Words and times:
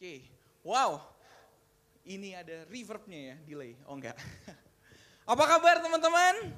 Oke, 0.00 0.24
wow. 0.64 0.96
Ini 2.08 2.32
ada 2.32 2.64
reverbnya 2.72 3.20
ya, 3.20 3.36
delay. 3.44 3.76
Oh 3.84 4.00
enggak. 4.00 4.16
Apa 5.36 5.44
kabar 5.44 5.76
teman-teman? 5.84 6.56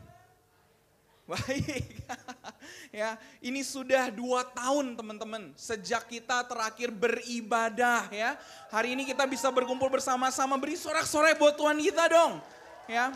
Baik. 1.27 2.07
ya, 3.03 3.19
ini 3.43 3.67
sudah 3.67 4.15
dua 4.15 4.47
tahun 4.47 4.95
teman-teman 4.95 5.51
sejak 5.59 6.07
kita 6.07 6.47
terakhir 6.47 6.95
beribadah 6.95 8.07
ya. 8.15 8.39
Hari 8.71 8.95
ini 8.95 9.11
kita 9.11 9.27
bisa 9.27 9.51
berkumpul 9.51 9.91
bersama-sama 9.91 10.55
beri 10.55 10.79
sorak-sorai 10.79 11.35
buat 11.35 11.59
Tuhan 11.59 11.83
kita 11.83 12.15
dong. 12.15 12.39
Ya. 12.87 13.11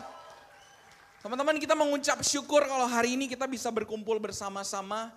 Teman-teman 1.23 1.55
kita 1.55 1.71
mengucap 1.71 2.19
syukur 2.27 2.67
kalau 2.67 2.83
hari 2.83 3.15
ini 3.15 3.31
kita 3.31 3.47
bisa 3.47 3.71
berkumpul 3.71 4.19
bersama-sama 4.19 5.07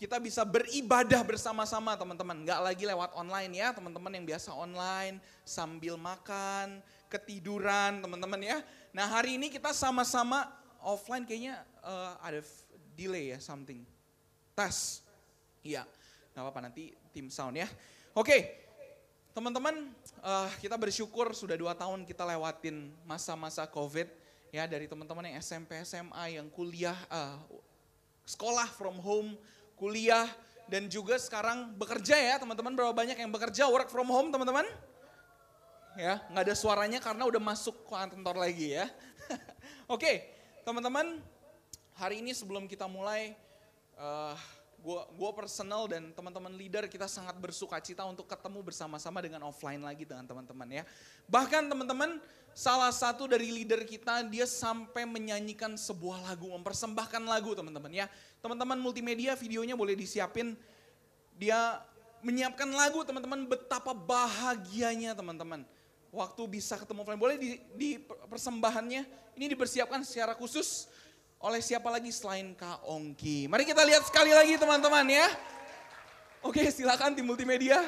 kita 0.00 0.16
bisa 0.16 0.48
beribadah 0.48 1.20
bersama-sama 1.20 1.92
teman-teman. 1.92 2.40
Nggak 2.40 2.60
lagi 2.64 2.84
lewat 2.88 3.12
online 3.12 3.52
ya 3.52 3.68
teman-teman 3.76 4.08
yang 4.16 4.24
biasa 4.24 4.56
online 4.56 5.20
sambil 5.44 6.00
makan, 6.00 6.80
ketiduran 7.12 8.00
teman-teman 8.00 8.40
ya. 8.40 8.64
Nah 8.96 9.04
hari 9.04 9.36
ini 9.36 9.52
kita 9.52 9.76
sama-sama 9.76 10.48
offline 10.80 11.28
kayaknya 11.28 11.60
uh, 11.84 12.16
ada 12.24 12.40
delay 12.96 13.36
ya 13.36 13.38
something. 13.44 13.84
Tes. 14.56 15.04
Iya, 15.60 15.84
nggak 16.32 16.48
apa-apa 16.48 16.60
nanti 16.64 16.96
tim 17.12 17.28
sound 17.28 17.60
ya. 17.60 17.68
Oke, 18.16 18.56
teman-teman 19.36 19.92
uh, 20.24 20.48
kita 20.64 20.80
bersyukur 20.80 21.36
sudah 21.36 21.60
dua 21.60 21.76
tahun 21.76 22.08
kita 22.08 22.24
lewatin 22.24 22.88
masa-masa 23.04 23.68
COVID 23.68 24.08
ya 24.48 24.64
dari 24.64 24.88
teman-teman 24.88 25.28
yang 25.28 25.36
SMP, 25.44 25.76
SMA, 25.84 26.40
yang 26.40 26.48
kuliah, 26.48 26.96
uh, 27.12 27.36
sekolah 28.24 28.64
from 28.80 28.96
home, 28.96 29.36
kuliah, 29.80 30.28
dan 30.70 30.86
juga 30.86 31.18
sekarang 31.18 31.74
bekerja 31.74 32.14
ya 32.14 32.34
teman-teman. 32.38 32.76
Berapa 32.76 32.94
banyak 32.94 33.18
yang 33.18 33.32
bekerja 33.34 33.66
work 33.66 33.88
from 33.88 34.06
home 34.06 34.30
teman-teman? 34.30 34.68
Ya, 35.98 36.22
nggak 36.30 36.46
ada 36.46 36.54
suaranya 36.54 37.02
karena 37.02 37.26
udah 37.26 37.42
masuk 37.42 37.88
kantor 37.90 38.38
lagi 38.38 38.78
ya. 38.78 38.86
Oke, 39.94 40.22
teman-teman, 40.62 41.18
hari 41.98 42.22
ini 42.22 42.30
sebelum 42.30 42.70
kita 42.70 42.86
mulai, 42.86 43.34
uh, 43.98 44.38
gua 44.78 45.10
gua 45.18 45.34
personal 45.34 45.90
dan 45.90 46.14
teman-teman 46.14 46.54
leader 46.54 46.86
kita 46.86 47.10
sangat 47.10 47.34
bersuka 47.42 47.82
cita 47.82 48.06
untuk 48.06 48.30
ketemu 48.30 48.62
bersama-sama 48.62 49.18
dengan 49.18 49.50
offline 49.50 49.82
lagi 49.82 50.06
dengan 50.06 50.22
teman-teman 50.30 50.68
ya. 50.70 50.84
Bahkan 51.26 51.66
teman-teman 51.66 52.22
salah 52.54 52.90
satu 52.90 53.30
dari 53.30 53.50
leader 53.50 53.82
kita 53.86 54.26
dia 54.26 54.44
sampai 54.44 55.06
menyanyikan 55.06 55.74
sebuah 55.74 56.26
lagu, 56.26 56.50
mempersembahkan 56.50 57.22
lagu 57.24 57.54
teman-teman 57.54 57.92
ya. 57.92 58.06
Teman-teman 58.40 58.78
multimedia 58.78 59.36
videonya 59.38 59.74
boleh 59.74 59.94
disiapin. 59.96 60.54
Dia 61.36 61.80
menyiapkan 62.20 62.68
lagu 62.68 63.00
teman-teman 63.04 63.48
betapa 63.48 63.96
bahagianya 63.96 65.16
teman-teman. 65.16 65.64
Waktu 66.10 66.42
bisa 66.50 66.74
ketemu 66.74 67.06
offline, 67.06 67.22
boleh 67.22 67.36
di, 67.38 67.50
di 67.78 67.90
persembahannya 68.02 69.06
ini 69.38 69.46
dipersiapkan 69.54 70.02
secara 70.02 70.34
khusus 70.34 70.90
oleh 71.40 71.62
siapa 71.64 71.88
lagi 71.88 72.12
selain 72.12 72.52
Kak 72.52 72.84
Ongki. 72.84 73.48
Mari 73.48 73.64
kita 73.64 73.80
lihat 73.86 74.04
sekali 74.04 74.34
lagi 74.34 74.60
teman-teman 74.60 75.06
ya. 75.08 75.26
Oke 76.44 76.68
silakan 76.68 77.16
tim 77.16 77.24
multimedia. 77.24 77.80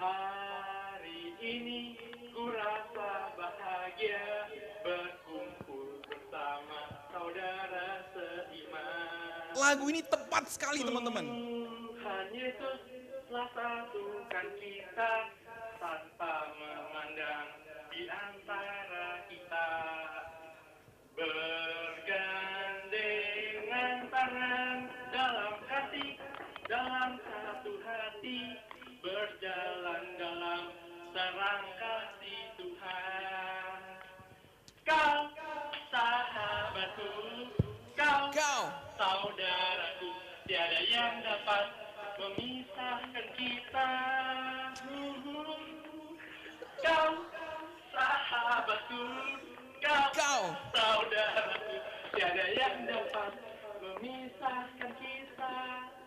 Hari 0.00 1.36
ini 1.44 1.92
ku 2.32 2.48
rasa 2.48 3.36
bahagia 3.36 4.48
berkumpul 4.80 6.00
bersama 6.08 7.04
saudara 7.12 8.00
seiman. 8.16 9.52
Lagu 9.60 9.84
ini 9.92 10.00
tepat 10.00 10.48
sekali 10.48 10.80
teman-teman. 10.80 11.20
Tuhan 11.28 12.26
Yesus 12.32 12.80
telah 13.28 13.48
satukan 13.52 14.46
kita 14.56 15.12
kita. 43.70 43.90
Kau 46.80 47.12
sahabatku, 47.94 49.04
kau, 49.78 50.04
Kau. 50.10 50.42
saudaraku, 50.74 51.74
tiada 52.18 52.44
yang 52.50 52.76
dapat 52.88 53.32
memisahkan 53.78 54.90
kita. 54.98 55.54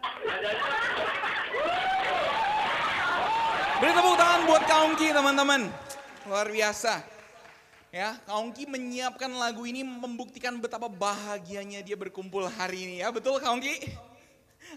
Tiada 0.03 0.49
yang 0.51 0.71
Beri 3.79 3.91
tepuk 3.95 4.15
tangan 4.19 4.41
buat 4.47 4.63
Kaungki 4.67 5.07
teman-teman. 5.15 5.61
Luar 6.27 6.47
biasa. 6.51 7.03
Ya, 7.93 8.17
Kaungki 8.27 8.67
menyiapkan 8.67 9.31
lagu 9.39 9.63
ini 9.63 9.85
membuktikan 9.87 10.59
betapa 10.59 10.91
bahagianya 10.91 11.79
dia 11.79 11.95
berkumpul 11.95 12.49
hari 12.49 12.91
ini 12.91 12.95
ya. 13.05 13.13
Betul 13.13 13.39
Kaungki? 13.39 14.11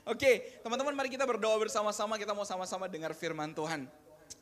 Oke, 0.04 0.60
teman-teman 0.60 0.92
mari 0.92 1.08
kita 1.08 1.24
berdoa 1.24 1.56
bersama-sama. 1.56 2.20
Kita 2.20 2.36
mau 2.36 2.44
sama-sama 2.44 2.90
dengar 2.90 3.16
firman 3.16 3.56
Tuhan. 3.56 3.88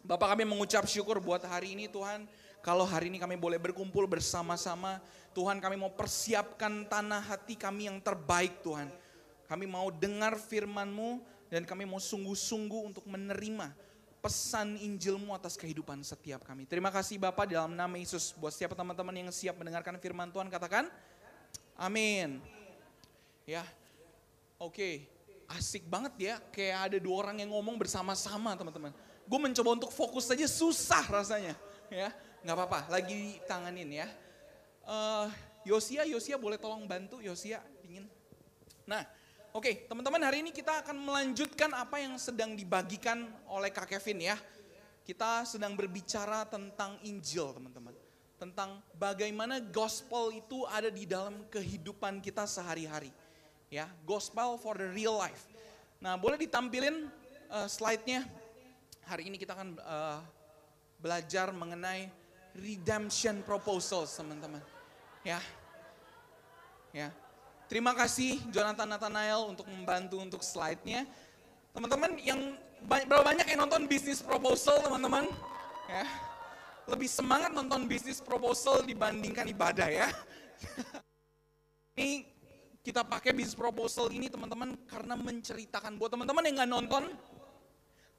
Bapak 0.03 0.35
kami 0.35 0.49
mengucap 0.49 0.89
syukur 0.89 1.21
buat 1.21 1.45
hari 1.47 1.79
ini 1.79 1.87
Tuhan. 1.87 2.27
Kalau 2.65 2.89
hari 2.89 3.13
ini 3.13 3.21
kami 3.21 3.37
boleh 3.37 3.61
berkumpul 3.61 4.09
bersama-sama. 4.09 4.99
Tuhan 5.37 5.61
kami 5.61 5.77
mau 5.77 5.93
persiapkan 5.93 6.89
tanah 6.89 7.21
hati 7.21 7.55
kami 7.55 7.93
yang 7.93 8.01
terbaik 8.01 8.65
Tuhan. 8.65 8.89
Kami 9.45 9.69
mau 9.69 9.93
dengar 9.93 10.41
firman-Mu 10.41 11.21
dan 11.53 11.69
kami 11.69 11.85
mau 11.85 12.01
sungguh-sungguh 12.01 12.81
untuk 12.89 13.05
menerima 13.05 13.77
pesan 14.25 14.81
Injilmu 14.81 15.37
atas 15.37 15.61
kehidupan 15.61 16.01
setiap 16.01 16.49
kami. 16.49 16.65
Terima 16.65 16.89
kasih 16.89 17.21
Bapak 17.21 17.45
dalam 17.53 17.77
nama 17.77 17.93
Yesus. 18.01 18.33
Buat 18.41 18.57
setiap 18.57 18.73
teman-teman 18.73 19.13
yang 19.13 19.29
siap 19.29 19.61
mendengarkan 19.61 20.01
firman 20.01 20.33
Tuhan 20.33 20.49
katakan, 20.49 20.89
amin. 21.77 22.41
Ya, 23.45 23.69
oke. 24.57 25.14
Asik 25.49 25.84
banget 25.87 26.15
ya, 26.16 26.34
kayak 26.53 26.78
ada 26.91 26.99
dua 27.00 27.28
orang 27.28 27.44
yang 27.44 27.53
ngomong 27.53 27.77
bersama-sama 27.77 28.56
teman-teman. 28.56 28.93
Gue 29.25 29.41
mencoba 29.41 29.77
untuk 29.77 29.93
fokus 29.93 30.28
saja 30.28 30.49
susah 30.49 31.05
rasanya. 31.09 31.55
Ya, 31.93 32.12
nggak 32.41 32.56
apa-apa, 32.56 32.81
lagi 32.88 33.38
tanganin 33.44 33.91
ya. 33.93 34.09
Eh, 34.84 35.28
Yosia, 35.69 36.05
Yosia 36.09 36.37
boleh 36.37 36.56
tolong 36.56 36.84
bantu 36.88 37.21
Yosia, 37.21 37.60
dingin. 37.84 38.09
Nah, 38.84 39.05
Oke, 39.55 39.87
teman-teman 39.87 40.19
hari 40.19 40.43
ini 40.43 40.50
kita 40.50 40.82
akan 40.82 40.99
melanjutkan 40.99 41.71
apa 41.78 42.03
yang 42.03 42.19
sedang 42.19 42.59
dibagikan 42.59 43.22
oleh 43.47 43.71
Kak 43.71 43.87
Kevin 43.87 44.26
ya. 44.26 44.37
Kita 45.06 45.47
sedang 45.47 45.78
berbicara 45.78 46.43
tentang 46.43 46.99
Injil, 47.06 47.55
teman-teman. 47.55 47.94
Tentang 48.34 48.82
bagaimana 48.99 49.62
gospel 49.62 50.34
itu 50.34 50.66
ada 50.66 50.91
di 50.91 51.06
dalam 51.06 51.47
kehidupan 51.55 52.19
kita 52.19 52.50
sehari-hari. 52.50 53.15
Ya, 53.75 53.91
gospel 54.07 54.55
for 54.55 54.79
the 54.79 54.87
real 54.95 55.19
life. 55.19 55.51
Nah, 55.99 56.15
boleh 56.15 56.39
ditampilin 56.39 57.11
uh, 57.51 57.67
slide-nya. 57.67 58.23
Hari 59.03 59.27
ini 59.27 59.35
kita 59.35 59.51
akan 59.59 59.75
uh, 59.83 60.23
belajar 61.03 61.50
mengenai 61.50 62.06
redemption 62.55 63.43
proposals, 63.43 64.15
teman-teman. 64.15 64.62
Ya. 65.26 65.43
Ya, 66.94 67.11
Terima 67.67 67.91
kasih 67.99 68.38
Jonathan 68.55 68.87
Nathanael 68.87 69.50
untuk 69.50 69.67
membantu 69.67 70.23
untuk 70.23 70.47
slide-nya. 70.47 71.03
Teman-teman 71.75 72.15
yang 72.23 72.55
berapa 72.87 73.26
banyak 73.26 73.50
yang 73.50 73.67
nonton 73.67 73.91
bisnis 73.91 74.23
proposal 74.23 74.79
teman-teman? 74.87 75.26
Ya. 75.91 76.06
Lebih 76.87 77.11
semangat 77.11 77.50
nonton 77.50 77.91
bisnis 77.91 78.23
proposal 78.23 78.87
dibandingkan 78.87 79.50
ibadah 79.50 79.91
ya. 79.91 80.06
ini 81.99 82.34
kita 82.85 83.01
pakai 83.01 83.33
bisnis 83.33 83.57
proposal 83.57 84.13
ini 84.13 84.29
teman-teman 84.29 84.77
karena 84.85 85.17
menceritakan 85.17 85.97
buat 85.97 86.13
teman-teman 86.13 86.45
yang 86.45 86.57
nggak 86.61 86.73
nonton, 86.77 87.05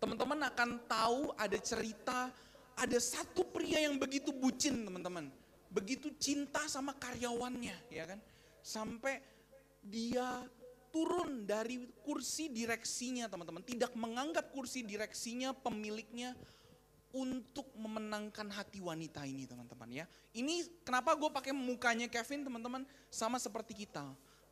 teman-teman 0.01 0.41
akan 0.49 0.69
tahu 0.89 1.31
ada 1.37 1.57
cerita 1.61 2.33
ada 2.75 2.97
satu 2.99 3.45
pria 3.53 3.85
yang 3.85 3.95
begitu 4.01 4.33
bucin 4.33 4.83
teman-teman, 4.83 5.29
begitu 5.69 6.11
cinta 6.17 6.65
sama 6.65 6.97
karyawannya 6.97 7.77
ya 7.93 8.03
kan, 8.09 8.19
sampai 8.59 9.21
dia 9.85 10.43
turun 10.89 11.45
dari 11.45 11.85
kursi 12.01 12.49
direksinya 12.49 13.29
teman-teman. 13.29 13.61
Tidak 13.61 13.93
menganggap 13.93 14.49
kursi 14.55 14.81
direksinya, 14.81 15.53
pemiliknya 15.53 16.33
untuk 17.15 17.71
memenangkan 17.79 18.51
hati 18.51 18.83
wanita 18.83 19.23
ini 19.23 19.47
teman-teman 19.47 20.03
ya. 20.03 20.05
Ini 20.35 20.83
kenapa 20.83 21.15
gue 21.15 21.31
pakai 21.31 21.55
mukanya 21.55 22.11
Kevin 22.11 22.43
teman-teman 22.43 22.83
sama 23.07 23.39
seperti 23.39 23.87
kita. 23.87 24.03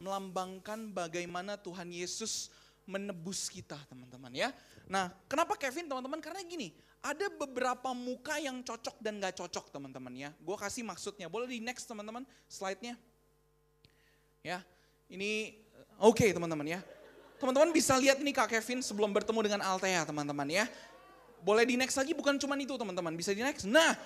Melambangkan 0.04 0.92
bagaimana 0.92 1.56
Tuhan 1.56 1.88
Yesus 1.88 2.52
menebus 2.84 3.48
kita 3.48 3.80
teman-teman 3.88 4.36
ya. 4.36 4.52
Nah 4.92 5.16
kenapa 5.32 5.56
Kevin 5.56 5.88
teman-teman? 5.88 6.20
Karena 6.20 6.44
gini, 6.44 6.76
ada 7.00 7.32
beberapa 7.32 7.96
muka 7.96 8.36
yang 8.40 8.60
cocok 8.64 9.00
dan 9.00 9.24
gak 9.24 9.40
cocok 9.40 9.72
teman-teman 9.72 10.12
ya. 10.12 10.30
Gue 10.44 10.60
kasih 10.60 10.84
maksudnya, 10.84 11.32
boleh 11.32 11.48
di 11.48 11.64
next 11.64 11.88
teman-teman 11.88 12.28
slide-nya. 12.52 13.00
Ya, 14.44 14.60
ini 15.08 15.56
oke 15.96 16.20
okay, 16.20 16.30
teman-teman 16.36 16.68
ya. 16.68 16.80
Teman-teman 17.40 17.72
bisa 17.76 17.96
lihat 18.00 18.20
ini 18.20 18.36
Kak 18.36 18.52
Kevin 18.52 18.84
sebelum 18.84 19.12
bertemu 19.12 19.40
dengan 19.40 19.62
Altea 19.64 20.04
teman-teman 20.04 20.48
ya. 20.48 20.68
Boleh 21.44 21.68
di 21.68 21.76
next 21.76 22.00
lagi 22.00 22.16
bukan 22.16 22.40
cuma 22.40 22.56
itu 22.56 22.76
teman-teman, 22.76 23.16
bisa 23.20 23.36
di 23.36 23.44
next. 23.44 23.68
Nah, 23.68 24.00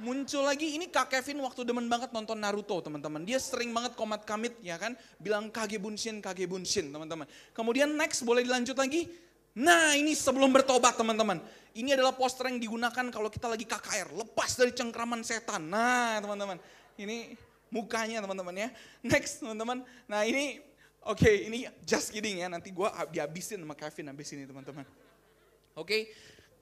muncul 0.00 0.42
lagi 0.42 0.74
ini 0.74 0.90
Kak 0.90 1.12
Kevin 1.12 1.42
waktu 1.44 1.62
demen 1.62 1.86
banget 1.86 2.10
nonton 2.10 2.38
Naruto 2.38 2.80
teman-teman. 2.82 3.22
Dia 3.22 3.38
sering 3.38 3.70
banget 3.70 3.94
komat 3.94 4.26
kamit 4.26 4.56
ya 4.64 4.74
kan, 4.80 4.98
bilang 5.20 5.52
kage 5.52 5.78
bunshin, 5.78 6.18
kage 6.18 6.48
bunshin 6.50 6.90
teman-teman. 6.90 7.28
Kemudian 7.54 7.92
next 7.94 8.26
boleh 8.26 8.42
dilanjut 8.42 8.74
lagi. 8.74 9.06
Nah 9.54 9.94
ini 9.94 10.18
sebelum 10.18 10.50
bertobat 10.50 10.98
teman-teman. 10.98 11.38
Ini 11.74 11.94
adalah 11.98 12.14
poster 12.14 12.46
yang 12.50 12.58
digunakan 12.62 13.06
kalau 13.10 13.26
kita 13.30 13.50
lagi 13.50 13.66
KKR, 13.66 14.14
lepas 14.14 14.54
dari 14.58 14.70
cengkraman 14.74 15.22
setan. 15.26 15.66
Nah 15.66 16.18
teman-teman, 16.22 16.58
ini 16.98 17.34
mukanya 17.70 18.22
teman-teman 18.22 18.54
ya. 18.54 18.68
Next 19.02 19.42
teman-teman, 19.42 19.82
nah 20.06 20.22
ini 20.22 20.62
oke 21.02 21.18
okay, 21.18 21.50
ini 21.50 21.66
just 21.82 22.14
kidding 22.14 22.42
ya, 22.42 22.50
nanti 22.50 22.70
gue 22.70 22.88
dihabisin 23.10 23.58
sama 23.62 23.74
Kevin 23.74 24.10
habis 24.14 24.30
ini 24.34 24.46
teman-teman. 24.46 24.86
Oke, 25.74 25.86
okay. 25.86 26.02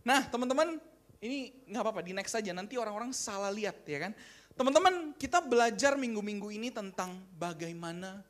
Nah 0.05 0.25
teman-teman 0.28 0.81
ini 1.22 1.54
nggak 1.70 1.82
apa-apa 1.86 2.02
di 2.02 2.12
next 2.12 2.34
saja 2.34 2.50
nanti 2.50 2.74
orang-orang 2.74 3.14
salah 3.14 3.54
lihat 3.54 3.86
ya 3.86 4.10
kan. 4.10 4.12
Teman-teman 4.52 5.16
kita 5.16 5.40
belajar 5.40 5.96
minggu-minggu 5.96 6.52
ini 6.52 6.69
tentang 6.69 7.16
bagaimana 7.38 8.20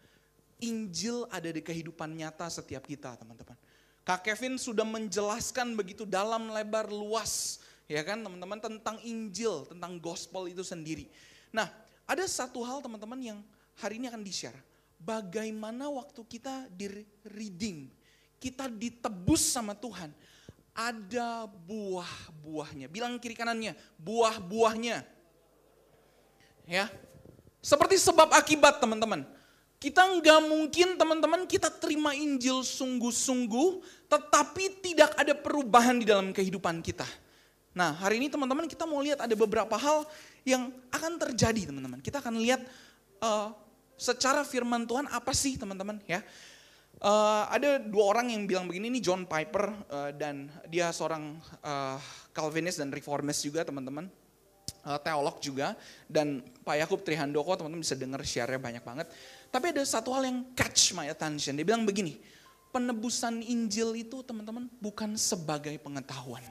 Injil 0.62 1.26
ada 1.32 1.50
di 1.50 1.58
kehidupan 1.58 2.14
nyata 2.14 2.46
setiap 2.46 2.86
kita 2.86 3.18
teman-teman. 3.18 3.58
Kak 4.06 4.22
Kevin 4.22 4.60
sudah 4.60 4.86
menjelaskan 4.86 5.74
begitu 5.74 6.06
dalam 6.06 6.52
lebar 6.52 6.86
luas 6.92 7.64
ya 7.90 8.04
kan 8.06 8.20
teman-teman 8.22 8.60
tentang 8.60 9.00
Injil, 9.02 9.66
tentang 9.66 9.98
gospel 9.98 10.52
itu 10.52 10.62
sendiri. 10.62 11.08
Nah 11.50 11.66
ada 12.04 12.22
satu 12.28 12.60
hal 12.62 12.84
teman-teman 12.84 13.18
yang 13.18 13.38
hari 13.80 13.98
ini 13.98 14.06
akan 14.12 14.20
di-share. 14.20 14.58
Bagaimana 15.02 15.90
waktu 15.90 16.22
kita 16.28 16.70
di 16.70 16.86
reading, 17.34 17.90
kita 18.38 18.70
ditebus 18.70 19.42
sama 19.42 19.74
Tuhan 19.74 20.14
ada 20.72 21.48
buah-buahnya. 21.68 22.88
Bilang 22.88 23.20
kiri 23.20 23.36
kanannya, 23.36 23.76
buah-buahnya. 24.00 25.04
Ya. 26.68 26.88
Seperti 27.62 28.00
sebab 28.00 28.32
akibat 28.34 28.80
teman-teman. 28.82 29.22
Kita 29.82 30.06
nggak 30.06 30.40
mungkin 30.46 30.94
teman-teman 30.94 31.42
kita 31.46 31.66
terima 31.66 32.14
Injil 32.14 32.62
sungguh-sungguh, 32.62 33.82
tetapi 34.06 34.78
tidak 34.78 35.10
ada 35.18 35.34
perubahan 35.34 35.98
di 35.98 36.06
dalam 36.06 36.30
kehidupan 36.30 36.78
kita. 36.86 37.06
Nah 37.74 37.96
hari 37.98 38.22
ini 38.22 38.30
teman-teman 38.30 38.70
kita 38.70 38.86
mau 38.86 39.02
lihat 39.02 39.24
ada 39.24 39.34
beberapa 39.34 39.74
hal 39.74 40.06
yang 40.46 40.70
akan 40.94 41.18
terjadi 41.18 41.72
teman-teman. 41.72 41.98
Kita 41.98 42.22
akan 42.22 42.38
lihat 42.38 42.62
uh, 43.18 43.50
secara 43.98 44.46
firman 44.46 44.86
Tuhan 44.86 45.10
apa 45.10 45.32
sih 45.34 45.58
teman-teman 45.58 45.98
ya. 46.06 46.22
Uh, 47.02 47.48
ada 47.50 47.80
dua 47.82 48.14
orang 48.14 48.30
yang 48.30 48.46
bilang 48.46 48.66
begini, 48.68 48.92
ini 48.92 49.00
John 49.02 49.26
Piper 49.26 49.74
uh, 49.90 50.10
dan 50.14 50.46
dia 50.70 50.92
seorang 50.94 51.34
uh, 51.64 51.98
Calvinis 52.30 52.78
dan 52.78 52.92
Reformist 52.92 53.42
juga 53.42 53.66
teman-teman. 53.66 54.06
Uh, 54.82 54.98
teolog 54.98 55.38
juga 55.38 55.78
dan 56.10 56.42
Pak 56.66 56.74
Yakub 56.74 57.06
Trihandoko 57.06 57.54
teman-teman 57.54 57.86
bisa 57.86 57.94
dengar 57.94 58.18
share-nya 58.26 58.58
banyak 58.58 58.82
banget. 58.82 59.06
Tapi 59.46 59.70
ada 59.70 59.82
satu 59.86 60.10
hal 60.10 60.26
yang 60.26 60.42
catch 60.58 60.94
my 60.98 61.06
attention. 61.06 61.54
Dia 61.54 61.62
bilang 61.62 61.86
begini, 61.86 62.18
penebusan 62.74 63.46
Injil 63.46 63.94
itu 63.94 64.26
teman-teman 64.26 64.66
bukan 64.82 65.14
sebagai 65.14 65.74
pengetahuan. 65.78 66.42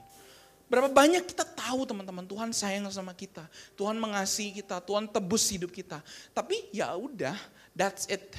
Berapa 0.71 0.87
banyak 0.87 1.27
kita 1.27 1.43
tahu 1.43 1.83
teman-teman 1.83 2.23
Tuhan 2.23 2.55
sayang 2.55 2.87
sama 2.87 3.11
kita, 3.11 3.43
Tuhan 3.75 3.99
mengasihi 3.99 4.63
kita, 4.63 4.79
Tuhan 4.79 5.11
tebus 5.11 5.51
hidup 5.51 5.67
kita. 5.67 5.99
Tapi 6.31 6.71
ya 6.71 6.95
udah, 6.95 7.35
that's 7.75 8.07
it 8.07 8.31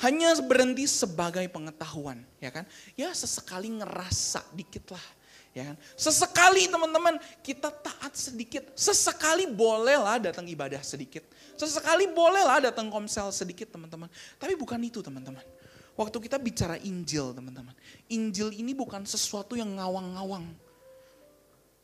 hanya 0.00 0.34
berhenti 0.40 0.88
sebagai 0.88 1.44
pengetahuan, 1.52 2.24
ya 2.40 2.48
kan? 2.48 2.64
Ya 2.96 3.12
sesekali 3.12 3.70
ngerasa 3.70 4.42
dikit 4.56 4.96
lah, 4.96 5.06
ya 5.52 5.62
kan? 5.72 5.76
Sesekali 5.94 6.66
teman-teman 6.66 7.20
kita 7.44 7.70
taat 7.70 8.12
sedikit, 8.16 8.66
sesekali 8.74 9.46
bolehlah 9.46 10.18
datang 10.18 10.48
ibadah 10.48 10.80
sedikit, 10.82 11.22
sesekali 11.54 12.10
bolehlah 12.10 12.58
datang 12.72 12.90
komsel 12.90 13.30
sedikit 13.30 13.70
teman-teman. 13.70 14.10
Tapi 14.40 14.58
bukan 14.58 14.80
itu 14.82 15.04
teman-teman. 15.04 15.44
Waktu 15.92 16.16
kita 16.24 16.40
bicara 16.40 16.80
Injil 16.80 17.36
teman-teman, 17.36 17.76
Injil 18.10 18.50
ini 18.56 18.72
bukan 18.74 19.06
sesuatu 19.06 19.54
yang 19.54 19.76
ngawang-ngawang. 19.76 20.50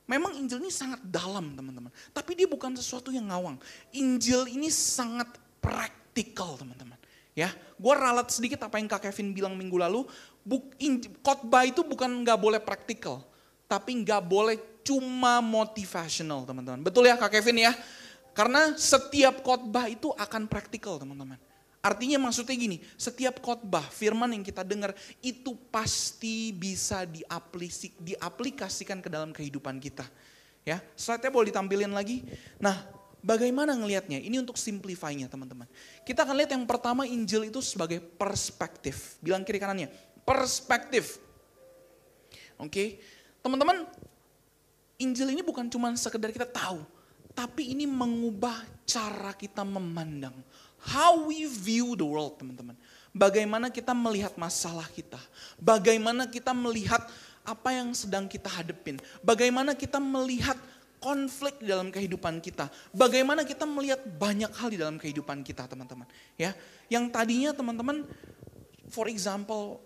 Memang 0.08 0.32
Injil 0.40 0.64
ini 0.64 0.72
sangat 0.72 1.04
dalam 1.06 1.52
teman-teman, 1.54 1.92
tapi 2.10 2.34
dia 2.34 2.50
bukan 2.50 2.74
sesuatu 2.74 3.14
yang 3.14 3.30
ngawang. 3.30 3.60
Injil 3.94 4.48
ini 4.48 4.72
sangat 4.72 5.28
praktikal 5.62 6.58
teman-teman. 6.58 6.97
Ya, 7.38 7.54
gue 7.54 7.94
ralat 7.94 8.26
sedikit 8.34 8.66
apa 8.66 8.82
yang 8.82 8.90
Kak 8.90 9.06
Kevin 9.06 9.30
bilang 9.30 9.54
minggu 9.54 9.78
lalu. 9.78 10.02
Khotbah 11.22 11.62
itu 11.62 11.86
bukan 11.86 12.10
nggak 12.26 12.34
boleh 12.34 12.58
praktikal, 12.58 13.22
tapi 13.70 14.02
nggak 14.02 14.26
boleh 14.26 14.58
cuma 14.82 15.38
motivational 15.38 16.42
teman-teman. 16.42 16.82
Betul 16.82 17.06
ya 17.06 17.14
Kak 17.14 17.30
Kevin 17.30 17.70
ya? 17.70 17.72
Karena 18.34 18.74
setiap 18.74 19.46
khotbah 19.46 19.86
itu 19.86 20.10
akan 20.18 20.50
praktikal 20.50 20.98
teman-teman. 20.98 21.38
Artinya 21.78 22.18
maksudnya 22.26 22.58
gini, 22.58 22.82
setiap 22.98 23.38
khotbah, 23.38 23.86
firman 23.86 24.34
yang 24.34 24.42
kita 24.42 24.66
dengar 24.66 24.90
itu 25.22 25.54
pasti 25.70 26.50
bisa 26.50 27.06
diaplikasikan 28.02 28.98
ke 28.98 29.06
dalam 29.06 29.30
kehidupan 29.30 29.78
kita. 29.78 30.02
Ya, 30.66 30.82
slide-nya 30.98 31.30
boleh 31.30 31.54
ditampilin 31.54 31.94
lagi. 31.94 32.26
Nah, 32.58 32.82
Bagaimana 33.18 33.74
ngelihatnya? 33.74 34.22
Ini 34.22 34.38
untuk 34.38 34.54
simplify-nya 34.54 35.26
teman-teman. 35.26 35.66
Kita 36.06 36.22
akan 36.22 36.34
lihat 36.38 36.54
yang 36.54 36.64
pertama 36.64 37.02
Injil 37.02 37.50
itu 37.50 37.58
sebagai 37.58 37.98
perspektif. 37.98 39.18
Bilang 39.18 39.42
kiri 39.42 39.58
kanannya, 39.58 39.90
perspektif. 40.22 41.18
Oke, 42.58 42.70
okay? 42.70 42.88
teman-teman, 43.42 43.86
Injil 44.98 45.30
ini 45.30 45.42
bukan 45.46 45.70
cuma 45.70 45.94
sekedar 45.94 46.34
kita 46.34 46.46
tahu, 46.46 46.82
tapi 47.34 47.70
ini 47.70 47.86
mengubah 47.86 48.66
cara 48.82 49.30
kita 49.34 49.62
memandang. 49.62 50.34
How 50.78 51.26
we 51.26 51.46
view 51.46 51.98
the 51.98 52.06
world, 52.06 52.38
teman-teman. 52.38 52.74
Bagaimana 53.10 53.66
kita 53.70 53.94
melihat 53.94 54.34
masalah 54.38 54.86
kita. 54.90 55.18
Bagaimana 55.58 56.26
kita 56.26 56.54
melihat 56.54 57.02
apa 57.42 57.72
yang 57.72 57.90
sedang 57.96 58.28
kita 58.28 58.46
hadepin. 58.46 59.00
Bagaimana 59.24 59.72
kita 59.72 59.96
melihat 59.96 60.54
konflik 60.98 61.62
di 61.62 61.70
dalam 61.70 61.88
kehidupan 61.90 62.42
kita. 62.42 62.66
Bagaimana 62.90 63.46
kita 63.46 63.64
melihat 63.64 64.02
banyak 64.04 64.50
hal 64.50 64.68
di 64.70 64.78
dalam 64.78 64.98
kehidupan 64.98 65.42
kita, 65.46 65.66
teman-teman. 65.70 66.06
Ya, 66.34 66.54
yang 66.90 67.06
tadinya 67.08 67.54
teman-teman, 67.54 68.06
for 68.90 69.06
example, 69.06 69.78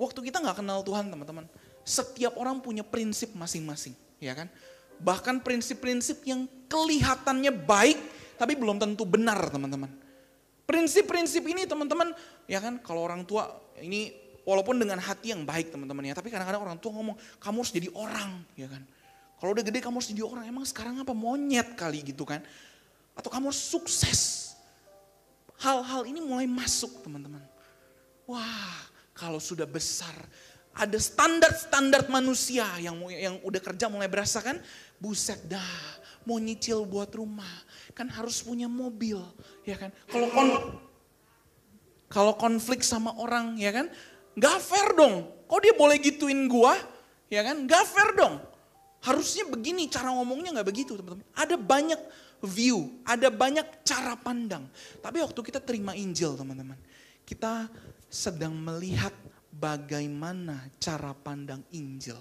waktu 0.00 0.32
kita 0.32 0.40
nggak 0.40 0.64
kenal 0.64 0.80
Tuhan, 0.84 1.12
teman-teman, 1.12 1.44
setiap 1.84 2.36
orang 2.40 2.60
punya 2.60 2.84
prinsip 2.84 3.32
masing-masing, 3.36 3.96
ya 4.20 4.32
kan? 4.36 4.48
Bahkan 4.98 5.44
prinsip-prinsip 5.46 6.24
yang 6.26 6.48
kelihatannya 6.66 7.52
baik, 7.54 7.98
tapi 8.36 8.58
belum 8.58 8.80
tentu 8.80 9.06
benar, 9.06 9.38
teman-teman. 9.48 9.92
Prinsip-prinsip 10.68 11.44
ini, 11.48 11.64
teman-teman, 11.64 12.12
ya 12.44 12.60
kan? 12.60 12.80
Kalau 12.82 13.04
orang 13.04 13.24
tua 13.24 13.48
ini 13.80 14.12
walaupun 14.48 14.80
dengan 14.80 14.96
hati 14.96 15.36
yang 15.36 15.44
baik, 15.44 15.68
teman-teman 15.68 16.08
ya, 16.08 16.16
tapi 16.16 16.32
kadang-kadang 16.32 16.64
orang 16.64 16.78
tua 16.80 16.96
ngomong, 16.96 17.16
kamu 17.36 17.56
harus 17.60 17.72
jadi 17.72 17.88
orang, 17.92 18.42
ya 18.56 18.68
kan? 18.68 18.82
Kalau 19.38 19.54
udah 19.54 19.62
gede 19.62 19.78
kamu 19.78 20.02
harus 20.02 20.10
jadi 20.10 20.22
orang, 20.26 20.44
emang 20.50 20.66
sekarang 20.66 20.98
apa 20.98 21.14
monyet 21.14 21.78
kali 21.78 22.02
gitu 22.02 22.26
kan. 22.26 22.42
Atau 23.14 23.30
kamu 23.30 23.54
harus 23.54 23.62
sukses. 23.62 24.20
Hal-hal 25.58 26.06
ini 26.06 26.22
mulai 26.22 26.46
masuk 26.46 27.02
teman-teman. 27.02 27.42
Wah 28.26 28.78
kalau 29.14 29.42
sudah 29.42 29.66
besar, 29.66 30.14
ada 30.74 30.98
standar-standar 30.98 32.06
manusia 32.06 32.66
yang 32.78 32.94
yang 33.10 33.38
udah 33.42 33.58
kerja 33.58 33.90
mulai 33.90 34.06
berasa 34.06 34.38
kan. 34.38 34.62
Buset 34.98 35.38
dah, 35.46 35.82
mau 36.26 36.38
nyicil 36.38 36.86
buat 36.86 37.10
rumah. 37.14 37.50
Kan 37.94 38.10
harus 38.10 38.42
punya 38.42 38.70
mobil, 38.70 39.18
ya 39.66 39.74
kan. 39.74 39.90
Kalau 40.10 40.28
kon 40.30 40.48
kalau 42.10 42.32
konflik 42.38 42.82
sama 42.86 43.14
orang, 43.18 43.58
ya 43.58 43.70
kan. 43.70 43.86
Gak 44.38 44.58
fair 44.62 44.94
dong. 44.94 45.26
Kok 45.50 45.60
dia 45.62 45.74
boleh 45.74 45.98
gituin 45.98 46.46
gua? 46.46 46.78
Ya 47.26 47.42
kan, 47.42 47.66
gak 47.66 47.84
fair 47.90 48.14
dong. 48.14 48.38
Harusnya 48.98 49.46
begini 49.46 49.86
cara 49.86 50.10
ngomongnya 50.10 50.58
nggak 50.58 50.68
begitu 50.68 50.98
teman-teman. 50.98 51.26
Ada 51.34 51.54
banyak 51.54 52.00
view, 52.42 52.98
ada 53.06 53.30
banyak 53.30 53.66
cara 53.86 54.14
pandang. 54.18 54.66
Tapi 55.02 55.22
waktu 55.22 55.40
kita 55.42 55.58
terima 55.62 55.94
Injil 55.94 56.34
teman-teman, 56.38 56.78
kita 57.22 57.66
sedang 58.10 58.54
melihat 58.54 59.12
bagaimana 59.52 60.66
cara 60.78 61.12
pandang 61.12 61.62
Injil 61.74 62.18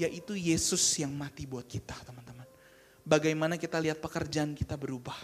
yaitu 0.00 0.32
Yesus 0.32 0.80
yang 0.96 1.12
mati 1.12 1.44
buat 1.44 1.68
kita 1.68 1.92
teman-teman. 2.08 2.48
Bagaimana 3.04 3.60
kita 3.60 3.76
lihat 3.80 4.00
pekerjaan 4.00 4.56
kita 4.56 4.76
berubah. 4.76 5.16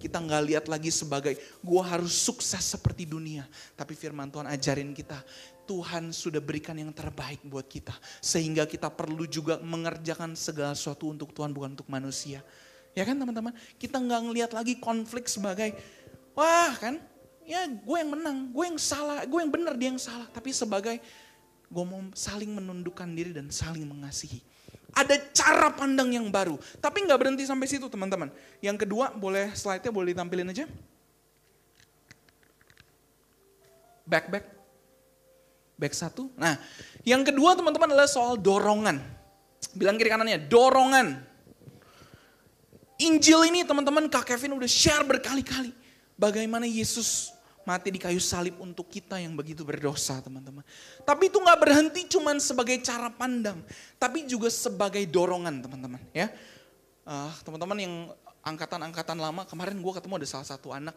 Kita 0.00 0.20
nggak 0.20 0.42
lihat 0.48 0.64
lagi 0.72 0.88
sebagai 0.88 1.36
gua 1.60 1.84
harus 1.84 2.16
sukses 2.16 2.60
seperti 2.64 3.04
dunia. 3.04 3.44
Tapi 3.76 3.92
firman 3.92 4.32
Tuhan 4.32 4.48
ajarin 4.48 4.92
kita, 4.96 5.20
Tuhan 5.72 6.12
sudah 6.12 6.44
berikan 6.44 6.76
yang 6.76 6.92
terbaik 6.92 7.40
buat 7.48 7.64
kita. 7.64 7.96
Sehingga 8.20 8.68
kita 8.68 8.92
perlu 8.92 9.24
juga 9.24 9.56
mengerjakan 9.64 10.36
segala 10.36 10.76
sesuatu 10.76 11.08
untuk 11.08 11.32
Tuhan 11.32 11.56
bukan 11.56 11.72
untuk 11.72 11.88
manusia. 11.88 12.44
Ya 12.92 13.08
kan 13.08 13.16
teman-teman? 13.16 13.56
Kita 13.80 13.96
nggak 13.96 14.20
ngelihat 14.28 14.50
lagi 14.52 14.76
konflik 14.76 15.24
sebagai, 15.32 15.72
wah 16.36 16.76
kan, 16.76 17.00
ya 17.48 17.64
gue 17.64 17.96
yang 17.96 18.12
menang, 18.12 18.52
gue 18.52 18.64
yang 18.68 18.76
salah, 18.76 19.24
gue 19.24 19.40
yang 19.40 19.48
benar, 19.48 19.72
dia 19.80 19.88
yang 19.88 19.96
salah. 19.96 20.28
Tapi 20.28 20.52
sebagai 20.52 21.00
gue 21.72 21.84
mau 21.88 22.04
saling 22.12 22.52
menundukkan 22.52 23.08
diri 23.16 23.32
dan 23.32 23.48
saling 23.48 23.88
mengasihi. 23.88 24.44
Ada 24.92 25.16
cara 25.32 25.72
pandang 25.72 26.12
yang 26.12 26.28
baru. 26.28 26.60
Tapi 26.84 27.08
nggak 27.08 27.16
berhenti 27.16 27.48
sampai 27.48 27.64
situ 27.64 27.88
teman-teman. 27.88 28.28
Yang 28.60 28.84
kedua, 28.84 29.08
boleh 29.16 29.56
slide-nya 29.56 29.88
boleh 29.88 30.12
ditampilin 30.12 30.52
aja. 30.52 30.68
Back, 34.04 34.28
back. 34.28 34.61
Back 35.82 35.98
satu. 35.98 36.30
Nah, 36.38 36.54
yang 37.02 37.26
kedua 37.26 37.58
teman-teman 37.58 37.90
adalah 37.90 38.06
soal 38.06 38.38
dorongan. 38.38 39.02
Bilang 39.74 39.98
kiri 39.98 40.14
kanannya, 40.14 40.46
dorongan. 40.46 41.18
Injil 43.02 43.50
ini 43.50 43.66
teman-teman 43.66 44.06
Kak 44.06 44.30
Kevin 44.30 44.54
udah 44.54 44.70
share 44.70 45.02
berkali-kali. 45.02 45.74
Bagaimana 46.14 46.70
Yesus 46.70 47.34
mati 47.66 47.94
di 47.94 47.98
kayu 47.98 48.18
salib 48.18 48.58
untuk 48.62 48.90
kita 48.90 49.18
yang 49.18 49.34
begitu 49.34 49.66
berdosa 49.66 50.18
teman-teman. 50.22 50.62
Tapi 51.02 51.30
itu 51.30 51.38
nggak 51.38 51.58
berhenti 51.58 52.06
cuman 52.10 52.38
sebagai 52.38 52.78
cara 52.82 53.10
pandang, 53.10 53.58
tapi 53.98 54.26
juga 54.26 54.50
sebagai 54.50 55.02
dorongan 55.06 55.62
teman-teman 55.66 56.02
ya. 56.14 56.30
Uh, 57.02 57.30
teman-teman 57.42 57.78
yang 57.82 57.94
angkatan-angkatan 58.42 59.18
lama 59.18 59.42
kemarin 59.46 59.78
gue 59.78 59.92
ketemu 59.98 60.22
ada 60.22 60.28
salah 60.30 60.46
satu 60.46 60.70
anak 60.70 60.94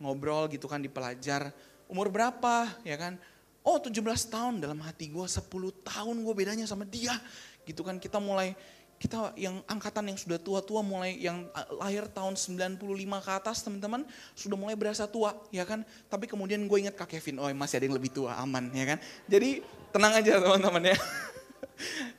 ngobrol 0.00 0.48
gitu 0.48 0.64
kan 0.64 0.80
di 0.80 0.88
pelajar 0.88 1.52
umur 1.88 2.08
berapa 2.08 2.68
ya 2.88 2.96
kan 2.96 3.20
oh 3.62 3.78
17 3.78 4.02
tahun 4.30 4.54
dalam 4.62 4.78
hati 4.82 5.10
gue 5.10 5.26
10 5.26 5.46
tahun 5.86 6.16
gue 6.22 6.34
bedanya 6.34 6.66
sama 6.66 6.82
dia 6.86 7.14
gitu 7.62 7.86
kan 7.86 7.98
kita 8.02 8.18
mulai 8.18 8.58
kita 9.02 9.34
yang 9.34 9.58
angkatan 9.66 10.14
yang 10.14 10.18
sudah 10.18 10.38
tua-tua 10.38 10.78
mulai 10.78 11.18
yang 11.18 11.50
lahir 11.82 12.06
tahun 12.06 12.38
95 12.38 12.78
ke 13.18 13.30
atas 13.34 13.66
teman-teman 13.66 14.06
sudah 14.38 14.54
mulai 14.54 14.78
berasa 14.78 15.10
tua 15.10 15.34
ya 15.50 15.66
kan. 15.66 15.82
Tapi 16.06 16.30
kemudian 16.30 16.62
gue 16.70 16.78
ingat 16.86 16.94
Kak 16.94 17.10
Kevin, 17.10 17.42
oh 17.42 17.50
masih 17.50 17.82
ada 17.82 17.90
yang 17.90 17.98
lebih 17.98 18.14
tua 18.14 18.38
aman 18.38 18.70
ya 18.70 18.94
kan. 18.94 18.98
Jadi 19.26 19.58
tenang 19.90 20.14
aja 20.14 20.38
teman-teman 20.38 20.94
ya. 20.94 20.96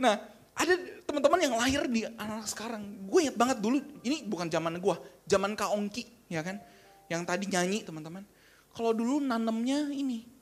Nah 0.04 0.20
ada 0.60 0.76
teman-teman 1.08 1.40
yang 1.40 1.56
lahir 1.56 1.88
di 1.88 2.04
anak 2.04 2.52
sekarang. 2.52 2.84
Gue 3.08 3.32
ingat 3.32 3.40
banget 3.40 3.58
dulu, 3.64 3.80
ini 4.04 4.28
bukan 4.28 4.52
zaman 4.52 4.76
gue, 4.76 4.96
zaman 5.24 5.56
Kak 5.56 5.72
Ongki 5.72 6.04
ya 6.28 6.44
kan. 6.44 6.60
Yang 7.08 7.22
tadi 7.24 7.46
nyanyi 7.48 7.80
teman-teman. 7.88 8.28
Kalau 8.76 8.92
dulu 8.92 9.24
nanemnya 9.24 9.88
ini, 9.94 10.33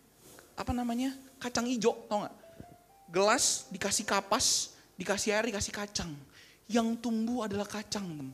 apa 0.61 0.71
namanya, 0.77 1.17
kacang 1.41 1.65
hijau 1.65 1.97
tau 2.05 2.29
gak? 2.29 2.35
Gelas 3.09 3.67
dikasih 3.73 4.05
kapas, 4.05 4.77
dikasih 4.95 5.33
air, 5.33 5.49
dikasih 5.49 5.73
kacang 5.73 6.13
yang 6.71 6.95
tumbuh 6.95 7.43
adalah 7.43 7.67
kacang. 7.67 8.07
Teman. 8.07 8.31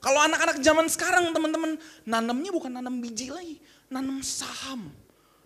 Kalau 0.00 0.20
anak-anak 0.20 0.60
zaman 0.60 0.86
sekarang 0.88 1.32
teman-teman, 1.32 1.80
nanamnya 2.04 2.52
bukan 2.52 2.72
nanam 2.72 3.00
biji 3.00 3.32
lagi, 3.32 3.56
nanam 3.88 4.20
saham. 4.20 4.92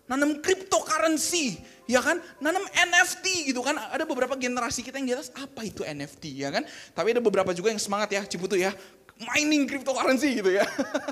Nanam 0.05 0.37
cryptocurrency, 0.37 1.57
ya 1.89 1.97
kan? 1.97 2.21
Nanam 2.37 2.61
NFT 2.69 3.49
gitu 3.49 3.65
kan. 3.65 3.73
Ada 3.89 4.05
beberapa 4.05 4.37
generasi 4.37 4.85
kita 4.85 5.01
yang 5.01 5.07
di 5.09 5.13
atas, 5.17 5.33
apa 5.33 5.65
itu 5.65 5.81
NFT 5.81 6.45
ya 6.45 6.53
kan? 6.53 6.61
Tapi 6.93 7.17
ada 7.17 7.21
beberapa 7.23 7.51
juga 7.57 7.73
yang 7.73 7.81
semangat 7.81 8.13
ya, 8.13 8.21
Ciputu 8.27 8.53
ya. 8.53 8.69
Mining 9.17 9.65
cryptocurrency 9.65 10.39
gitu 10.43 10.51
ya. 10.53 10.67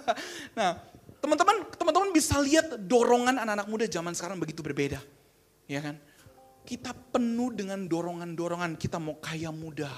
nah, 0.58 0.78
teman-teman 1.24 1.64
teman-teman 1.80 2.10
bisa 2.12 2.36
lihat 2.44 2.76
dorongan 2.84 3.40
anak-anak 3.40 3.68
muda 3.72 3.86
zaman 3.88 4.12
sekarang 4.12 4.36
begitu 4.44 4.60
berbeda. 4.60 5.00
Ya 5.72 5.80
kan? 5.80 5.96
kita 6.64 6.96
penuh 6.96 7.52
dengan 7.52 7.76
dorongan-dorongan 7.76 8.80
kita 8.80 8.96
mau 8.96 9.20
kaya 9.20 9.52
muda 9.52 9.92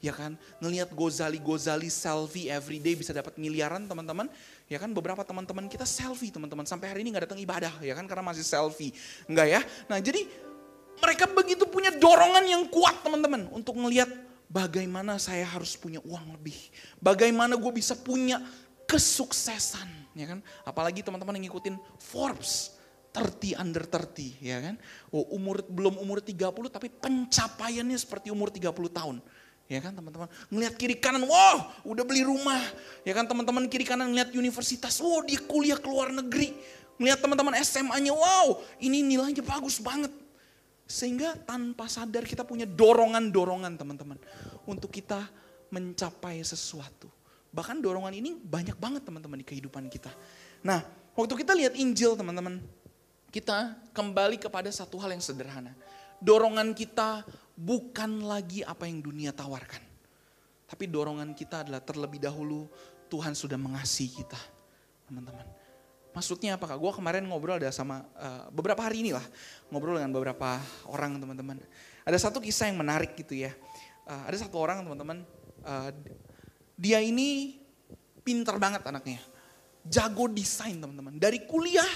ya 0.00 0.16
kan? 0.16 0.32
Ngelihat 0.64 0.96
gozali-gozali 0.96 1.92
selfie 1.92 2.48
everyday 2.48 2.96
bisa 2.96 3.12
dapat 3.12 3.36
miliaran 3.36 3.84
teman-teman 3.84 4.24
ya 4.64 4.80
kan? 4.80 4.96
Beberapa 4.96 5.20
teman-teman 5.28 5.68
kita 5.68 5.84
selfie 5.84 6.32
teman-teman. 6.32 6.64
Sampai 6.64 6.88
hari 6.88 7.04
ini 7.04 7.12
nggak 7.12 7.28
datang 7.28 7.40
ibadah 7.40 7.72
ya 7.84 7.92
kan? 7.92 8.08
Karena 8.08 8.24
masih 8.32 8.48
selfie 8.48 8.96
enggak 9.28 9.60
ya? 9.60 9.60
Nah 9.92 10.00
jadi 10.00 10.24
mereka 11.04 11.28
begitu 11.28 11.68
punya 11.68 11.92
dorongan 11.92 12.44
yang 12.48 12.64
kuat 12.72 13.04
teman-teman 13.04 13.52
untuk 13.52 13.76
ngelihat 13.76 14.08
bagaimana 14.48 15.20
saya 15.20 15.44
harus 15.44 15.76
punya 15.76 16.00
uang 16.00 16.40
lebih 16.40 16.56
bagaimana 16.96 17.60
gue 17.60 17.72
bisa 17.76 17.92
punya 17.92 18.40
kesuksesan 18.88 20.05
ya 20.16 20.26
kan 20.32 20.40
apalagi 20.64 21.04
teman-teman 21.04 21.36
yang 21.36 21.52
ngikutin 21.52 21.76
Forbes 22.00 22.76
30 23.16 23.56
under 23.56 23.84
30 23.88 24.44
ya 24.44 24.60
kan. 24.60 24.74
Oh, 25.08 25.24
umur 25.32 25.64
belum 25.64 25.96
umur 25.96 26.20
30 26.20 26.68
tapi 26.68 26.92
pencapaiannya 26.92 27.96
seperti 27.96 28.28
umur 28.28 28.52
30 28.52 28.72
tahun. 28.92 29.16
Ya 29.66 29.82
kan 29.82 29.98
teman-teman, 29.98 30.30
ngelihat 30.46 30.78
kiri 30.78 30.94
kanan, 30.94 31.26
wow 31.26 31.74
udah 31.82 32.06
beli 32.06 32.22
rumah. 32.22 32.62
Ya 33.02 33.18
kan 33.18 33.26
teman-teman 33.26 33.66
kiri 33.66 33.82
kanan 33.82 34.14
ngelihat 34.14 34.30
universitas, 34.38 35.02
wow 35.02 35.26
dia 35.26 35.42
kuliah 35.42 35.74
ke 35.74 35.88
luar 35.90 36.14
negeri. 36.14 36.54
Ngelihat 37.02 37.18
teman-teman 37.18 37.58
SMA-nya, 37.66 38.14
wow 38.14 38.62
ini 38.78 39.02
nilainya 39.02 39.42
bagus 39.42 39.82
banget. 39.82 40.14
Sehingga 40.86 41.34
tanpa 41.42 41.90
sadar 41.90 42.22
kita 42.22 42.46
punya 42.46 42.62
dorongan-dorongan 42.62 43.74
teman-teman. 43.74 44.22
Untuk 44.70 44.94
kita 44.94 45.26
mencapai 45.74 46.38
sesuatu. 46.46 47.10
Bahkan 47.56 47.80
dorongan 47.80 48.12
ini 48.12 48.36
banyak 48.36 48.76
banget 48.76 49.08
teman-teman 49.08 49.40
di 49.40 49.46
kehidupan 49.48 49.88
kita. 49.88 50.12
Nah 50.60 50.84
waktu 51.16 51.32
kita 51.40 51.56
lihat 51.56 51.72
Injil 51.80 52.12
teman-teman, 52.12 52.60
kita 53.32 53.72
kembali 53.96 54.36
kepada 54.36 54.68
satu 54.68 55.00
hal 55.00 55.16
yang 55.16 55.24
sederhana. 55.24 55.72
Dorongan 56.20 56.76
kita 56.76 57.24
bukan 57.56 58.28
lagi 58.28 58.60
apa 58.60 58.84
yang 58.84 59.00
dunia 59.00 59.32
tawarkan. 59.32 59.80
Tapi 60.68 60.84
dorongan 60.84 61.32
kita 61.32 61.64
adalah 61.64 61.80
terlebih 61.80 62.20
dahulu 62.20 62.68
Tuhan 63.08 63.32
sudah 63.32 63.56
mengasihi 63.56 64.20
kita. 64.20 64.40
Teman-teman. 65.08 65.46
Maksudnya 66.16 66.56
apakah? 66.56 66.80
Gue 66.80 66.92
kemarin 66.96 67.28
ngobrol 67.28 67.60
ada 67.60 67.68
sama 67.68 68.04
uh, 68.16 68.48
beberapa 68.48 68.80
hari 68.80 69.04
inilah. 69.04 69.22
Ngobrol 69.68 70.00
dengan 70.00 70.16
beberapa 70.16 70.56
orang 70.88 71.20
teman-teman. 71.20 71.60
Ada 72.08 72.28
satu 72.28 72.40
kisah 72.40 72.72
yang 72.72 72.80
menarik 72.80 73.12
gitu 73.16 73.36
ya. 73.36 73.52
Uh, 74.08 74.24
ada 74.24 74.36
satu 74.40 74.56
orang 74.56 74.80
teman-teman. 74.80 75.20
Uh, 75.60 75.92
dia 76.76 77.00
ini 77.00 77.56
pinter 78.20 78.60
banget 78.60 78.84
anaknya. 78.84 79.18
Jago 79.88 80.28
desain 80.28 80.76
teman-teman. 80.76 81.16
Dari 81.16 81.48
kuliah 81.48 81.88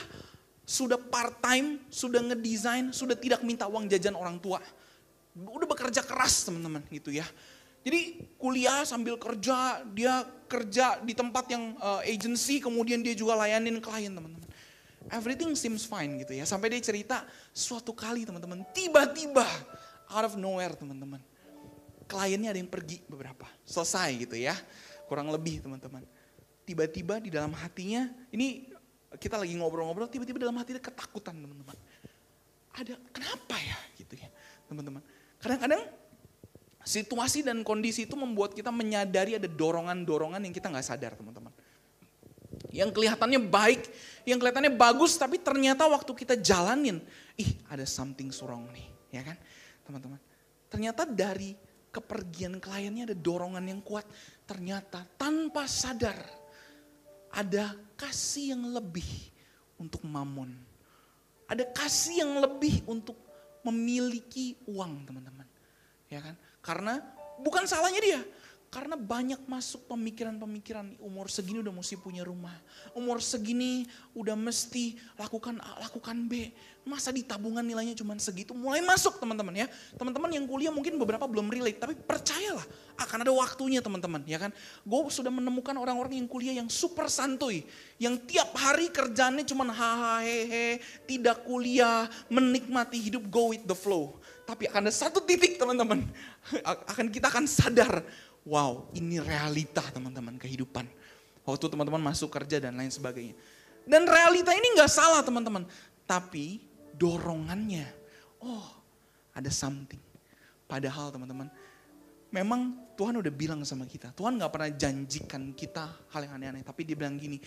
sudah 0.64 0.96
part 0.96 1.42
time, 1.42 1.84
sudah 1.92 2.22
ngedesain, 2.22 2.94
sudah 2.94 3.18
tidak 3.18 3.44
minta 3.44 3.68
uang 3.68 3.90
jajan 3.90 4.16
orang 4.16 4.40
tua. 4.40 4.62
Udah 5.36 5.66
bekerja 5.68 6.00
keras 6.02 6.48
teman-teman 6.48 6.82
gitu 6.88 7.12
ya. 7.12 7.26
Jadi 7.80 8.22
kuliah 8.36 8.84
sambil 8.84 9.16
kerja, 9.16 9.80
dia 9.90 10.22
kerja 10.46 11.00
di 11.00 11.16
tempat 11.16 11.48
yang 11.48 11.74
uh, 11.80 12.04
agency, 12.04 12.60
kemudian 12.60 13.00
dia 13.00 13.16
juga 13.16 13.34
layanin 13.40 13.80
klien 13.80 14.12
teman-teman. 14.12 14.48
Everything 15.10 15.56
seems 15.56 15.88
fine 15.88 16.20
gitu 16.20 16.36
ya. 16.36 16.44
Sampai 16.44 16.70
dia 16.70 16.78
cerita 16.78 17.24
suatu 17.56 17.96
kali 17.96 18.28
teman-teman, 18.28 18.62
tiba-tiba 18.76 19.48
out 20.12 20.24
of 20.28 20.36
nowhere 20.36 20.76
teman-teman. 20.76 21.18
Kliennya 22.10 22.50
ada 22.50 22.58
yang 22.58 22.66
pergi 22.66 22.98
beberapa, 23.06 23.46
selesai 23.62 24.26
gitu 24.26 24.34
ya. 24.34 24.58
Kurang 25.06 25.30
lebih 25.30 25.62
teman-teman. 25.62 26.02
Tiba-tiba 26.66 27.22
di 27.22 27.30
dalam 27.30 27.54
hatinya, 27.54 28.10
ini 28.34 28.66
kita 29.14 29.38
lagi 29.38 29.54
ngobrol-ngobrol, 29.54 30.10
tiba-tiba 30.10 30.42
dalam 30.42 30.58
hati 30.58 30.74
ada 30.74 30.82
ketakutan 30.82 31.38
teman-teman. 31.38 31.78
Ada, 32.74 32.98
kenapa 33.14 33.58
ya 33.62 33.78
gitu 33.98 34.18
ya 34.18 34.26
teman-teman. 34.66 35.02
Kadang-kadang 35.38 35.82
situasi 36.82 37.46
dan 37.46 37.62
kondisi 37.62 38.06
itu 38.06 38.14
membuat 38.18 38.54
kita 38.54 38.70
menyadari 38.70 39.38
ada 39.38 39.46
dorongan-dorongan 39.46 40.42
yang 40.46 40.54
kita 40.54 40.70
nggak 40.70 40.86
sadar 40.86 41.14
teman-teman. 41.14 41.54
Yang 42.70 42.90
kelihatannya 42.94 43.40
baik, 43.50 43.82
yang 44.26 44.38
kelihatannya 44.38 44.74
bagus, 44.74 45.18
tapi 45.18 45.38
ternyata 45.42 45.86
waktu 45.90 46.10
kita 46.14 46.38
jalanin, 46.38 47.02
ih 47.34 47.50
ada 47.66 47.82
something 47.82 48.30
wrong 48.46 48.70
nih, 48.70 48.86
ya 49.10 49.22
kan 49.26 49.36
teman-teman. 49.86 50.18
Ternyata 50.70 51.02
dari 51.02 51.69
kepergian 51.90 52.62
kliennya 52.62 53.10
ada 53.10 53.16
dorongan 53.18 53.66
yang 53.66 53.82
kuat. 53.82 54.06
Ternyata 54.46 55.06
tanpa 55.18 55.66
sadar 55.66 56.18
ada 57.30 57.74
kasih 57.94 58.58
yang 58.58 58.62
lebih 58.74 59.06
untuk 59.78 60.02
mamon. 60.06 60.50
Ada 61.50 61.66
kasih 61.70 62.22
yang 62.22 62.32
lebih 62.38 62.82
untuk 62.86 63.18
memiliki 63.66 64.54
uang 64.70 65.06
teman-teman. 65.06 65.46
Ya 66.06 66.22
kan? 66.22 66.34
Karena 66.62 67.02
bukan 67.42 67.66
salahnya 67.66 68.02
dia. 68.02 68.20
Karena 68.70 68.94
banyak 68.94 69.50
masuk 69.50 69.90
pemikiran-pemikiran 69.90 70.94
umur 71.02 71.26
segini 71.26 71.58
udah 71.58 71.74
mesti 71.74 71.98
punya 71.98 72.22
rumah. 72.22 72.54
Umur 72.94 73.18
segini 73.18 73.82
udah 74.14 74.38
mesti 74.38 74.94
lakukan 75.18 75.58
A, 75.58 75.82
lakukan 75.82 76.30
B. 76.30 76.54
Masa 76.86 77.10
di 77.10 77.26
tabungan 77.26 77.66
nilainya 77.66 77.98
cuma 77.98 78.14
segitu. 78.22 78.54
Mulai 78.54 78.78
masuk 78.86 79.18
teman-teman 79.18 79.58
ya. 79.58 79.66
Teman-teman 79.98 80.30
yang 80.30 80.46
kuliah 80.46 80.70
mungkin 80.70 81.02
beberapa 81.02 81.26
belum 81.26 81.50
relate. 81.50 81.82
Tapi 81.82 81.98
percayalah 81.98 82.62
akan 82.94 83.18
ada 83.26 83.34
waktunya 83.34 83.82
teman-teman 83.82 84.22
ya 84.22 84.38
kan. 84.38 84.54
Gue 84.86 85.02
sudah 85.10 85.34
menemukan 85.34 85.74
orang-orang 85.74 86.22
yang 86.22 86.30
kuliah 86.30 86.54
yang 86.62 86.70
super 86.70 87.10
santuy. 87.10 87.66
Yang 87.98 88.22
tiap 88.30 88.54
hari 88.54 88.86
kerjanya 88.94 89.42
cuma 89.50 89.66
hahaha 89.66 90.22
hehe. 90.22 90.78
Tidak 91.10 91.42
kuliah, 91.42 92.06
menikmati 92.30 93.02
hidup, 93.02 93.26
go 93.34 93.50
with 93.50 93.66
the 93.66 93.74
flow. 93.74 94.14
Tapi 94.46 94.70
akan 94.70 94.86
ada 94.86 94.94
satu 94.94 95.18
titik 95.26 95.58
teman-teman. 95.58 96.06
Akan 96.90 97.06
kita 97.06 97.30
akan 97.30 97.46
sadar 97.46 98.02
wow 98.44 98.88
ini 98.96 99.20
realita 99.20 99.84
teman-teman 99.92 100.36
kehidupan. 100.40 100.86
Waktu 101.44 101.66
teman-teman 101.72 102.00
masuk 102.12 102.30
kerja 102.30 102.60
dan 102.60 102.76
lain 102.76 102.92
sebagainya. 102.92 103.34
Dan 103.88 104.04
realita 104.06 104.52
ini 104.52 104.76
nggak 104.76 104.90
salah 104.92 105.24
teman-teman. 105.24 105.64
Tapi 106.04 106.60
dorongannya, 106.94 107.86
oh 108.44 108.66
ada 109.32 109.48
something. 109.48 110.00
Padahal 110.68 111.10
teman-teman, 111.10 111.50
memang 112.30 112.76
Tuhan 112.94 113.18
udah 113.18 113.32
bilang 113.32 113.60
sama 113.66 113.88
kita. 113.88 114.14
Tuhan 114.14 114.38
nggak 114.38 114.52
pernah 114.52 114.70
janjikan 114.70 115.50
kita 115.56 115.86
hal 116.12 116.20
yang 116.28 116.34
aneh-aneh. 116.38 116.62
Tapi 116.62 116.86
dia 116.86 116.94
bilang 116.94 117.18
gini, 117.18 117.40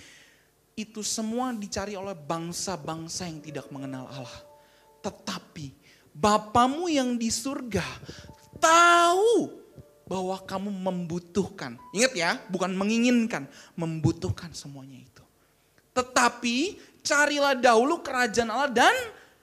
itu 0.74 1.06
semua 1.06 1.54
dicari 1.54 1.94
oleh 1.94 2.18
bangsa-bangsa 2.18 3.30
yang 3.30 3.40
tidak 3.40 3.70
mengenal 3.70 4.10
Allah. 4.10 4.38
Tetapi 5.04 5.84
Bapamu 6.14 6.86
yang 6.94 7.18
di 7.18 7.34
surga 7.34 7.82
tahu 8.62 9.63
bahwa 10.04 10.36
kamu 10.44 10.70
membutuhkan. 10.70 11.80
Ingat 11.96 12.14
ya, 12.14 12.32
bukan 12.52 12.76
menginginkan, 12.76 13.48
membutuhkan 13.76 14.52
semuanya 14.52 15.00
itu. 15.00 15.24
Tetapi 15.96 16.80
carilah 17.04 17.56
dahulu 17.56 18.04
kerajaan 18.04 18.50
Allah 18.52 18.72
dan 18.72 18.96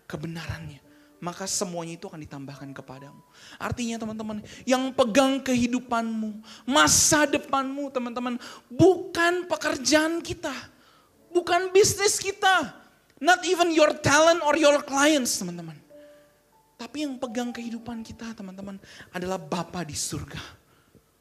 kebenarannya. 0.05 0.81
Maka 1.21 1.45
semuanya 1.45 2.00
itu 2.00 2.09
akan 2.09 2.25
ditambahkan 2.25 2.73
kepadamu. 2.73 3.21
Artinya 3.61 4.00
teman-teman, 4.00 4.40
yang 4.64 4.88
pegang 4.88 5.37
kehidupanmu, 5.45 6.40
masa 6.64 7.29
depanmu 7.29 7.93
teman-teman, 7.93 8.40
bukan 8.73 9.45
pekerjaan 9.45 10.25
kita. 10.25 10.52
Bukan 11.29 11.69
bisnis 11.76 12.17
kita. 12.17 12.73
Not 13.21 13.45
even 13.45 13.69
your 13.76 13.93
talent 14.00 14.40
or 14.40 14.57
your 14.57 14.81
clients 14.81 15.37
teman-teman. 15.37 15.76
Tapi 16.80 17.04
yang 17.04 17.20
pegang 17.20 17.52
kehidupan 17.52 18.00
kita 18.00 18.32
teman-teman 18.32 18.80
adalah 19.12 19.37
Bapa 19.37 19.84
di 19.84 19.92
surga. 19.92 20.40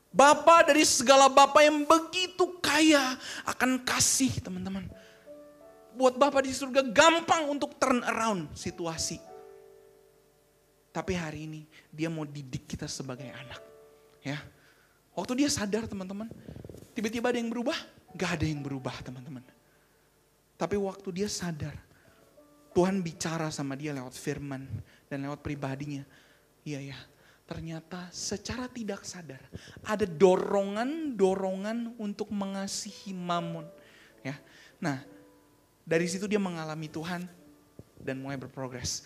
Bapa 0.08 0.64
dari 0.64 0.88
segala 0.88 1.28
Bapa 1.28 1.60
yang 1.60 1.84
begitu 1.84 2.48
kaya 2.64 3.20
akan 3.44 3.84
kasih 3.84 4.40
teman-teman. 4.40 4.88
Buat 6.00 6.16
Bapa 6.16 6.40
di 6.40 6.56
surga 6.56 6.80
gampang 6.88 7.52
untuk 7.52 7.76
turn 7.76 8.00
around 8.08 8.56
situasi. 8.56 9.20
Tapi 10.96 11.12
hari 11.20 11.44
ini 11.44 11.62
dia 11.92 12.08
mau 12.08 12.24
didik 12.24 12.64
kita 12.64 12.88
sebagai 12.88 13.28
anak. 13.28 13.60
Ya, 14.24 14.40
Waktu 15.20 15.44
dia 15.44 15.50
sadar 15.52 15.84
teman-teman, 15.84 16.32
tiba-tiba 16.96 17.28
ada 17.28 17.36
yang 17.44 17.52
berubah? 17.52 17.76
Gak 18.16 18.40
ada 18.40 18.46
yang 18.48 18.64
berubah 18.64 18.96
teman-teman. 19.04 19.44
Tapi 20.56 20.80
waktu 20.80 21.12
dia 21.12 21.28
sadar, 21.28 21.76
Tuhan 22.72 23.04
bicara 23.04 23.52
sama 23.52 23.76
dia 23.76 23.92
lewat 23.92 24.16
firman 24.16 24.64
dan 25.10 25.26
lewat 25.26 25.42
pribadinya. 25.42 26.06
Iya 26.64 26.94
ya, 26.94 27.00
ternyata 27.50 28.08
secara 28.14 28.70
tidak 28.70 29.04
sadar 29.04 29.42
ada 29.82 30.06
dorongan-dorongan 30.06 31.98
untuk 31.98 32.30
mengasihi 32.30 33.12
Mamun. 33.12 33.66
Ya, 34.22 34.38
nah 34.78 35.02
dari 35.84 36.06
situ 36.06 36.30
dia 36.30 36.38
mengalami 36.38 36.86
Tuhan 36.86 37.26
dan 37.98 38.22
mulai 38.22 38.38
berprogres. 38.38 39.04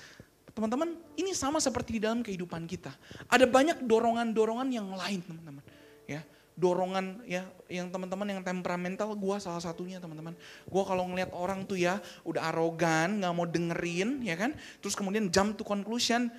Teman-teman, 0.53 0.93
ini 1.17 1.33
sama 1.33 1.57
seperti 1.57 1.97
di 1.97 2.01
dalam 2.05 2.21
kehidupan 2.21 2.69
kita. 2.69 2.93
Ada 3.25 3.49
banyak 3.49 3.89
dorongan-dorongan 3.89 4.69
yang 4.69 4.85
lain, 4.93 5.25
teman-teman. 5.25 5.65
Ya, 6.05 6.21
dorongan 6.53 7.25
ya 7.25 7.49
yang 7.65 7.89
teman-teman 7.89 8.29
yang 8.29 8.41
temperamental 8.45 9.17
gue 9.17 9.35
salah 9.41 9.61
satunya 9.61 9.97
teman-teman. 9.97 10.37
Gue 10.69 10.83
kalau 10.85 11.09
ngeliat 11.09 11.33
orang 11.33 11.65
tuh 11.65 11.81
ya 11.81 11.97
udah 12.25 12.53
arogan 12.53 13.21
nggak 13.21 13.33
mau 13.33 13.47
dengerin 13.49 14.21
ya 14.21 14.37
kan? 14.37 14.53
Terus 14.81 14.93
kemudian 14.93 15.33
jump 15.33 15.57
to 15.57 15.65
conclusion 15.65 16.29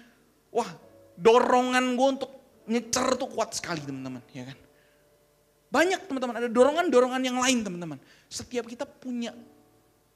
wah 0.54 0.70
dorongan 1.18 1.98
gue 1.98 2.08
untuk 2.20 2.30
nyecer 2.70 3.18
tuh 3.18 3.28
kuat 3.30 3.58
sekali 3.58 3.82
teman-teman 3.82 4.22
ya 4.30 4.46
kan? 4.46 4.58
Banyak 5.74 6.06
teman-teman 6.06 6.34
ada 6.38 6.48
dorongan-dorongan 6.50 7.22
yang 7.26 7.38
lain 7.42 7.66
teman-teman. 7.66 7.98
Setiap 8.30 8.70
kita 8.70 8.86
punya 8.86 9.34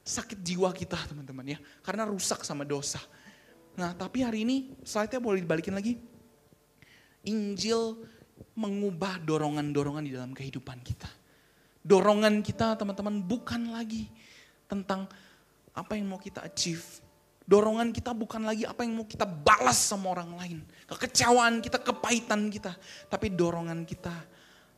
sakit 0.07 0.38
jiwa 0.40 0.70
kita 0.73 0.96
teman-teman 1.11 1.59
ya 1.59 1.59
karena 1.83 2.07
rusak 2.07 2.46
sama 2.46 2.62
dosa. 2.62 3.03
Nah 3.75 3.92
tapi 3.99 4.23
hari 4.23 4.46
ini 4.46 4.79
slide-nya 4.87 5.18
boleh 5.18 5.42
dibalikin 5.42 5.75
lagi. 5.75 5.99
Injil 7.27 7.99
mengubah 8.59 9.23
dorongan-dorongan 9.23 10.03
di 10.03 10.12
dalam 10.18 10.35
kehidupan 10.35 10.83
kita. 10.83 11.07
Dorongan 11.87 12.42
kita 12.42 12.75
teman-teman 12.75 13.23
bukan 13.23 13.71
lagi 13.71 14.11
tentang 14.66 15.07
apa 15.71 15.94
yang 15.94 16.11
mau 16.11 16.18
kita 16.18 16.42
achieve. 16.42 16.83
Dorongan 17.49 17.94
kita 17.94 18.12
bukan 18.12 18.44
lagi 18.44 18.68
apa 18.68 18.85
yang 18.85 18.99
mau 18.99 19.07
kita 19.07 19.25
balas 19.25 19.79
sama 19.79 20.12
orang 20.12 20.37
lain. 20.37 20.59
Kekecewaan 20.85 21.64
kita, 21.64 21.81
kepahitan 21.81 22.51
kita. 22.53 22.75
Tapi 23.09 23.33
dorongan 23.33 23.87
kita 23.87 24.12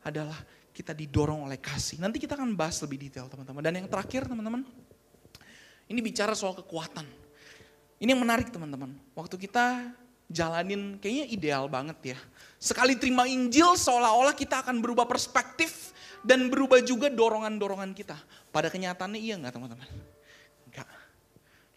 adalah 0.07 0.37
kita 0.71 0.95
didorong 0.95 1.49
oleh 1.49 1.59
kasih. 1.59 1.99
Nanti 1.99 2.21
kita 2.21 2.39
akan 2.39 2.55
bahas 2.55 2.79
lebih 2.79 3.01
detail 3.01 3.27
teman-teman. 3.27 3.59
Dan 3.59 3.83
yang 3.83 3.87
terakhir 3.91 4.23
teman-teman, 4.29 4.63
ini 5.91 5.99
bicara 5.99 6.31
soal 6.31 6.55
kekuatan. 6.55 7.03
Ini 7.99 8.15
yang 8.15 8.23
menarik 8.23 8.47
teman-teman. 8.49 8.95
Waktu 9.13 9.35
kita 9.35 9.91
jalanin 10.31 10.97
kayaknya 10.97 11.25
ideal 11.29 11.67
banget 11.67 12.15
ya. 12.15 12.19
Sekali 12.57 12.97
terima 12.97 13.27
Injil 13.27 13.75
seolah-olah 13.77 14.33
kita 14.33 14.63
akan 14.65 14.79
berubah 14.79 15.05
perspektif 15.05 15.91
dan 16.23 16.47
berubah 16.47 16.79
juga 16.81 17.11
dorongan-dorongan 17.11 17.91
kita. 17.91 18.17
Pada 18.49 18.71
kenyataannya 18.71 19.19
iya 19.19 19.35
nggak 19.37 19.53
teman-teman? 19.53 19.89
Enggak. 20.69 20.89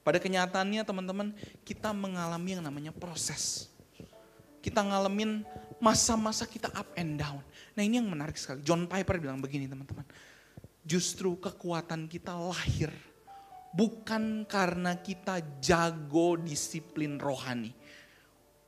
Pada 0.05 0.19
kenyataannya 0.21 0.83
teman-teman 0.85 1.29
kita 1.67 1.91
mengalami 1.91 2.57
yang 2.57 2.63
namanya 2.65 2.93
proses. 2.95 3.69
Kita 4.65 4.81
ngalamin 4.81 5.45
masa-masa 5.83 6.49
kita 6.49 6.73
up 6.73 6.89
and 6.97 7.21
down. 7.21 7.45
Nah 7.77 7.83
ini 7.85 8.01
yang 8.01 8.09
menarik 8.09 8.39
sekali. 8.39 8.65
John 8.65 8.89
Piper 8.89 9.21
bilang 9.21 9.43
begini 9.43 9.69
teman-teman. 9.69 10.07
Justru 10.85 11.37
kekuatan 11.41 12.09
kita 12.09 12.37
lahir 12.37 12.93
bukan 13.75 14.47
karena 14.47 14.95
kita 15.03 15.43
jago 15.59 16.39
disiplin 16.39 17.19
rohani 17.19 17.75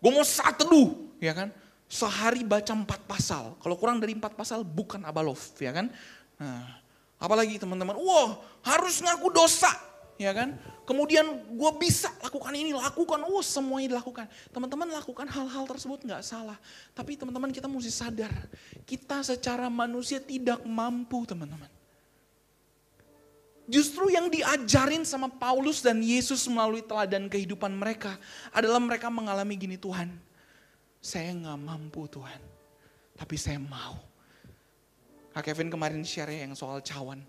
Gue 0.07 0.15
mau 0.15 0.23
saat 0.23 0.55
teduh, 0.55 0.95
ya 1.19 1.35
kan? 1.35 1.51
Sehari 1.91 2.47
baca 2.47 2.71
empat 2.71 3.03
pasal. 3.11 3.59
Kalau 3.59 3.75
kurang 3.75 3.99
dari 3.99 4.15
empat 4.15 4.39
pasal 4.39 4.63
bukan 4.63 5.03
abalov, 5.03 5.43
ya 5.59 5.75
kan? 5.75 5.91
Nah, 6.39 6.63
apalagi 7.19 7.59
teman-teman, 7.59 7.99
wah 7.99 8.39
harus 8.63 9.03
ngaku 9.03 9.35
dosa, 9.35 9.67
ya 10.15 10.31
kan? 10.31 10.55
Kemudian 10.87 11.27
gue 11.51 11.71
bisa 11.83 12.07
lakukan 12.23 12.55
ini, 12.55 12.71
lakukan, 12.71 13.19
oh 13.27 13.43
semuanya 13.43 13.99
dilakukan. 13.99 14.31
Teman-teman 14.55 14.95
lakukan 14.95 15.27
hal-hal 15.27 15.67
tersebut 15.67 15.99
nggak 16.07 16.23
salah. 16.23 16.55
Tapi 16.95 17.19
teman-teman 17.19 17.51
kita 17.51 17.67
mesti 17.67 17.91
sadar, 17.91 18.31
kita 18.87 19.27
secara 19.27 19.67
manusia 19.67 20.23
tidak 20.23 20.63
mampu 20.63 21.27
teman-teman. 21.27 21.67
Justru 23.67 24.15
yang 24.15 24.31
diajarin 24.31 25.03
sama 25.03 25.27
Paulus 25.27 25.83
dan 25.83 25.99
Yesus 25.99 26.47
melalui 26.47 26.87
teladan 26.87 27.27
kehidupan 27.27 27.75
mereka 27.75 28.15
adalah 28.55 28.79
mereka 28.79 29.11
mengalami 29.11 29.59
gini 29.59 29.75
Tuhan. 29.75 30.07
Saya 31.03 31.35
nggak 31.35 31.59
mampu 31.59 32.07
Tuhan, 32.07 32.39
tapi 33.19 33.35
saya 33.35 33.59
mau. 33.59 33.99
Kak 35.35 35.53
Kevin 35.53 35.69
kemarin 35.69 36.01
share 36.07 36.33
yang 36.33 36.55
soal 36.55 36.79
cawan. 36.81 37.21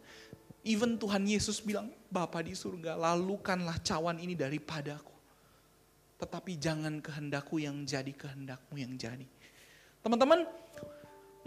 Even 0.64 0.96
Tuhan 0.96 1.26
Yesus 1.26 1.60
bilang, 1.60 1.92
Bapa 2.08 2.40
di 2.40 2.56
surga, 2.56 2.96
lalukanlah 2.96 3.82
cawan 3.84 4.22
ini 4.22 4.38
daripadaku. 4.38 5.12
Tetapi 6.22 6.56
jangan 6.56 7.04
kehendakku 7.04 7.60
yang 7.60 7.84
jadi, 7.84 8.14
kehendakmu 8.14 8.80
yang 8.80 8.94
jadi. 8.96 9.28
Teman-teman, 10.02 10.48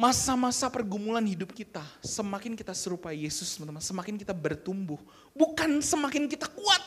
masa-masa 0.00 0.72
pergumulan 0.72 1.20
hidup 1.20 1.52
kita, 1.52 1.84
semakin 2.00 2.56
kita 2.56 2.72
serupa 2.72 3.12
Yesus, 3.12 3.52
teman-teman, 3.52 3.84
semakin 3.84 4.16
kita 4.16 4.32
bertumbuh. 4.32 4.96
Bukan 5.36 5.84
semakin 5.84 6.24
kita 6.24 6.48
kuat, 6.48 6.80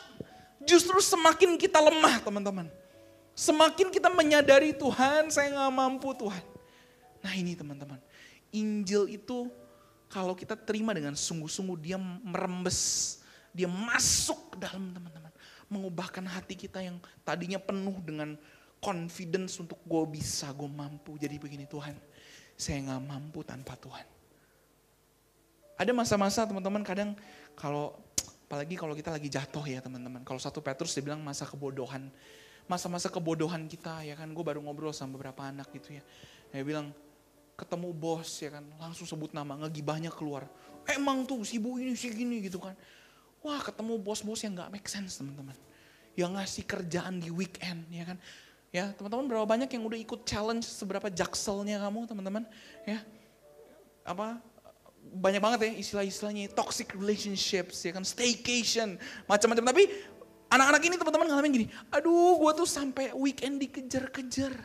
justru 0.66 0.98
semakin 0.98 1.54
kita 1.62 1.78
lemah, 1.78 2.26
teman-teman. 2.26 2.66
Semakin 3.38 3.94
kita 3.94 4.10
menyadari 4.10 4.74
Tuhan, 4.74 5.30
saya 5.30 5.54
nggak 5.54 5.74
mampu 5.78 6.10
Tuhan. 6.18 6.42
Nah 7.22 7.34
ini 7.38 7.54
teman-teman, 7.54 8.02
Injil 8.50 9.06
itu 9.14 9.54
kalau 10.10 10.34
kita 10.34 10.58
terima 10.58 10.98
dengan 10.98 11.14
sungguh-sungguh 11.14 11.78
dia 11.78 12.02
merembes, 12.02 13.22
dia 13.54 13.70
masuk 13.70 14.58
dalam 14.58 14.90
teman-teman. 14.90 15.30
Mengubahkan 15.70 16.26
hati 16.26 16.58
kita 16.58 16.82
yang 16.82 16.98
tadinya 17.22 17.62
penuh 17.62 17.98
dengan 18.02 18.34
confidence 18.82 19.62
untuk 19.62 19.78
gue 19.86 20.04
bisa, 20.18 20.50
gue 20.50 20.70
mampu. 20.70 21.18
Jadi 21.18 21.38
begini 21.38 21.66
Tuhan, 21.70 21.94
saya 22.58 22.80
nggak 22.84 23.02
mampu 23.04 23.42
tanpa 23.42 23.74
Tuhan. 23.78 24.06
Ada 25.78 25.92
masa-masa 25.92 26.46
teman-teman 26.46 26.86
kadang 26.86 27.18
kalau 27.58 27.98
apalagi 28.46 28.78
kalau 28.78 28.94
kita 28.94 29.10
lagi 29.10 29.30
jatuh 29.34 29.66
ya 29.66 29.82
teman-teman. 29.82 30.22
Kalau 30.22 30.38
satu 30.38 30.62
Petrus 30.62 30.94
dia 30.94 31.02
bilang 31.02 31.26
masa 31.26 31.50
kebodohan. 31.50 32.14
Masa-masa 32.70 33.10
kebodohan 33.10 33.66
kita 33.66 34.06
ya 34.06 34.14
kan. 34.14 34.30
Gue 34.30 34.46
baru 34.46 34.62
ngobrol 34.62 34.94
sama 34.94 35.18
beberapa 35.18 35.42
anak 35.50 35.74
gitu 35.74 35.98
ya. 35.98 36.04
Dia 36.54 36.62
bilang 36.62 36.94
ketemu 37.58 37.90
bos 37.90 38.30
ya 38.38 38.54
kan. 38.54 38.66
Langsung 38.78 39.10
sebut 39.10 39.34
nama 39.34 39.58
ngegibahnya 39.66 40.14
keluar. 40.14 40.46
Emang 40.86 41.26
tuh 41.26 41.42
si 41.42 41.58
bu 41.58 41.82
ini 41.82 41.98
si 41.98 42.14
gini 42.14 42.46
gitu 42.46 42.62
kan. 42.62 42.78
Wah 43.42 43.60
ketemu 43.60 44.00
bos-bos 44.00 44.40
yang 44.46 44.56
gak 44.56 44.70
make 44.70 44.86
sense 44.86 45.18
teman-teman. 45.18 45.58
Yang 46.14 46.32
ngasih 46.38 46.64
kerjaan 46.70 47.18
di 47.18 47.34
weekend 47.34 47.90
ya 47.90 48.06
kan. 48.06 48.22
Ya 48.74 48.90
teman-teman 48.98 49.30
berapa 49.30 49.46
banyak 49.46 49.70
yang 49.70 49.86
udah 49.86 50.00
ikut 50.02 50.26
challenge 50.26 50.66
seberapa 50.66 51.06
jakselnya 51.06 51.78
kamu 51.86 52.10
teman-teman. 52.10 52.42
Ya 52.90 53.06
apa 54.02 54.42
banyak 55.14 55.38
banget 55.38 55.60
ya 55.70 55.72
istilah-istilahnya 55.78 56.50
toxic 56.58 56.90
relationships 56.98 57.86
ya 57.86 57.94
kan? 57.94 58.02
Staycation 58.02 58.98
macam-macam. 59.30 59.70
Tapi 59.70 59.84
anak-anak 60.50 60.82
ini 60.90 60.96
teman-teman 60.98 61.28
ngalamin 61.30 61.52
gini 61.54 61.68
aduh 61.94 62.42
gue 62.42 62.66
tuh 62.66 62.66
sampai 62.66 63.14
weekend 63.14 63.62
dikejar-kejar. 63.62 64.58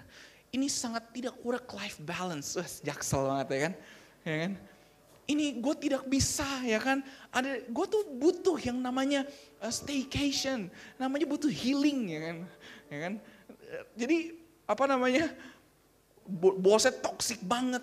Ini 0.57 0.65
sangat 0.73 1.13
tidak 1.13 1.37
work 1.45 1.69
life 1.77 2.01
balance. 2.01 2.57
Wah, 2.57 2.65
jaksel 2.65 3.29
banget 3.29 3.47
ya 3.53 3.61
kan? 3.61 3.73
Ya 4.25 4.37
kan? 4.41 4.53
Ini 5.29 5.61
gue 5.61 5.75
tidak 5.77 6.09
bisa 6.09 6.49
ya 6.65 6.81
kan? 6.81 7.05
Ada 7.29 7.61
gue 7.69 7.87
tuh 7.93 8.09
butuh 8.17 8.57
yang 8.57 8.81
namanya 8.81 9.29
uh, 9.61 9.69
staycation 9.69 10.73
namanya 10.97 11.29
butuh 11.29 11.53
healing 11.53 12.09
ya 12.09 12.21
kan? 12.25 12.37
Ya 12.89 12.99
kan 13.05 13.15
jadi 13.97 14.33
apa 14.69 14.85
namanya 14.85 15.33
bosnya 16.61 16.93
toxic 16.93 17.41
banget 17.41 17.81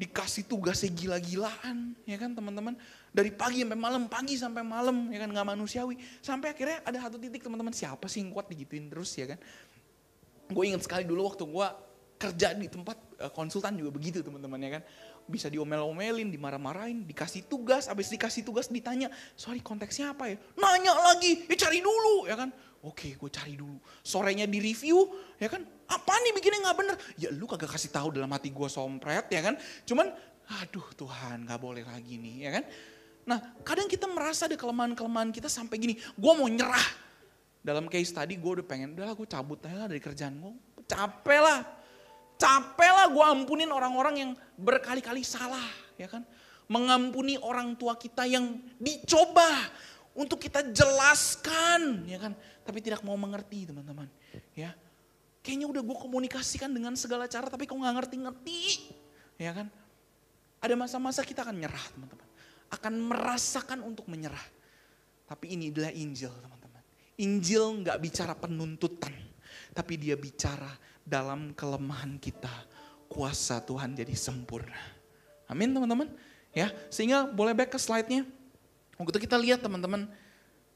dikasih 0.00 0.48
tugasnya 0.48 0.88
gila-gilaan, 0.96 1.92
ya 2.08 2.16
kan 2.16 2.32
teman-teman. 2.32 2.72
Dari 3.12 3.28
pagi 3.28 3.60
sampai 3.60 3.76
malam, 3.76 4.02
pagi 4.08 4.34
sampai 4.40 4.64
malam, 4.64 5.12
ya 5.12 5.20
kan 5.20 5.28
nggak 5.28 5.48
manusiawi. 5.52 6.00
Sampai 6.24 6.56
akhirnya 6.56 6.80
ada 6.88 7.04
satu 7.04 7.20
titik 7.20 7.44
teman-teman 7.44 7.74
siapa 7.76 8.08
sih 8.08 8.24
yang 8.24 8.32
kuat 8.32 8.48
digituin 8.48 8.88
terus 8.88 9.12
ya 9.20 9.28
kan. 9.28 9.38
Gue 10.48 10.72
ingat 10.72 10.88
sekali 10.88 11.04
dulu 11.04 11.28
waktu 11.28 11.44
gue 11.44 11.68
kerja 12.16 12.56
di 12.56 12.68
tempat 12.72 12.96
eh, 13.20 13.32
konsultan 13.32 13.76
juga 13.76 13.92
begitu 13.92 14.24
teman-teman 14.24 14.56
ya 14.64 14.70
kan. 14.80 14.82
Bisa 15.28 15.52
diomel-omelin, 15.52 16.32
dimarah-marahin, 16.32 17.04
dikasih 17.04 17.44
tugas, 17.44 17.86
habis 17.86 18.08
dikasih 18.08 18.40
tugas 18.40 18.72
ditanya, 18.72 19.12
sorry 19.36 19.60
konteksnya 19.60 20.16
apa 20.16 20.32
ya? 20.32 20.36
Nanya 20.56 20.96
lagi, 20.96 21.44
ya 21.44 21.56
cari 21.60 21.84
dulu 21.84 22.24
ya 22.24 22.40
kan. 22.40 22.48
Oke, 22.80 23.12
gue 23.12 23.30
cari 23.30 23.60
dulu. 23.60 23.76
Sorenya 24.00 24.48
di 24.48 24.56
review, 24.56 25.04
ya 25.36 25.52
kan? 25.52 25.60
Apa 25.84 26.16
nih 26.24 26.32
bikinnya 26.32 26.64
nggak 26.64 26.78
bener? 26.80 26.96
Ya 27.20 27.28
lu 27.28 27.44
kagak 27.44 27.76
kasih 27.76 27.92
tahu 27.92 28.16
dalam 28.16 28.32
hati 28.32 28.48
gue 28.48 28.68
sompret, 28.72 29.28
ya 29.28 29.44
kan? 29.44 29.60
Cuman, 29.84 30.08
aduh 30.48 30.88
Tuhan, 30.96 31.44
nggak 31.44 31.60
boleh 31.60 31.84
lagi 31.84 32.16
nih, 32.16 32.36
ya 32.48 32.50
kan? 32.56 32.64
Nah, 33.28 33.38
kadang 33.68 33.84
kita 33.84 34.08
merasa 34.08 34.48
ada 34.48 34.56
kelemahan-kelemahan 34.56 35.28
kita 35.28 35.52
sampai 35.52 35.76
gini, 35.76 35.94
gue 36.00 36.32
mau 36.32 36.48
nyerah. 36.48 36.88
Dalam 37.60 37.84
case 37.92 38.16
tadi 38.16 38.40
gue 38.40 38.50
udah 38.60 38.64
pengen, 38.64 38.96
udah 38.96 39.12
gue 39.12 39.28
cabut 39.28 39.60
aja 39.60 39.84
lah 39.84 39.88
dari 39.92 40.00
kerjaan 40.00 40.40
gue. 40.40 40.52
Capek 40.88 41.40
lah, 41.44 41.60
capek 42.40 42.90
lah 42.96 43.06
gue 43.12 43.24
ampunin 43.36 43.68
orang-orang 43.68 44.14
yang 44.24 44.30
berkali-kali 44.56 45.20
salah, 45.20 45.68
ya 46.00 46.08
kan? 46.08 46.24
Mengampuni 46.72 47.36
orang 47.36 47.76
tua 47.76 48.00
kita 48.00 48.24
yang 48.24 48.56
dicoba, 48.80 49.68
untuk 50.14 50.42
kita 50.42 50.66
jelaskan, 50.74 52.04
ya 52.06 52.18
kan? 52.18 52.32
Tapi 52.66 52.78
tidak 52.82 53.00
mau 53.06 53.14
mengerti, 53.14 53.70
teman-teman. 53.70 54.10
Ya, 54.54 54.74
kayaknya 55.40 55.66
udah 55.70 55.82
gue 55.82 55.96
komunikasikan 55.96 56.70
dengan 56.70 56.94
segala 56.98 57.30
cara, 57.30 57.46
tapi 57.46 57.64
kok 57.64 57.78
nggak 57.78 57.94
ngerti-ngerti, 58.02 58.90
ya 59.38 59.54
kan? 59.54 59.66
Ada 60.60 60.74
masa-masa 60.76 61.24
kita 61.24 61.46
akan 61.46 61.56
nyerah, 61.56 61.86
teman-teman. 61.94 62.28
Akan 62.70 62.94
merasakan 63.00 63.80
untuk 63.82 64.06
menyerah. 64.06 64.42
Tapi 65.26 65.54
ini 65.56 65.70
adalah 65.70 65.94
Injil, 65.94 66.30
teman-teman. 66.30 66.82
Injil 67.20 67.64
nggak 67.86 67.98
bicara 68.02 68.34
penuntutan, 68.34 69.14
tapi 69.72 69.96
dia 69.96 70.18
bicara 70.18 70.70
dalam 71.06 71.54
kelemahan 71.54 72.18
kita. 72.18 72.50
Kuasa 73.10 73.58
Tuhan 73.66 73.98
jadi 73.98 74.14
sempurna. 74.14 74.78
Amin, 75.50 75.74
teman-teman. 75.74 76.06
Ya, 76.54 76.70
sehingga 76.90 77.26
boleh 77.26 77.54
back 77.54 77.74
ke 77.74 77.78
slide-nya. 77.78 78.22
Waktu 79.00 79.16
kita 79.16 79.40
lihat 79.40 79.64
teman-teman, 79.64 80.04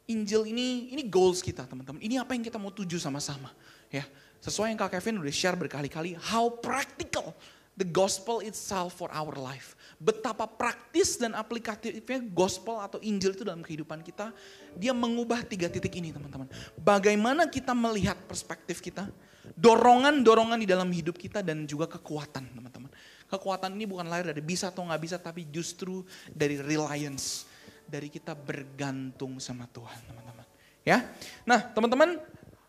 Injil 0.09 0.49
ini 0.49 0.89
ini 0.97 1.05
goals 1.05 1.45
kita 1.45 1.69
teman-teman. 1.69 2.01
Ini 2.01 2.25
apa 2.25 2.33
yang 2.33 2.41
kita 2.41 2.57
mau 2.57 2.73
tuju 2.73 2.97
sama-sama. 2.97 3.53
Ya, 3.93 4.09
sesuai 4.41 4.73
yang 4.73 4.81
Kak 4.81 4.97
Kevin 4.97 5.21
udah 5.21 5.33
share 5.33 5.57
berkali-kali, 5.61 6.17
how 6.17 6.49
practical 6.49 7.37
the 7.77 7.85
gospel 7.85 8.41
itself 8.41 8.97
for 8.97 9.13
our 9.13 9.37
life. 9.37 9.77
Betapa 10.01 10.49
praktis 10.49 11.21
dan 11.21 11.37
aplikatifnya 11.37 12.25
gospel 12.33 12.81
atau 12.81 12.97
Injil 13.05 13.37
itu 13.37 13.45
dalam 13.45 13.61
kehidupan 13.61 14.01
kita. 14.01 14.33
Dia 14.77 14.97
mengubah 14.97 15.45
tiga 15.45 15.69
titik 15.69 15.93
ini 16.01 16.09
teman-teman. 16.13 16.49
Bagaimana 16.81 17.45
kita 17.45 17.77
melihat 17.77 18.17
perspektif 18.25 18.81
kita, 18.81 19.09
dorongan-dorongan 19.53 20.59
di 20.65 20.69
dalam 20.69 20.89
hidup 20.89 21.21
kita 21.21 21.45
dan 21.45 21.69
juga 21.69 21.91
kekuatan 21.93 22.57
teman-teman. 22.57 22.89
Kekuatan 23.29 23.77
ini 23.77 23.85
bukan 23.85 24.09
lahir 24.09 24.33
dari 24.33 24.41
bisa 24.41 24.73
atau 24.73 24.87
nggak 24.87 25.03
bisa, 25.03 25.17
tapi 25.21 25.45
justru 25.49 26.05
dari 26.33 26.61
reliance 26.61 27.54
dari 27.89 28.09
kita 28.13 28.33
bergantung 28.33 29.39
sama 29.39 29.69
Tuhan, 29.71 30.01
teman-teman. 30.09 30.47
Ya, 30.85 31.09
nah 31.49 31.65
teman-teman, 31.73 32.21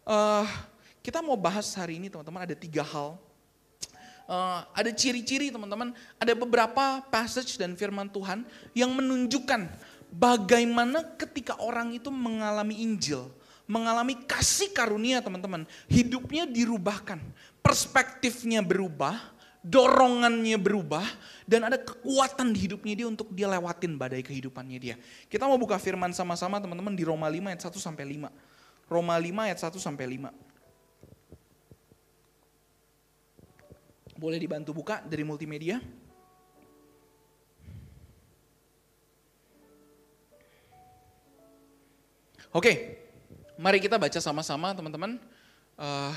uh, 0.07 0.47
kita 1.03 1.19
mau 1.19 1.35
bahas 1.35 1.69
hari 1.75 1.99
ini 1.99 2.07
teman-teman 2.07 2.47
ada 2.47 2.55
tiga 2.55 2.81
hal. 2.81 3.19
Uh, 4.25 4.65
ada 4.73 4.89
ciri-ciri 4.89 5.53
teman-teman, 5.53 5.93
ada 6.17 6.33
beberapa 6.33 6.97
passage 7.13 7.61
dan 7.61 7.77
firman 7.77 8.09
Tuhan 8.09 8.41
yang 8.73 8.89
menunjukkan 8.89 9.69
bagaimana 10.09 11.03
ketika 11.19 11.59
orang 11.61 11.93
itu 11.93 12.09
mengalami 12.09 12.81
Injil, 12.81 13.29
mengalami 13.69 14.17
kasih 14.25 14.73
karunia 14.73 15.21
teman-teman, 15.21 15.69
hidupnya 15.85 16.49
dirubahkan, 16.49 17.21
perspektifnya 17.61 18.65
berubah, 18.65 19.34
dorongannya 19.65 20.61
berubah 20.61 21.01
dan 21.49 21.65
ada 21.65 21.81
kekuatan 21.81 22.53
di 22.53 22.69
hidupnya 22.69 22.93
dia 22.93 23.07
untuk 23.09 23.33
dia 23.33 23.49
lewatin 23.49 23.97
badai 23.97 24.21
kehidupannya 24.21 24.77
dia. 24.77 24.95
Kita 25.25 25.49
mau 25.49 25.57
buka 25.57 25.81
firman 25.81 26.13
sama-sama 26.13 26.61
teman-teman 26.61 26.93
di 26.93 27.01
Roma 27.01 27.25
5 27.25 27.49
ayat 27.49 27.61
1 27.65 27.73
sampai 27.81 28.05
5. 28.05 28.29
Roma 28.85 29.17
5 29.17 29.25
ayat 29.49 29.57
1 29.57 29.81
sampai 29.81 30.05
5. 30.21 30.29
Boleh 34.21 34.37
dibantu 34.37 34.71
buka 34.77 35.01
dari 35.01 35.25
multimedia? 35.25 35.81
Oke, 42.55 43.01
mari 43.59 43.83
kita 43.83 43.99
baca 43.99 44.21
sama-sama 44.21 44.71
teman-teman. 44.71 45.19
Uh, 45.75 46.15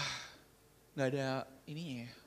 gak 0.95 1.17
ada 1.17 1.49
ininya 1.67 2.07
ya. 2.07 2.18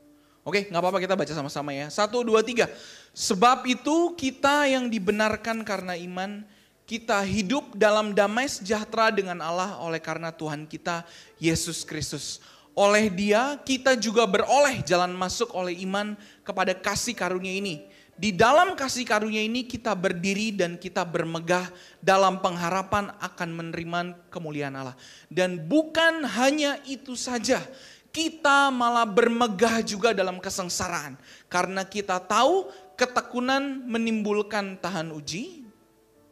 Oke, 0.41 0.65
nggak 0.73 0.82
apa-apa 0.82 0.97
kita 0.97 1.13
baca 1.13 1.34
sama-sama 1.38 1.69
ya. 1.69 1.86
Satu, 1.93 2.25
dua, 2.25 2.41
tiga. 2.41 2.65
Sebab 3.13 3.69
itu 3.69 4.17
kita 4.17 4.65
yang 4.65 4.89
dibenarkan 4.89 5.62
karena 5.62 5.93
iman, 5.93 6.41
kita 6.89 7.21
hidup 7.21 7.77
dalam 7.77 8.17
damai 8.17 8.49
sejahtera 8.49 9.13
dengan 9.13 9.38
Allah 9.39 9.77
oleh 9.80 10.01
karena 10.01 10.34
Tuhan 10.34 10.65
kita, 10.65 11.06
Yesus 11.38 11.86
Kristus. 11.86 12.41
Oleh 12.73 13.12
dia 13.12 13.60
kita 13.62 13.93
juga 13.99 14.25
beroleh 14.25 14.82
jalan 14.82 15.13
masuk 15.13 15.54
oleh 15.54 15.77
iman 15.86 16.17
kepada 16.41 16.73
kasih 16.73 17.13
karunia 17.13 17.54
ini. 17.54 17.86
Di 18.21 18.30
dalam 18.30 18.77
kasih 18.77 19.01
karunia 19.01 19.41
ini 19.41 19.65
kita 19.65 19.97
berdiri 19.97 20.54
dan 20.54 20.77
kita 20.77 21.01
bermegah 21.01 21.69
dalam 22.04 22.38
pengharapan 22.38 23.10
akan 23.17 23.49
menerima 23.49 23.99
kemuliaan 24.30 24.77
Allah. 24.77 24.97
Dan 25.25 25.58
bukan 25.65 26.21
hanya 26.27 26.77
itu 26.86 27.17
saja, 27.17 27.63
kita 28.12 28.69
malah 28.69 29.08
bermegah 29.08 29.80
juga 29.82 30.12
dalam 30.12 30.38
kesengsaraan. 30.38 31.15
Karena 31.47 31.88
kita 31.88 32.19
tahu 32.19 32.67
ketekunan 33.00 33.88
menimbulkan 33.88 34.78
tahan 34.78 35.10
uji, 35.15 35.65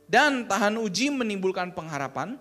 dan 0.05 0.45
tahan 0.45 0.75
uji 0.77 1.09
menimbulkan 1.09 1.71
pengharapan, 1.71 2.35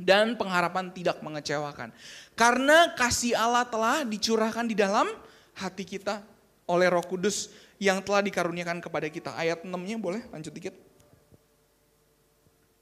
dan 0.00 0.34
pengharapan 0.34 0.88
tidak 0.90 1.20
mengecewakan. 1.20 1.92
Karena 2.34 2.96
kasih 2.96 3.36
Allah 3.36 3.68
telah 3.68 4.02
dicurahkan 4.08 4.66
di 4.66 4.74
dalam 4.74 5.06
hati 5.52 5.84
kita 5.84 6.24
oleh 6.64 6.88
roh 6.88 7.04
kudus 7.04 7.52
yang 7.76 8.00
telah 8.00 8.24
dikaruniakan 8.24 8.80
kepada 8.80 9.06
kita. 9.12 9.36
Ayat 9.36 9.62
6-nya 9.62 10.00
boleh 10.00 10.22
lanjut 10.32 10.54
dikit. 10.54 10.74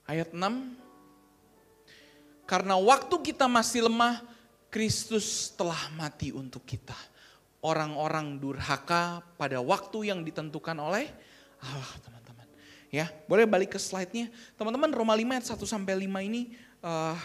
Ayat 0.07 0.31
6. 0.31 0.39
Karena 2.47 2.75
waktu 2.75 3.15
kita 3.23 3.47
masih 3.47 3.87
lemah, 3.87 4.27
Kristus 4.71 5.51
telah 5.59 5.91
mati 5.99 6.31
untuk 6.31 6.63
kita. 6.65 6.97
Orang-orang 7.61 8.41
durhaka 8.41 9.21
pada 9.37 9.61
waktu 9.61 10.09
yang 10.09 10.25
ditentukan 10.25 10.79
oleh 10.81 11.11
Allah, 11.61 11.93
teman-teman. 12.01 12.49
Ya, 12.89 13.13
boleh 13.29 13.45
balik 13.45 13.77
ke 13.77 13.81
slide-nya. 13.83 14.33
Teman-teman, 14.57 14.89
Roma 14.95 15.13
5 15.13 15.29
ayat 15.29 15.47
1 15.53 15.61
sampai 15.69 15.95
5 16.09 16.25
ini 16.25 16.57
uh, 16.81 17.19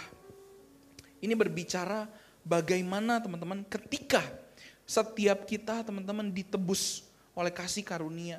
ini 1.23 1.31
berbicara 1.38 2.10
bagaimana 2.43 3.23
teman-teman 3.23 3.63
ketika 3.63 4.19
setiap 4.84 5.47
kita 5.47 5.81
teman-teman 5.88 6.29
ditebus 6.29 7.08
oleh 7.34 7.49
kasih 7.49 7.81
karunia 7.81 8.38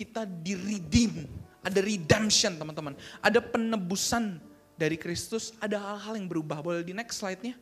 kita 0.00 0.24
di 0.24 0.56
redeem, 0.56 1.28
ada 1.60 1.80
redemption 1.84 2.56
teman-teman, 2.56 2.96
ada 3.20 3.36
penebusan 3.42 4.40
dari 4.80 4.96
Kristus, 4.96 5.52
ada 5.60 5.76
hal-hal 5.76 6.16
yang 6.16 6.24
berubah. 6.24 6.64
Boleh 6.64 6.80
di 6.80 6.96
next 6.96 7.20
slide-nya? 7.20 7.52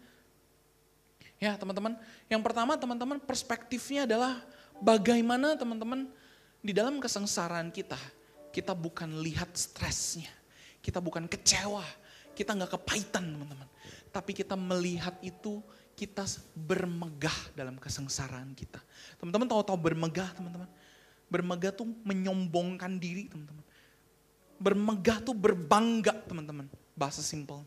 Ya 1.39 1.55
teman-teman, 1.55 1.95
yang 2.27 2.43
pertama 2.43 2.75
teman-teman 2.75 3.23
perspektifnya 3.23 4.11
adalah 4.11 4.43
bagaimana 4.83 5.55
teman-teman 5.55 6.11
di 6.59 6.75
dalam 6.75 6.99
kesengsaraan 6.99 7.71
kita, 7.71 7.99
kita 8.51 8.75
bukan 8.75 9.23
lihat 9.23 9.55
stresnya, 9.55 10.31
kita 10.83 10.99
bukan 10.99 11.31
kecewa, 11.31 11.87
kita 12.35 12.59
nggak 12.59 12.75
kepahitan 12.75 13.23
teman-teman. 13.23 13.71
Tapi 14.11 14.35
kita 14.35 14.59
melihat 14.59 15.15
itu 15.23 15.63
kita 15.99 16.27
bermegah 16.55 17.35
dalam 17.55 17.79
kesengsaraan 17.79 18.55
kita. 18.55 18.83
Teman-teman 19.19 19.47
tahu-tahu 19.51 19.79
bermegah 19.79 20.31
teman-teman. 20.35 20.71
Bermegah 21.27 21.75
tuh 21.75 21.87
menyombongkan 22.07 22.99
diri 22.99 23.27
teman-teman. 23.27 23.67
Bermegah 24.59 25.19
tuh 25.23 25.35
berbangga 25.35 26.15
teman-teman. 26.27 26.71
Bahasa 26.95 27.23
simpel. 27.23 27.67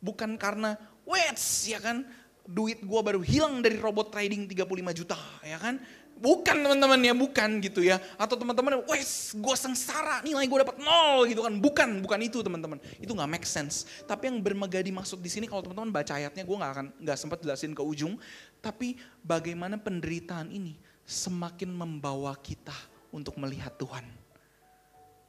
Bukan 0.00 0.40
karena, 0.40 0.80
wets 1.04 1.68
ya 1.68 1.76
kan, 1.76 2.08
duit 2.48 2.80
gua 2.84 3.00
baru 3.04 3.20
hilang 3.20 3.60
dari 3.60 3.76
robot 3.76 4.12
trading 4.12 4.48
35 4.48 4.98
juta 4.98 5.18
ya 5.44 5.58
kan. 5.60 5.80
Bukan 6.20 6.52
teman-teman 6.52 7.00
ya, 7.00 7.16
bukan 7.16 7.64
gitu 7.64 7.80
ya. 7.80 7.96
Atau 8.20 8.36
teman-teman, 8.36 8.84
wes 8.92 9.32
gue 9.32 9.56
sengsara, 9.56 10.20
nilai 10.20 10.44
gue 10.44 10.58
dapat 10.60 10.76
nol 10.76 11.24
gitu 11.24 11.40
kan. 11.40 11.56
Bukan, 11.56 11.88
bukan 12.04 12.20
itu 12.20 12.44
teman-teman. 12.44 12.76
Itu 13.00 13.16
nggak 13.16 13.40
make 13.40 13.48
sense. 13.48 13.88
Tapi 14.04 14.28
yang 14.28 14.36
bermegah 14.44 14.84
dimaksud 14.84 15.16
di 15.16 15.32
sini 15.32 15.48
kalau 15.48 15.64
teman-teman 15.64 15.88
baca 15.88 16.12
ayatnya, 16.20 16.44
gue 16.44 16.56
nggak 16.60 16.72
akan 16.76 16.86
nggak 17.00 17.16
sempat 17.16 17.40
jelasin 17.40 17.72
ke 17.72 17.80
ujung. 17.80 18.20
Tapi 18.60 19.00
bagaimana 19.24 19.80
penderitaan 19.80 20.52
ini 20.52 20.76
semakin 21.08 21.72
membawa 21.72 22.36
kita 22.36 22.76
untuk 23.16 23.40
melihat 23.40 23.72
Tuhan. 23.80 24.04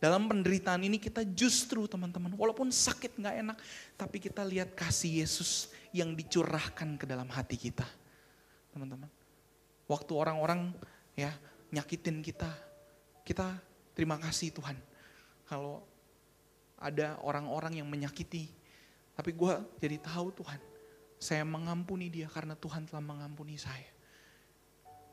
Dalam 0.03 0.27
penderitaan 0.27 0.83
ini 0.83 0.99
kita 0.99 1.23
justru 1.23 1.87
teman-teman, 1.87 2.35
walaupun 2.35 2.67
sakit 2.67 3.15
nggak 3.15 3.35
enak, 3.47 3.57
tapi 3.95 4.19
kita 4.19 4.43
lihat 4.43 4.75
kasih 4.75 5.23
Yesus 5.23 5.71
yang 5.91 6.15
dicurahkan 6.15 6.95
ke 6.95 7.05
dalam 7.07 7.27
hati 7.27 7.59
kita. 7.59 7.85
Teman-teman. 8.71 9.11
Waktu 9.87 10.11
orang-orang 10.15 10.71
ya 11.15 11.35
nyakitin 11.71 12.23
kita, 12.23 12.47
kita 13.27 13.59
terima 13.91 14.15
kasih 14.19 14.55
Tuhan. 14.55 14.79
Kalau 15.47 15.83
ada 16.79 17.19
orang-orang 17.21 17.83
yang 17.83 17.87
menyakiti, 17.91 18.47
tapi 19.13 19.35
gue 19.35 19.53
jadi 19.83 19.99
tahu 19.99 20.31
Tuhan, 20.31 20.59
saya 21.21 21.43
mengampuni 21.45 22.09
dia 22.09 22.31
karena 22.31 22.57
Tuhan 22.57 22.87
telah 22.87 23.03
mengampuni 23.03 23.59
saya. 23.59 23.91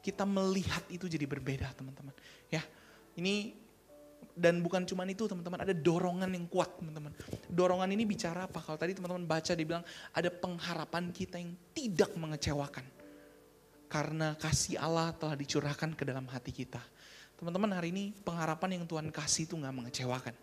Kita 0.01 0.25
melihat 0.25 0.87
itu 0.89 1.11
jadi 1.11 1.27
berbeda 1.27 1.75
teman-teman. 1.75 2.15
Ya, 2.49 2.63
ini 3.19 3.59
dan 4.39 4.63
bukan 4.63 4.87
cuma 4.87 5.03
itu 5.11 5.27
teman-teman, 5.27 5.67
ada 5.67 5.75
dorongan 5.75 6.31
yang 6.31 6.47
kuat 6.47 6.79
teman-teman. 6.79 7.11
Dorongan 7.51 7.91
ini 7.91 8.07
bicara 8.07 8.47
apa? 8.47 8.63
Kalau 8.63 8.79
tadi 8.79 8.95
teman-teman 8.95 9.27
baca 9.27 9.53
dibilang 9.53 9.83
ada 10.15 10.31
pengharapan 10.31 11.11
kita 11.11 11.43
yang 11.43 11.53
tidak 11.75 12.15
mengecewakan. 12.15 12.87
Karena 13.91 14.39
kasih 14.39 14.79
Allah 14.79 15.11
telah 15.19 15.35
dicurahkan 15.35 15.99
ke 15.99 16.07
dalam 16.07 16.31
hati 16.31 16.55
kita. 16.55 16.79
Teman-teman 17.35 17.75
hari 17.75 17.91
ini 17.91 18.15
pengharapan 18.23 18.79
yang 18.79 18.85
Tuhan 18.87 19.11
kasih 19.11 19.51
itu 19.51 19.59
gak 19.59 19.75
mengecewakan. 19.75 20.35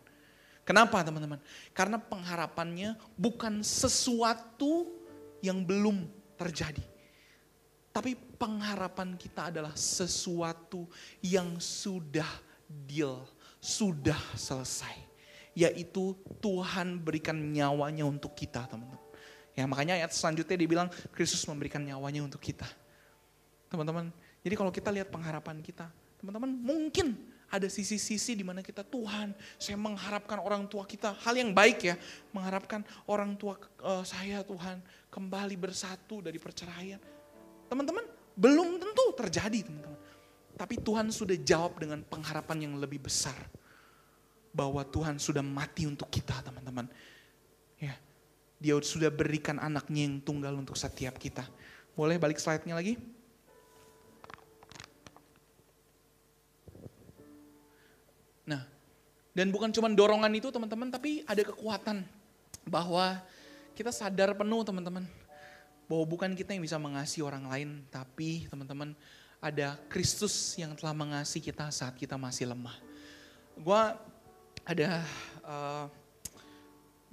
Kenapa 0.65 1.05
teman-teman? 1.05 1.39
Karena 1.71 2.01
pengharapannya 2.01 2.97
bukan 3.15 3.61
sesuatu 3.61 4.89
yang 5.39 5.61
belum 5.61 6.09
terjadi. 6.35 6.81
Tapi 7.93 8.17
pengharapan 8.35 9.15
kita 9.15 9.53
adalah 9.53 9.71
sesuatu 9.77 10.89
yang 11.23 11.61
sudah 11.61 12.27
deal, 12.67 13.23
sudah 13.65 14.19
selesai. 14.37 14.93
Yaitu 15.57 16.13
Tuhan 16.37 17.01
berikan 17.01 17.33
nyawanya 17.33 18.05
untuk 18.05 18.37
kita 18.37 18.69
teman-teman. 18.69 19.01
Ya 19.55 19.65
makanya 19.65 19.97
ayat 19.97 20.11
selanjutnya 20.11 20.59
dibilang 20.59 20.91
Kristus 21.15 21.41
memberikan 21.47 21.81
nyawanya 21.81 22.21
untuk 22.27 22.43
kita 22.43 22.67
teman-teman. 23.71 24.13
Jadi 24.45 24.53
kalau 24.53 24.69
kita 24.69 24.93
lihat 24.93 25.09
pengharapan 25.09 25.57
kita, 25.63 25.89
teman-teman 26.21 26.53
mungkin 26.53 27.17
ada 27.49 27.65
sisi-sisi 27.71 28.35
di 28.35 28.43
mana 28.43 28.61
kita 28.61 28.83
Tuhan, 28.83 29.31
saya 29.57 29.77
mengharapkan 29.79 30.43
orang 30.43 30.67
tua 30.67 30.83
kita 30.83 31.15
hal 31.23 31.33
yang 31.33 31.55
baik 31.55 31.87
ya, 31.87 31.95
mengharapkan 32.35 32.83
orang 33.09 33.33
tua 33.39 33.57
uh, 33.81 34.03
saya 34.03 34.43
Tuhan 34.43 34.83
kembali 35.09 35.55
bersatu 35.55 36.21
dari 36.21 36.37
perceraian. 36.37 36.99
Teman-teman, 37.71 38.05
belum 38.35 38.77
tentu 38.77 39.05
terjadi 39.17 39.65
teman-teman. 39.65 39.99
Tapi 40.55 40.79
Tuhan 40.79 41.11
sudah 41.11 41.35
jawab 41.35 41.83
dengan 41.83 41.99
pengharapan 42.07 42.71
yang 42.71 42.73
lebih 42.79 43.03
besar. 43.03 43.35
Bahwa 44.55 44.87
Tuhan 44.87 45.19
sudah 45.19 45.43
mati 45.43 45.83
untuk 45.83 46.07
kita 46.07 46.39
teman-teman. 46.39 46.87
Ya, 47.75 47.99
dia 48.59 48.75
sudah 48.79 49.11
berikan 49.11 49.59
anaknya 49.59 50.07
yang 50.07 50.23
tunggal 50.23 50.55
untuk 50.55 50.79
setiap 50.79 51.19
kita. 51.19 51.43
Boleh 51.91 52.15
balik 52.15 52.39
slide-nya 52.39 52.71
lagi? 52.75 52.95
Nah, 58.47 58.63
dan 59.35 59.51
bukan 59.51 59.75
cuma 59.75 59.91
dorongan 59.91 60.31
itu 60.31 60.47
teman-teman, 60.55 60.87
tapi 60.87 61.27
ada 61.27 61.43
kekuatan 61.43 62.07
bahwa 62.63 63.19
kita 63.75 63.91
sadar 63.91 64.31
penuh 64.31 64.63
teman-teman. 64.63 65.03
Bahwa 65.91 66.05
bukan 66.07 66.31
kita 66.31 66.55
yang 66.55 66.63
bisa 66.63 66.79
mengasihi 66.79 67.27
orang 67.27 67.43
lain, 67.51 67.83
tapi 67.91 68.47
teman-teman 68.47 68.95
ada 69.39 69.77
Kristus 69.91 70.55
yang 70.59 70.73
telah 70.75 70.93
mengasihi 70.93 71.51
kita 71.51 71.69
saat 71.69 71.95
kita 71.95 72.15
masih 72.19 72.49
lemah. 72.49 72.75
Gua 73.59 73.95
ada 74.65 75.05
uh, 75.45 75.87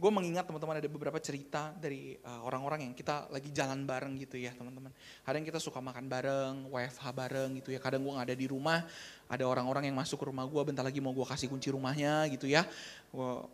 gue 0.02 0.11
mengingat 0.11 0.42
teman-teman 0.42 0.82
ada 0.82 0.90
beberapa 0.90 1.14
cerita 1.22 1.70
dari 1.78 2.18
eh, 2.18 2.40
orang-orang 2.42 2.90
yang 2.90 2.94
kita 2.96 3.30
lagi 3.30 3.54
jalan 3.54 3.87
bareng 3.87 4.18
gitu 4.18 4.35
ya 4.35 4.50
teman-teman. 4.50 4.90
Kadang 5.22 5.46
kita 5.46 5.62
suka 5.62 5.78
makan 5.78 6.11
bareng, 6.11 6.66
WFH 6.74 7.06
bareng 7.14 7.50
gitu 7.62 7.70
ya. 7.70 7.78
Kadang 7.78 8.02
gue 8.02 8.11
gak 8.11 8.26
ada 8.26 8.35
di 8.35 8.50
rumah, 8.50 8.82
ada 9.30 9.44
orang-orang 9.46 9.87
yang 9.87 9.94
masuk 9.94 10.18
ke 10.18 10.26
rumah 10.26 10.42
gue, 10.50 10.62
bentar 10.66 10.82
lagi 10.82 10.98
mau 10.98 11.14
gue 11.14 11.22
kasih 11.22 11.46
kunci 11.46 11.70
rumahnya 11.70 12.26
gitu 12.35 12.50
ya. 12.50 12.66
Gua, 13.14 13.46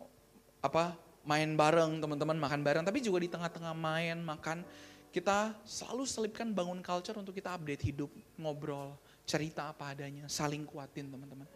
apa 0.65 0.97
main 1.21 1.53
bareng 1.53 2.01
teman-teman, 2.01 2.41
makan 2.41 2.65
bareng. 2.65 2.81
Tapi 2.81 2.97
juga 3.05 3.21
di 3.21 3.29
tengah-tengah 3.29 3.77
main, 3.77 4.17
makan, 4.17 4.65
kita 5.09 5.57
selalu 5.65 6.03
selipkan 6.05 6.49
bangun 6.53 6.79
culture 6.85 7.17
untuk 7.17 7.33
kita 7.33 7.57
update 7.57 7.81
hidup, 7.81 8.11
ngobrol, 8.37 8.93
cerita 9.25 9.73
apa 9.73 9.93
adanya, 9.93 10.29
saling 10.29 10.65
kuatin 10.65 11.09
teman-teman. 11.09 11.49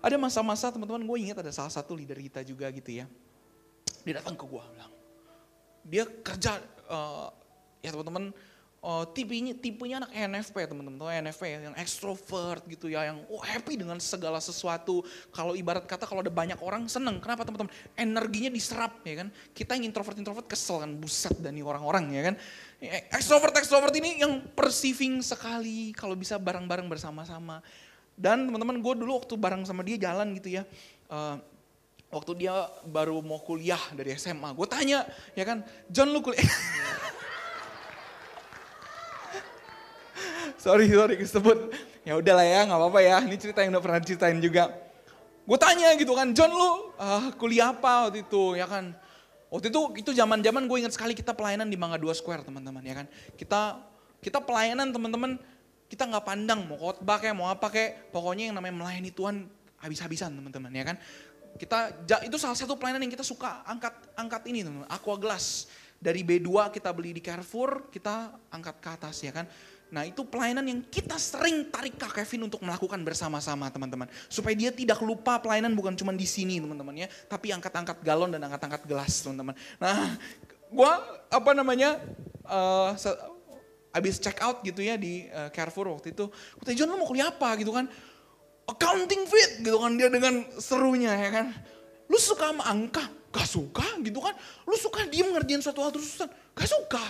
Ada 0.00 0.16
masa-masa 0.16 0.72
teman-teman 0.72 1.02
gue 1.04 1.18
ingat 1.28 1.38
ada 1.42 1.52
salah 1.52 1.70
satu 1.70 1.92
leader 1.92 2.16
kita 2.16 2.40
juga 2.46 2.70
gitu 2.72 3.04
ya 3.04 3.06
dia 4.04 4.14
datang 4.20 4.36
ke 4.36 4.44
gue 4.48 4.62
bilang, 4.72 4.92
dia 5.84 6.04
kerja, 6.24 6.60
uh, 6.88 7.28
ya 7.84 7.92
teman-teman, 7.92 8.32
uh, 8.80 9.04
tipenya, 9.12 9.52
tipenya 9.52 10.04
anak 10.04 10.12
NFP 10.12 10.56
teman-teman, 10.64 10.96
tuh 10.96 11.12
NFP 11.12 11.42
yang 11.70 11.76
extrovert 11.76 12.64
gitu 12.68 12.88
ya, 12.88 13.12
yang 13.12 13.20
oh, 13.28 13.40
happy 13.40 13.76
dengan 13.76 14.00
segala 14.00 14.40
sesuatu. 14.40 15.04
Kalau 15.32 15.52
ibarat 15.52 15.84
kata 15.84 16.08
kalau 16.08 16.24
ada 16.24 16.32
banyak 16.32 16.56
orang 16.64 16.88
seneng, 16.88 17.20
kenapa 17.20 17.44
teman-teman? 17.44 17.72
Energinya 17.96 18.50
diserap 18.52 19.00
ya 19.04 19.24
kan. 19.24 19.28
Kita 19.52 19.76
yang 19.76 19.92
introvert-introvert 19.92 20.48
kesel 20.48 20.80
kan, 20.80 20.90
buset 20.96 21.36
dan 21.40 21.56
orang-orang 21.60 22.04
ya 22.12 22.22
kan. 22.32 22.34
Extrovert-extrovert 23.12 23.92
ini 24.00 24.24
yang 24.24 24.40
perceiving 24.56 25.20
sekali 25.20 25.92
kalau 25.92 26.16
bisa 26.16 26.40
bareng-bareng 26.40 26.88
bersama-sama. 26.88 27.60
Dan 28.16 28.48
teman-teman 28.48 28.80
gue 28.84 28.94
dulu 29.00 29.16
waktu 29.16 29.34
bareng 29.36 29.64
sama 29.64 29.80
dia 29.80 29.96
jalan 29.96 30.36
gitu 30.36 30.60
ya, 30.60 30.68
uh, 31.08 31.40
waktu 32.12 32.36
dia 32.36 32.52
baru 32.84 33.24
mau 33.24 33.40
kuliah 33.40 33.80
dari 33.96 34.12
SMA, 34.12 34.52
gue 34.52 34.68
tanya, 34.68 35.08
ya 35.32 35.44
kan, 35.48 35.64
John 35.88 36.12
lu 36.12 36.20
kuliah. 36.20 36.44
sorry, 40.60 40.86
sorry 40.92 41.16
disebut. 41.16 41.72
Ya 42.04 42.16
udahlah 42.20 42.44
ya, 42.44 42.68
nggak 42.68 42.78
apa-apa 42.78 43.00
ya. 43.00 43.16
Ini 43.24 43.36
cerita 43.40 43.64
yang 43.64 43.72
udah 43.72 43.82
pernah 43.82 44.00
ceritain 44.04 44.38
juga. 44.40 44.68
Gue 45.48 45.58
tanya 45.58 45.96
gitu 45.96 46.12
kan, 46.14 46.30
John 46.36 46.52
lu 46.52 46.94
uh, 47.00 47.32
kuliah 47.40 47.72
apa 47.72 48.06
waktu 48.06 48.22
itu, 48.22 48.54
ya 48.60 48.68
kan? 48.68 48.92
Waktu 49.50 49.66
itu 49.72 49.80
itu 49.98 50.10
zaman-zaman 50.14 50.62
gue 50.68 50.78
ingat 50.78 50.94
sekali 50.94 51.10
kita 51.16 51.34
pelayanan 51.34 51.66
di 51.66 51.74
Mangga 51.74 51.98
Dua 51.98 52.14
Square 52.14 52.46
teman-teman, 52.46 52.84
ya 52.86 52.94
kan? 53.02 53.06
Kita 53.34 53.82
kita 54.20 54.38
pelayanan 54.38 54.94
teman-teman, 54.94 55.40
kita 55.90 56.06
nggak 56.06 56.22
pandang 56.22 56.60
mau 56.68 56.78
khotbah 56.78 57.18
kayak 57.18 57.34
mau 57.34 57.48
apa 57.50 57.66
kayak, 57.66 58.14
pokoknya 58.14 58.52
yang 58.52 58.56
namanya 58.60 58.84
melayani 58.84 59.10
Tuhan 59.10 59.48
habis-habisan 59.82 60.30
teman-teman, 60.30 60.70
ya 60.70 60.84
kan? 60.86 60.96
Kita 61.58 61.98
itu 62.22 62.36
salah 62.38 62.54
satu 62.54 62.78
pelayanan 62.78 63.10
yang 63.10 63.12
kita 63.18 63.26
suka 63.26 63.66
angkat 63.66 63.92
angkat 64.14 64.46
ini 64.46 64.62
teman 64.62 64.86
Aqua 64.86 65.18
Glass. 65.18 65.66
Dari 66.00 66.24
B2 66.24 66.72
kita 66.72 66.94
beli 66.96 67.12
di 67.12 67.20
Carrefour, 67.20 67.92
kita 67.92 68.32
angkat 68.54 68.80
ke 68.80 68.88
atas 68.88 69.20
ya 69.20 69.34
kan. 69.34 69.44
Nah 69.90 70.06
itu 70.06 70.22
pelayanan 70.22 70.62
yang 70.62 70.80
kita 70.86 71.18
sering 71.18 71.66
tarik 71.70 71.98
Kak 71.98 72.14
Kevin 72.14 72.46
untuk 72.46 72.62
melakukan 72.62 73.02
bersama-sama 73.02 73.66
teman-teman. 73.68 74.06
Supaya 74.30 74.54
dia 74.54 74.70
tidak 74.70 75.02
lupa 75.02 75.42
pelayanan 75.42 75.74
bukan 75.74 75.98
cuma 75.98 76.14
di 76.14 76.26
sini 76.26 76.62
teman-teman 76.62 77.04
ya. 77.04 77.08
Tapi 77.26 77.50
angkat-angkat 77.50 78.02
galon 78.06 78.30
dan 78.30 78.42
angkat-angkat 78.46 78.86
gelas 78.86 79.22
teman-teman. 79.22 79.54
Nah 79.82 80.14
gua 80.70 81.02
apa 81.26 81.50
namanya, 81.50 81.98
uh, 82.46 82.94
abis 83.90 84.22
check 84.22 84.38
out 84.38 84.62
gitu 84.62 84.86
ya 84.86 84.94
di 84.94 85.26
uh, 85.34 85.50
Carrefour 85.50 85.90
waktu 85.90 86.14
itu. 86.14 86.30
Gue 86.30 86.72
John 86.78 86.94
lu 86.94 87.02
mau 87.02 87.06
kuliah 87.10 87.34
apa 87.34 87.58
gitu 87.58 87.74
kan. 87.74 87.90
accounting 88.70 89.26
fit 89.26 89.66
gitu 89.66 89.82
kan 89.82 89.98
dia 89.98 90.06
dengan 90.06 90.46
serunya 90.62 91.10
ya 91.10 91.30
kan. 91.34 91.46
Lu 92.06 92.14
suka 92.22 92.54
sama 92.54 92.62
angka? 92.70 93.02
Gak 93.34 93.46
suka 93.46 93.86
gitu 93.98 94.22
kan. 94.22 94.34
Lu 94.62 94.78
suka 94.78 95.10
diem 95.10 95.26
ngerjain 95.34 95.58
suatu 95.58 95.82
hal 95.82 95.90
terus 95.90 96.22
Gak 96.54 96.68
suka. 96.70 97.02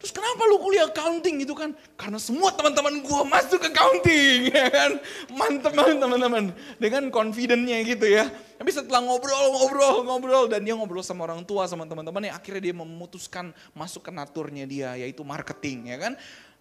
Terus 0.00 0.16
kenapa 0.16 0.48
lu 0.48 0.56
kuliah 0.56 0.88
accounting 0.88 1.44
gitu 1.44 1.52
kan? 1.52 1.76
Karena 1.92 2.16
semua 2.16 2.48
teman-teman 2.56 3.04
gua 3.04 3.20
masuk 3.20 3.60
accounting 3.60 4.48
ya 4.56 4.72
kan. 4.72 4.96
Mantep 5.28 5.76
banget 5.76 6.00
teman-teman. 6.00 6.44
Dengan 6.80 7.12
confidentnya 7.12 7.84
gitu 7.84 8.08
ya. 8.08 8.32
Tapi 8.32 8.70
setelah 8.72 9.04
ngobrol, 9.04 9.52
ngobrol, 9.52 9.96
ngobrol. 10.08 10.44
Dan 10.48 10.64
dia 10.64 10.72
ngobrol 10.72 11.04
sama 11.04 11.28
orang 11.28 11.44
tua, 11.44 11.68
sama 11.68 11.84
teman-teman 11.84 12.32
ya 12.32 12.32
akhirnya 12.32 12.72
dia 12.72 12.74
memutuskan 12.80 13.52
masuk 13.76 14.08
ke 14.08 14.10
naturnya 14.10 14.64
dia 14.64 14.96
yaitu 14.96 15.20
marketing 15.20 15.92
ya 15.92 15.96
kan. 16.00 16.12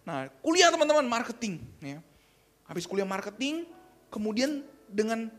Nah 0.03 0.27
kuliah 0.43 0.67
teman-teman 0.67 1.07
marketing 1.07 1.63
ya. 1.79 2.03
Habis 2.67 2.83
kuliah 2.83 3.07
marketing 3.07 3.63
kemudian 4.11 4.67
dengan 4.91 5.31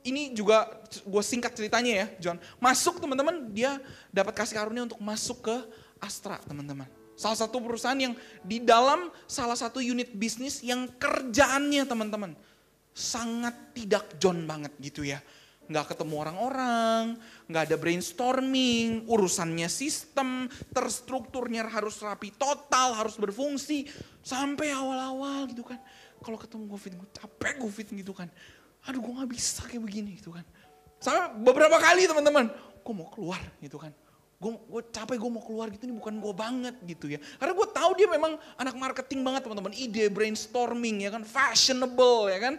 ini 0.00 0.32
juga 0.32 0.64
gue 1.04 1.20
singkat 1.20 1.52
ceritanya 1.52 1.92
ya 1.92 2.06
John. 2.24 2.40
Masuk 2.56 3.04
teman-teman 3.04 3.52
dia 3.52 3.76
dapat 4.08 4.32
kasih 4.32 4.56
karunia 4.56 4.88
untuk 4.88 4.96
masuk 5.04 5.44
ke 5.44 5.56
Astra 6.00 6.40
teman-teman. 6.48 6.97
Salah 7.18 7.34
satu 7.34 7.58
perusahaan 7.58 7.98
yang 7.98 8.14
di 8.46 8.62
dalam 8.62 9.10
salah 9.26 9.58
satu 9.58 9.82
unit 9.82 10.14
bisnis 10.14 10.62
yang 10.62 10.86
kerjaannya 10.86 11.82
teman-teman 11.82 12.38
sangat 12.94 13.74
tidak 13.74 14.22
John 14.22 14.46
banget 14.46 14.70
gitu 14.78 15.02
ya. 15.02 15.18
Nggak 15.66 15.92
ketemu 15.98 16.14
orang-orang, 16.22 17.18
nggak 17.50 17.62
ada 17.68 17.76
brainstorming, 17.76 19.02
urusannya 19.10 19.66
sistem, 19.66 20.46
terstrukturnya 20.70 21.66
harus 21.66 21.98
rapi 22.06 22.30
total, 22.38 22.94
harus 22.94 23.18
berfungsi. 23.18 23.90
Sampai 24.22 24.70
awal-awal 24.70 25.50
gitu 25.50 25.66
kan. 25.66 25.82
Kalau 26.22 26.38
ketemu 26.38 26.70
COVID, 26.70 26.92
gue 27.02 27.08
capek 27.18 27.54
COVID 27.58 27.86
gitu 27.98 28.14
kan. 28.14 28.30
Aduh 28.86 29.02
gue 29.02 29.12
gak 29.18 29.30
bisa 29.34 29.66
kayak 29.66 29.82
begini 29.82 30.22
gitu 30.22 30.30
kan. 30.30 30.46
Sampai 31.02 31.34
beberapa 31.42 31.82
kali 31.82 32.06
teman-teman, 32.06 32.46
gue 32.78 32.94
mau 32.94 33.10
keluar 33.10 33.42
gitu 33.58 33.74
kan 33.74 33.90
gue 34.38 34.82
capek 34.94 35.18
gue 35.18 35.30
mau 35.34 35.42
keluar 35.42 35.66
gitu 35.66 35.90
ini 35.90 35.98
bukan 35.98 36.14
gue 36.22 36.30
banget 36.30 36.74
gitu 36.86 37.10
ya. 37.10 37.18
Karena 37.42 37.58
gue 37.58 37.68
tahu 37.74 37.90
dia 37.98 38.06
memang 38.06 38.38
anak 38.54 38.74
marketing 38.78 39.26
banget 39.26 39.42
teman-teman. 39.42 39.74
Ide 39.74 40.06
brainstorming 40.14 41.02
ya 41.02 41.10
kan? 41.10 41.26
Fashionable 41.26 42.30
ya 42.30 42.38
kan? 42.38 42.54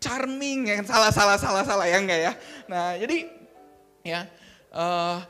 Charming 0.00 0.72
ya 0.72 0.74
kan? 0.80 0.86
Salah 0.88 1.12
salah 1.12 1.36
salah 1.36 1.64
salah 1.68 1.84
ya 1.84 2.00
enggak 2.00 2.20
ya? 2.20 2.32
Nah 2.64 2.96
jadi 2.96 3.28
ya 4.08 4.24
uh, 4.72 5.20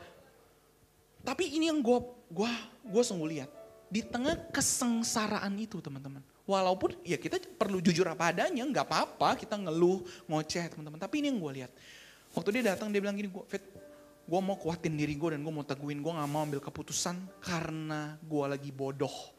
tapi 1.19 1.51
ini 1.51 1.67
yang 1.67 1.83
gue 1.83 1.99
gue 2.31 2.51
gue 2.87 3.03
sungguh 3.03 3.29
lihat. 3.35 3.51
Di 3.91 3.99
tengah 3.99 4.39
kesengsaraan 4.55 5.51
itu 5.59 5.83
teman-teman. 5.83 6.23
Walaupun 6.47 6.95
ya 7.03 7.19
kita 7.19 7.43
perlu 7.59 7.83
jujur 7.83 8.07
apa 8.07 8.31
adanya 8.31 8.63
nggak 8.63 8.87
apa-apa 8.87 9.35
kita 9.35 9.59
ngeluh 9.59 9.99
ngoceh 10.31 10.63
teman-teman. 10.71 10.95
Tapi 10.95 11.19
ini 11.19 11.27
yang 11.27 11.43
gue 11.43 11.51
lihat. 11.59 11.71
Waktu 12.31 12.55
dia 12.55 12.71
datang 12.71 12.87
dia 12.87 13.03
bilang 13.03 13.19
gini 13.19 13.27
gue 13.27 13.43
gue 14.29 14.39
mau 14.45 14.53
kuatin 14.61 14.93
diri 14.93 15.17
gue 15.17 15.33
dan 15.33 15.41
gue 15.41 15.49
mau 15.49 15.65
teguhin 15.65 16.05
gue 16.05 16.13
gak 16.13 16.29
mau 16.29 16.45
ambil 16.45 16.61
keputusan 16.61 17.17
karena 17.41 18.13
gue 18.21 18.45
lagi 18.45 18.69
bodoh. 18.69 19.33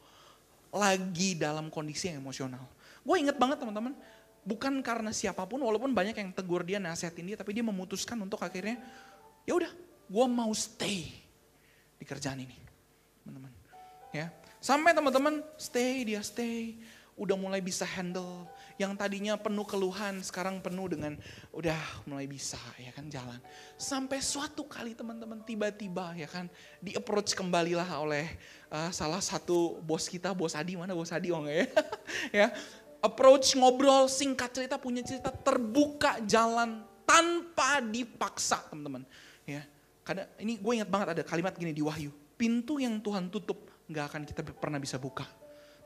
Lagi 0.75 1.39
dalam 1.39 1.71
kondisi 1.71 2.11
yang 2.11 2.19
emosional. 2.19 2.63
Gue 2.99 3.23
inget 3.23 3.39
banget 3.39 3.63
teman-teman, 3.63 3.95
bukan 4.43 4.83
karena 4.83 5.15
siapa 5.15 5.47
pun 5.47 5.63
walaupun 5.63 5.95
banyak 5.95 6.15
yang 6.15 6.29
tegur 6.35 6.67
dia, 6.67 6.77
nasihatin 6.77 7.23
dia, 7.23 7.37
tapi 7.39 7.55
dia 7.55 7.63
memutuskan 7.63 8.19
untuk 8.19 8.43
akhirnya, 8.43 8.79
ya 9.47 9.55
udah, 9.55 9.71
gue 10.11 10.25
mau 10.27 10.51
stay 10.53 11.07
di 11.97 12.05
kerjaan 12.07 12.39
ini, 12.43 12.55
teman-teman. 13.23 13.51
Ya, 14.11 14.27
sampai 14.59 14.91
teman-teman 14.91 15.43
stay 15.55 16.03
dia 16.07 16.21
stay, 16.21 16.77
udah 17.15 17.35
mulai 17.35 17.59
bisa 17.63 17.87
handle. 17.87 18.47
Yang 18.81 18.97
tadinya 18.97 19.37
penuh 19.37 19.61
keluhan, 19.61 20.25
sekarang 20.25 20.57
penuh 20.57 20.89
dengan 20.89 21.13
udah 21.53 21.77
mulai 22.09 22.25
bisa 22.25 22.57
ya 22.81 22.89
kan 22.89 23.05
jalan. 23.13 23.37
Sampai 23.77 24.17
suatu 24.25 24.65
kali 24.65 24.97
teman-teman 24.97 25.45
tiba-tiba 25.45 26.17
ya 26.17 26.25
kan 26.25 26.49
di 26.81 26.97
approach 26.97 27.37
kembalilah 27.37 28.01
oleh 28.01 28.25
uh, 28.73 28.89
salah 28.89 29.21
satu 29.21 29.77
bos 29.85 30.09
kita, 30.09 30.33
bos 30.33 30.57
Adi 30.57 30.73
mana 30.73 30.97
bos 30.97 31.13
Adi 31.13 31.29
oh 31.29 31.45
ya? 31.45 31.69
ya 32.41 32.47
approach 33.05 33.57
ngobrol 33.57 34.09
singkat 34.09 34.49
cerita 34.49 34.77
punya 34.77 35.05
cerita 35.05 35.29
terbuka 35.29 36.21
jalan 36.25 36.85
tanpa 37.05 37.81
dipaksa 37.81 38.61
teman-teman 38.69 39.03
ya 39.43 39.65
kadang 40.05 40.29
ini 40.37 40.61
gue 40.61 40.73
ingat 40.79 40.89
banget 40.89 41.07
ada 41.17 41.23
kalimat 41.25 41.53
gini 41.57 41.73
di 41.73 41.81
Wahyu 41.81 42.13
pintu 42.37 42.77
yang 42.77 43.01
Tuhan 43.01 43.27
tutup 43.33 43.67
nggak 43.89 44.05
akan 44.05 44.21
kita 44.23 44.41
pernah 44.55 44.77
bisa 44.77 45.01
buka 45.01 45.25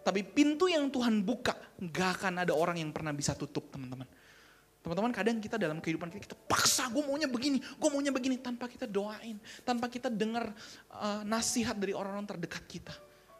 tapi 0.05 0.21
pintu 0.21 0.69
yang 0.69 0.85
Tuhan 0.93 1.25
buka, 1.25 1.57
gak 1.81 2.21
akan 2.21 2.45
ada 2.45 2.53
orang 2.53 2.77
yang 2.77 2.93
pernah 2.93 3.09
bisa 3.09 3.33
tutup 3.33 3.73
teman-teman. 3.73 4.05
Teman-teman 4.85 5.09
kadang 5.09 5.41
kita 5.41 5.57
dalam 5.57 5.81
kehidupan 5.81 6.13
kita, 6.13 6.29
kita 6.29 6.37
paksa 6.45 6.85
gue 6.93 7.01
maunya 7.01 7.25
begini, 7.25 7.57
gue 7.57 7.89
maunya 7.89 8.13
begini. 8.13 8.37
Tanpa 8.37 8.69
kita 8.69 8.85
doain, 8.85 9.41
tanpa 9.65 9.89
kita 9.89 10.13
dengar 10.13 10.53
uh, 10.93 11.25
nasihat 11.25 11.73
dari 11.73 11.97
orang-orang 11.97 12.29
terdekat 12.29 12.61
kita. 12.69 12.93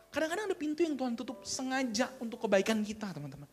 Kadang-kadang 0.09 0.49
ada 0.49 0.57
pintu 0.57 0.81
yang 0.81 0.97
Tuhan 0.97 1.13
tutup 1.13 1.45
sengaja 1.45 2.09
untuk 2.17 2.41
kebaikan 2.41 2.81
kita 2.81 3.13
teman-teman. 3.13 3.45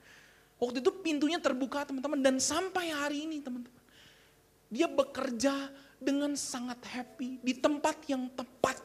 Waktu 0.57 0.81
itu 0.81 0.90
pintunya 1.05 1.37
terbuka 1.37 1.85
teman-teman 1.85 2.16
dan 2.25 2.40
sampai 2.40 2.96
hari 2.96 3.29
ini 3.29 3.44
teman-teman. 3.44 3.83
Dia 4.72 4.88
bekerja 4.88 5.53
dengan 6.01 6.33
sangat 6.33 6.81
happy 6.88 7.44
di 7.44 7.61
tempat 7.61 8.09
yang 8.09 8.25
tepat 8.33 8.81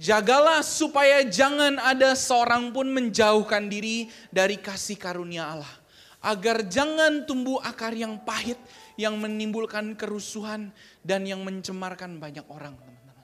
Jagalah 0.00 0.64
supaya 0.64 1.20
jangan 1.22 1.78
ada 1.78 2.16
seorang 2.16 2.72
pun 2.72 2.88
menjauhkan 2.88 3.68
diri 3.68 4.08
dari 4.32 4.56
kasih 4.56 4.96
karunia 4.96 5.52
Allah. 5.52 5.68
Agar 6.24 6.64
jangan 6.64 7.28
tumbuh 7.28 7.60
akar 7.62 7.94
yang 7.94 8.18
pahit 8.24 8.56
yang 9.00 9.16
menimbulkan 9.16 9.96
kerusuhan 9.96 10.72
dan 11.00 11.24
yang 11.24 11.40
mencemarkan 11.42 12.20
banyak 12.20 12.44
orang, 12.48 12.76
teman-teman. 12.76 13.16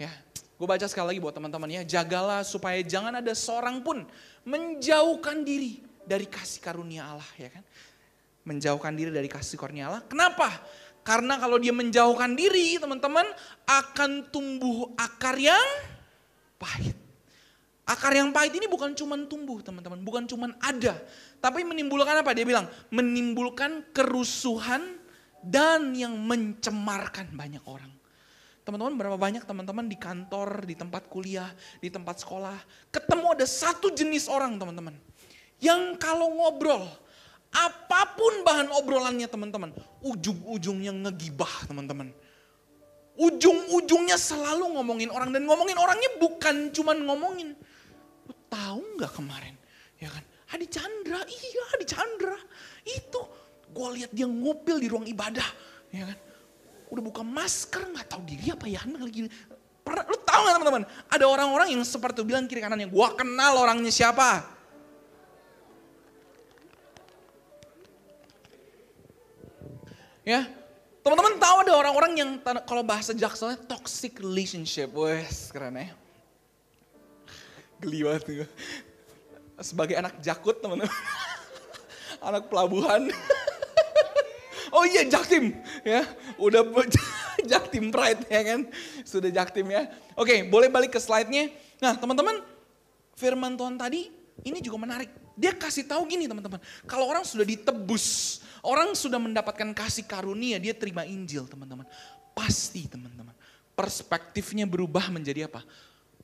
Ya, 0.00 0.10
gue 0.32 0.66
baca 0.68 0.86
sekali 0.88 1.16
lagi 1.16 1.20
buat 1.20 1.36
teman-teman 1.36 1.68
ya, 1.68 1.82
jagalah 1.84 2.44
supaya 2.44 2.80
jangan 2.80 3.20
ada 3.20 3.32
seorang 3.36 3.84
pun 3.84 4.04
menjauhkan 4.48 5.44
diri 5.44 5.80
dari 6.04 6.24
kasih 6.28 6.60
karunia 6.64 7.08
Allah, 7.08 7.30
ya 7.36 7.52
kan? 7.52 7.64
Menjauhkan 8.48 8.92
diri 8.96 9.12
dari 9.12 9.28
kasih 9.28 9.60
karunia 9.60 9.92
Allah. 9.92 10.02
Kenapa? 10.08 10.48
Karena 11.00 11.40
kalau 11.40 11.56
dia 11.56 11.72
menjauhkan 11.72 12.36
diri, 12.36 12.76
teman-teman, 12.76 13.24
akan 13.64 14.28
tumbuh 14.28 14.92
akar 15.00 15.36
yang 15.40 15.68
pahit. 16.60 16.96
Akar 17.88 18.12
yang 18.14 18.30
pahit 18.30 18.54
ini 18.54 18.68
bukan 18.68 18.92
cuman 18.94 19.26
tumbuh 19.26 19.64
teman-teman, 19.64 19.98
bukan 20.04 20.28
cuman 20.28 20.54
ada. 20.60 20.94
Tapi 21.40 21.64
menimbulkan 21.64 22.20
apa? 22.20 22.36
Dia 22.36 22.44
bilang, 22.44 22.68
menimbulkan 22.92 23.82
kerusuhan 23.96 24.99
dan 25.40 25.96
yang 25.96 26.16
mencemarkan 26.16 27.32
banyak 27.32 27.64
orang. 27.64 27.90
Teman-teman 28.60 28.94
berapa 29.00 29.16
banyak 29.16 29.44
teman-teman 29.48 29.88
di 29.88 29.96
kantor, 29.96 30.68
di 30.68 30.76
tempat 30.76 31.08
kuliah, 31.08 31.48
di 31.80 31.88
tempat 31.88 32.20
sekolah. 32.20 32.54
Ketemu 32.92 33.26
ada 33.34 33.46
satu 33.48 33.88
jenis 33.90 34.28
orang 34.28 34.60
teman-teman. 34.60 34.94
Yang 35.58 35.96
kalau 35.96 36.28
ngobrol, 36.36 36.84
apa 37.50 38.00
pun 38.14 38.44
bahan 38.44 38.68
obrolannya 38.70 39.26
teman-teman. 39.26 39.74
Ujung-ujungnya 40.04 40.92
ngegibah 40.92 41.66
teman-teman. 41.66 42.12
Ujung-ujungnya 43.16 44.20
selalu 44.20 44.76
ngomongin 44.76 45.10
orang. 45.10 45.32
Dan 45.32 45.48
ngomongin 45.48 45.80
orangnya 45.80 46.10
bukan 46.20 46.70
cuman 46.70 46.96
ngomongin. 47.08 47.56
Lu 48.28 48.34
tahu 48.46 49.00
nggak 49.00 49.12
kemarin? 49.16 49.56
Ya 49.98 50.12
kan? 50.12 50.24
Adi 50.50 50.66
Chandra, 50.68 51.20
iya 51.26 51.64
Adi 51.74 51.86
Chandra. 51.88 52.38
Itu 52.84 53.39
gue 53.70 53.88
lihat 54.02 54.10
dia 54.10 54.26
ngupil 54.26 54.76
di 54.82 54.88
ruang 54.90 55.06
ibadah. 55.06 55.46
Ya 55.90 56.10
kan? 56.10 56.18
udah 56.90 57.02
buka 57.06 57.22
masker 57.22 57.86
nggak 57.86 58.06
tahu 58.10 58.22
diri 58.26 58.50
apa 58.50 58.66
ya. 58.66 58.82
Lagi 58.82 59.30
pernah 59.86 60.04
lu 60.10 60.18
tahu 60.26 60.40
nggak 60.42 60.54
teman-teman? 60.58 60.84
Ada 61.06 61.24
orang-orang 61.24 61.68
yang 61.78 61.82
seperti 61.86 62.26
bilang 62.26 62.50
kiri 62.50 62.60
kanannya 62.60 62.90
gua 62.90 63.14
kenal 63.14 63.62
orangnya 63.62 63.94
siapa. 63.94 64.42
Ya? 70.26 70.46
Teman-teman 71.00 71.40
tahu 71.40 71.56
ada 71.64 71.72
orang-orang 71.80 72.12
yang 72.12 72.30
kalau 72.68 72.84
bahasa 72.84 73.16
jakselnya 73.16 73.56
toxic 73.64 74.20
relationship. 74.20 74.92
Wes 74.92 75.48
keren 75.48 75.78
ya. 75.78 75.94
Geli 77.80 78.04
banget 78.04 78.44
sebagai 79.62 79.96
anak 79.96 80.20
jakut 80.20 80.58
teman-teman. 80.60 80.90
Anak 82.20 82.52
pelabuhan 82.52 83.08
Oh 84.70 84.86
iya 84.86 85.02
Jaktim 85.06 85.54
ya. 85.82 86.06
Udah 86.38 86.62
Jaktim 87.50 87.90
Pride 87.90 88.22
ya 88.30 88.42
kan. 88.46 88.60
Sudah 89.02 89.30
Jaktim 89.30 89.66
ya. 89.70 89.90
Oke 90.14 90.46
boleh 90.46 90.70
balik 90.70 90.94
ke 90.94 91.00
slide-nya. 91.02 91.50
Nah 91.82 91.98
teman-teman 91.98 92.42
firman 93.18 93.58
Tuhan 93.58 93.76
tadi 93.76 94.08
ini 94.46 94.58
juga 94.64 94.80
menarik. 94.80 95.10
Dia 95.36 95.56
kasih 95.56 95.88
tahu 95.88 96.08
gini 96.08 96.28
teman-teman. 96.28 96.60
Kalau 96.84 97.08
orang 97.08 97.24
sudah 97.26 97.44
ditebus. 97.44 98.40
Orang 98.60 98.92
sudah 98.92 99.16
mendapatkan 99.16 99.72
kasih 99.72 100.04
karunia. 100.04 100.60
Dia 100.60 100.76
terima 100.76 101.04
Injil 101.08 101.48
teman-teman. 101.48 101.88
Pasti 102.36 102.84
teman-teman. 102.88 103.32
Perspektifnya 103.72 104.68
berubah 104.68 105.08
menjadi 105.08 105.48
apa? 105.48 105.64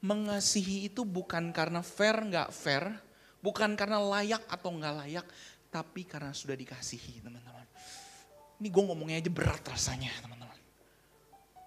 Mengasihi 0.05 0.93
itu 0.93 1.09
bukan 1.09 1.49
karena 1.57 1.81
fair 1.81 2.21
nggak 2.21 2.53
fair. 2.53 2.93
Bukan 3.41 3.73
karena 3.73 3.97
layak 4.01 4.45
atau 4.53 4.69
nggak 4.77 4.95
layak. 5.05 5.27
Tapi 5.73 6.05
karena 6.05 6.37
sudah 6.37 6.53
dikasihi 6.53 7.25
teman-teman. 7.25 7.65
Ini 8.57 8.69
gue 8.73 8.83
ngomongnya 8.83 9.21
aja 9.21 9.31
berat 9.33 9.63
rasanya 9.69 10.13
teman-teman. 10.25 10.59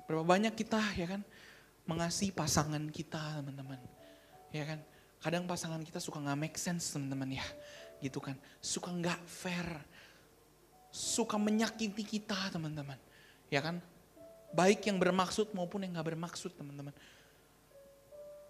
Berapa 0.09 0.25
banyak 0.25 0.53
kita 0.57 0.81
ya 0.97 1.05
kan 1.05 1.21
mengasihi 1.85 2.33
pasangan 2.33 2.81
kita 2.89 3.41
teman-teman. 3.41 3.77
Ya 4.49 4.65
kan. 4.65 4.79
Kadang 5.19 5.45
pasangan 5.45 5.81
kita 5.83 5.99
suka 6.01 6.21
gak 6.21 6.39
make 6.39 6.57
sense 6.57 6.93
teman-teman 6.93 7.37
ya. 7.37 7.45
Gitu 8.01 8.17
kan. 8.17 8.37
Suka 8.57 8.89
gak 8.93 9.21
fair. 9.25 9.67
Suka 10.89 11.37
menyakiti 11.37 12.01
kita 12.01 12.37
teman-teman. 12.53 12.97
Ya 13.53 13.61
kan. 13.61 13.81
Baik 14.49 14.85
yang 14.89 14.97
bermaksud 14.97 15.53
maupun 15.53 15.85
yang 15.85 15.97
gak 15.97 16.13
bermaksud 16.13 16.53
teman-teman. 16.57 16.93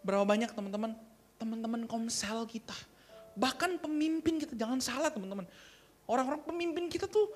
Berapa 0.03 0.23
banyak 0.23 0.51
teman-teman. 0.55 0.95
Teman-teman 1.35 1.81
komsel 1.87 2.47
kita. 2.47 2.75
Bahkan 3.39 3.79
pemimpin 3.79 4.39
kita 4.39 4.55
jangan 4.55 4.79
salah 4.83 5.11
teman-teman. 5.11 5.47
Orang-orang 6.07 6.43
pemimpin 6.43 6.91
kita 6.91 7.07
tuh 7.07 7.31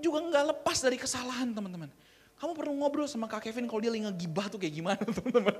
juga 0.00 0.18
nggak 0.24 0.44
lepas 0.56 0.78
dari 0.82 0.96
kesalahan 0.98 1.50
teman-teman. 1.52 1.90
Kamu 2.34 2.52
perlu 2.52 2.72
ngobrol 2.74 3.06
sama 3.06 3.30
Kak 3.30 3.46
Kevin 3.46 3.70
kalau 3.70 3.80
dia 3.80 3.94
lagi 3.94 4.04
ngegibah 4.04 4.46
tuh 4.50 4.58
kayak 4.58 4.74
gimana 4.74 5.00
teman-teman. 5.08 5.56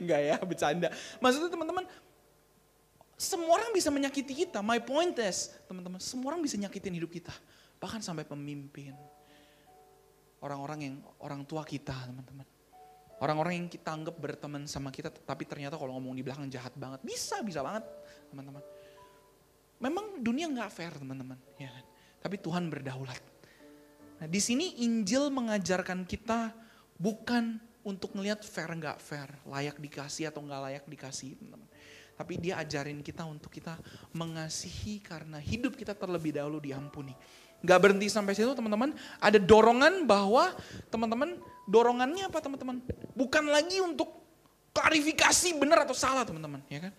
Enggak 0.00 0.20
ya, 0.24 0.36
bercanda. 0.42 0.88
Maksudnya 1.22 1.50
teman-teman, 1.52 1.84
semua 3.16 3.56
orang 3.56 3.70
bisa 3.72 3.88
menyakiti 3.88 4.44
kita. 4.46 4.60
My 4.60 4.80
point 4.82 5.16
is, 5.22 5.52
teman-teman, 5.64 6.00
semua 6.02 6.34
orang 6.34 6.44
bisa 6.44 6.60
nyakitin 6.60 6.96
hidup 7.00 7.08
kita. 7.12 7.32
Bahkan 7.80 8.04
sampai 8.04 8.28
pemimpin. 8.28 8.92
Orang-orang 10.40 10.78
yang, 10.84 10.96
orang 11.20 11.42
tua 11.48 11.64
kita 11.64 11.96
teman-teman. 12.08 12.44
Orang-orang 13.16 13.64
yang 13.64 13.68
kita 13.72 13.96
anggap 13.96 14.16
berteman 14.20 14.68
sama 14.68 14.92
kita, 14.92 15.08
tapi 15.08 15.48
ternyata 15.48 15.80
kalau 15.80 15.96
ngomong 15.96 16.12
di 16.12 16.20
belakang 16.20 16.44
jahat 16.52 16.76
banget. 16.76 17.00
Bisa, 17.00 17.40
bisa 17.40 17.64
banget 17.64 17.84
teman-teman. 18.28 18.60
Memang 19.80 20.20
dunia 20.20 20.48
nggak 20.52 20.68
fair 20.68 20.92
teman-teman. 20.92 21.40
Ya 21.56 21.72
kan? 21.72 21.85
Tapi 22.26 22.42
Tuhan 22.42 22.66
berdaulat. 22.66 23.22
Nah, 24.18 24.26
di 24.26 24.42
sini 24.42 24.82
Injil 24.82 25.30
mengajarkan 25.30 26.02
kita 26.02 26.50
bukan 26.98 27.62
untuk 27.86 28.18
ngelihat 28.18 28.42
fair 28.42 28.66
nggak 28.66 28.98
fair, 28.98 29.30
layak 29.46 29.78
dikasih 29.78 30.34
atau 30.34 30.42
nggak 30.42 30.60
layak 30.66 30.84
dikasih, 30.90 31.38
teman-teman. 31.38 31.70
Tapi 32.18 32.34
dia 32.42 32.58
ajarin 32.58 32.98
kita 32.98 33.22
untuk 33.22 33.54
kita 33.54 33.78
mengasihi 34.10 34.98
karena 34.98 35.38
hidup 35.38 35.78
kita 35.78 35.94
terlebih 35.94 36.34
dahulu 36.34 36.58
diampuni. 36.58 37.14
Gak 37.62 37.78
berhenti 37.78 38.10
sampai 38.10 38.34
situ 38.34 38.56
teman-teman. 38.56 38.96
Ada 39.22 39.38
dorongan 39.38 40.08
bahwa 40.08 40.50
teman-teman 40.90 41.38
dorongannya 41.68 42.26
apa 42.26 42.42
teman-teman? 42.42 42.82
Bukan 43.14 43.44
lagi 43.52 43.84
untuk 43.84 44.10
klarifikasi 44.74 45.56
benar 45.60 45.84
atau 45.84 45.94
salah 45.94 46.26
teman-teman. 46.26 46.64
ya 46.72 46.88
kan? 46.88 46.92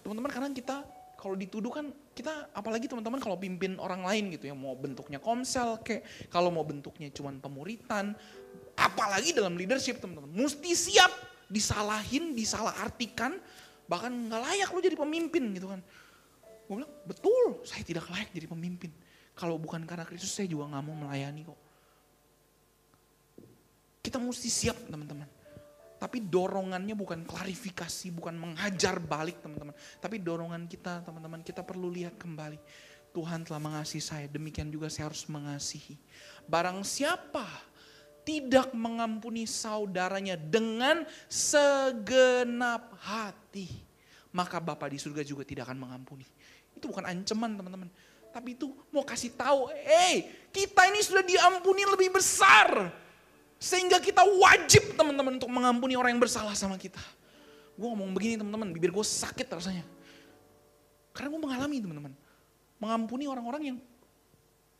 Teman-teman 0.00 0.32
karena 0.32 0.48
kita 0.50 0.80
kalau 1.20 1.36
dituduh 1.36 1.68
kan 1.68 1.92
kita 2.16 2.48
apalagi 2.56 2.88
teman-teman 2.88 3.20
kalau 3.20 3.36
pimpin 3.36 3.76
orang 3.76 4.00
lain 4.00 4.32
gitu 4.32 4.48
ya 4.48 4.56
mau 4.56 4.72
bentuknya 4.72 5.20
komsel 5.20 5.76
kayak 5.84 6.08
kalau 6.32 6.48
mau 6.48 6.64
bentuknya 6.64 7.12
cuman 7.12 7.36
pemuritan 7.44 8.16
apalagi 8.72 9.36
dalam 9.36 9.52
leadership 9.60 10.00
teman-teman. 10.00 10.32
Mesti 10.32 10.72
siap 10.72 11.12
disalahin 11.52 12.32
disalahartikan 12.32 13.36
bahkan 13.84 14.08
nggak 14.08 14.40
layak 14.40 14.68
lo 14.72 14.80
jadi 14.80 14.96
pemimpin 14.96 15.52
gitu 15.52 15.68
kan. 15.68 15.84
Gue 16.64 16.80
bilang 16.80 16.92
betul 17.04 17.60
saya 17.68 17.84
tidak 17.84 18.08
layak 18.08 18.32
jadi 18.32 18.48
pemimpin. 18.48 18.88
Kalau 19.36 19.60
bukan 19.60 19.84
karena 19.84 20.08
Kristus 20.08 20.32
saya 20.32 20.48
juga 20.48 20.72
nggak 20.72 20.84
mau 20.88 20.96
melayani 21.04 21.44
kok. 21.44 21.60
Kita 24.00 24.16
mesti 24.16 24.48
siap 24.48 24.88
teman-teman 24.88 25.39
tapi 26.00 26.24
dorongannya 26.24 26.96
bukan 26.96 27.28
klarifikasi, 27.28 28.08
bukan 28.16 28.32
menghajar 28.32 28.96
balik 28.96 29.44
teman-teman. 29.44 29.76
Tapi 30.00 30.16
dorongan 30.16 30.64
kita 30.64 31.04
teman-teman, 31.04 31.44
kita 31.44 31.60
perlu 31.60 31.92
lihat 31.92 32.16
kembali. 32.16 32.56
Tuhan 33.12 33.44
telah 33.44 33.60
mengasihi 33.60 34.00
saya, 34.00 34.24
demikian 34.24 34.72
juga 34.72 34.88
saya 34.88 35.12
harus 35.12 35.28
mengasihi. 35.28 36.00
Barang 36.48 36.80
siapa 36.88 37.44
tidak 38.24 38.72
mengampuni 38.72 39.44
saudaranya 39.44 40.40
dengan 40.40 41.04
segenap 41.28 42.96
hati, 42.96 43.68
maka 44.32 44.56
Bapa 44.56 44.88
di 44.88 44.96
surga 44.96 45.20
juga 45.20 45.44
tidak 45.44 45.68
akan 45.68 45.84
mengampuni. 45.84 46.24
Itu 46.72 46.88
bukan 46.88 47.04
ancaman 47.12 47.60
teman-teman. 47.60 47.92
Tapi 48.32 48.56
itu 48.56 48.72
mau 48.88 49.04
kasih 49.04 49.36
tahu, 49.36 49.68
eh 49.68 49.84
hey, 49.84 50.14
kita 50.48 50.88
ini 50.88 51.04
sudah 51.04 51.20
diampuni 51.20 51.84
lebih 51.84 52.14
besar 52.14 52.88
sehingga 53.60 54.00
kita 54.00 54.24
wajib 54.24 54.96
teman-teman 54.96 55.36
untuk 55.36 55.52
mengampuni 55.52 55.92
orang 55.92 56.16
yang 56.16 56.22
bersalah 56.24 56.56
sama 56.56 56.80
kita. 56.80 56.98
Gue 57.76 57.92
ngomong 57.92 58.16
begini 58.16 58.40
teman-teman, 58.40 58.72
bibir 58.72 58.88
gue 58.88 59.04
sakit 59.04 59.44
rasanya. 59.52 59.84
Karena 61.12 61.28
gue 61.28 61.40
mengalami 61.44 61.76
teman-teman. 61.76 62.12
Mengampuni 62.80 63.28
orang-orang 63.28 63.62
yang 63.68 63.78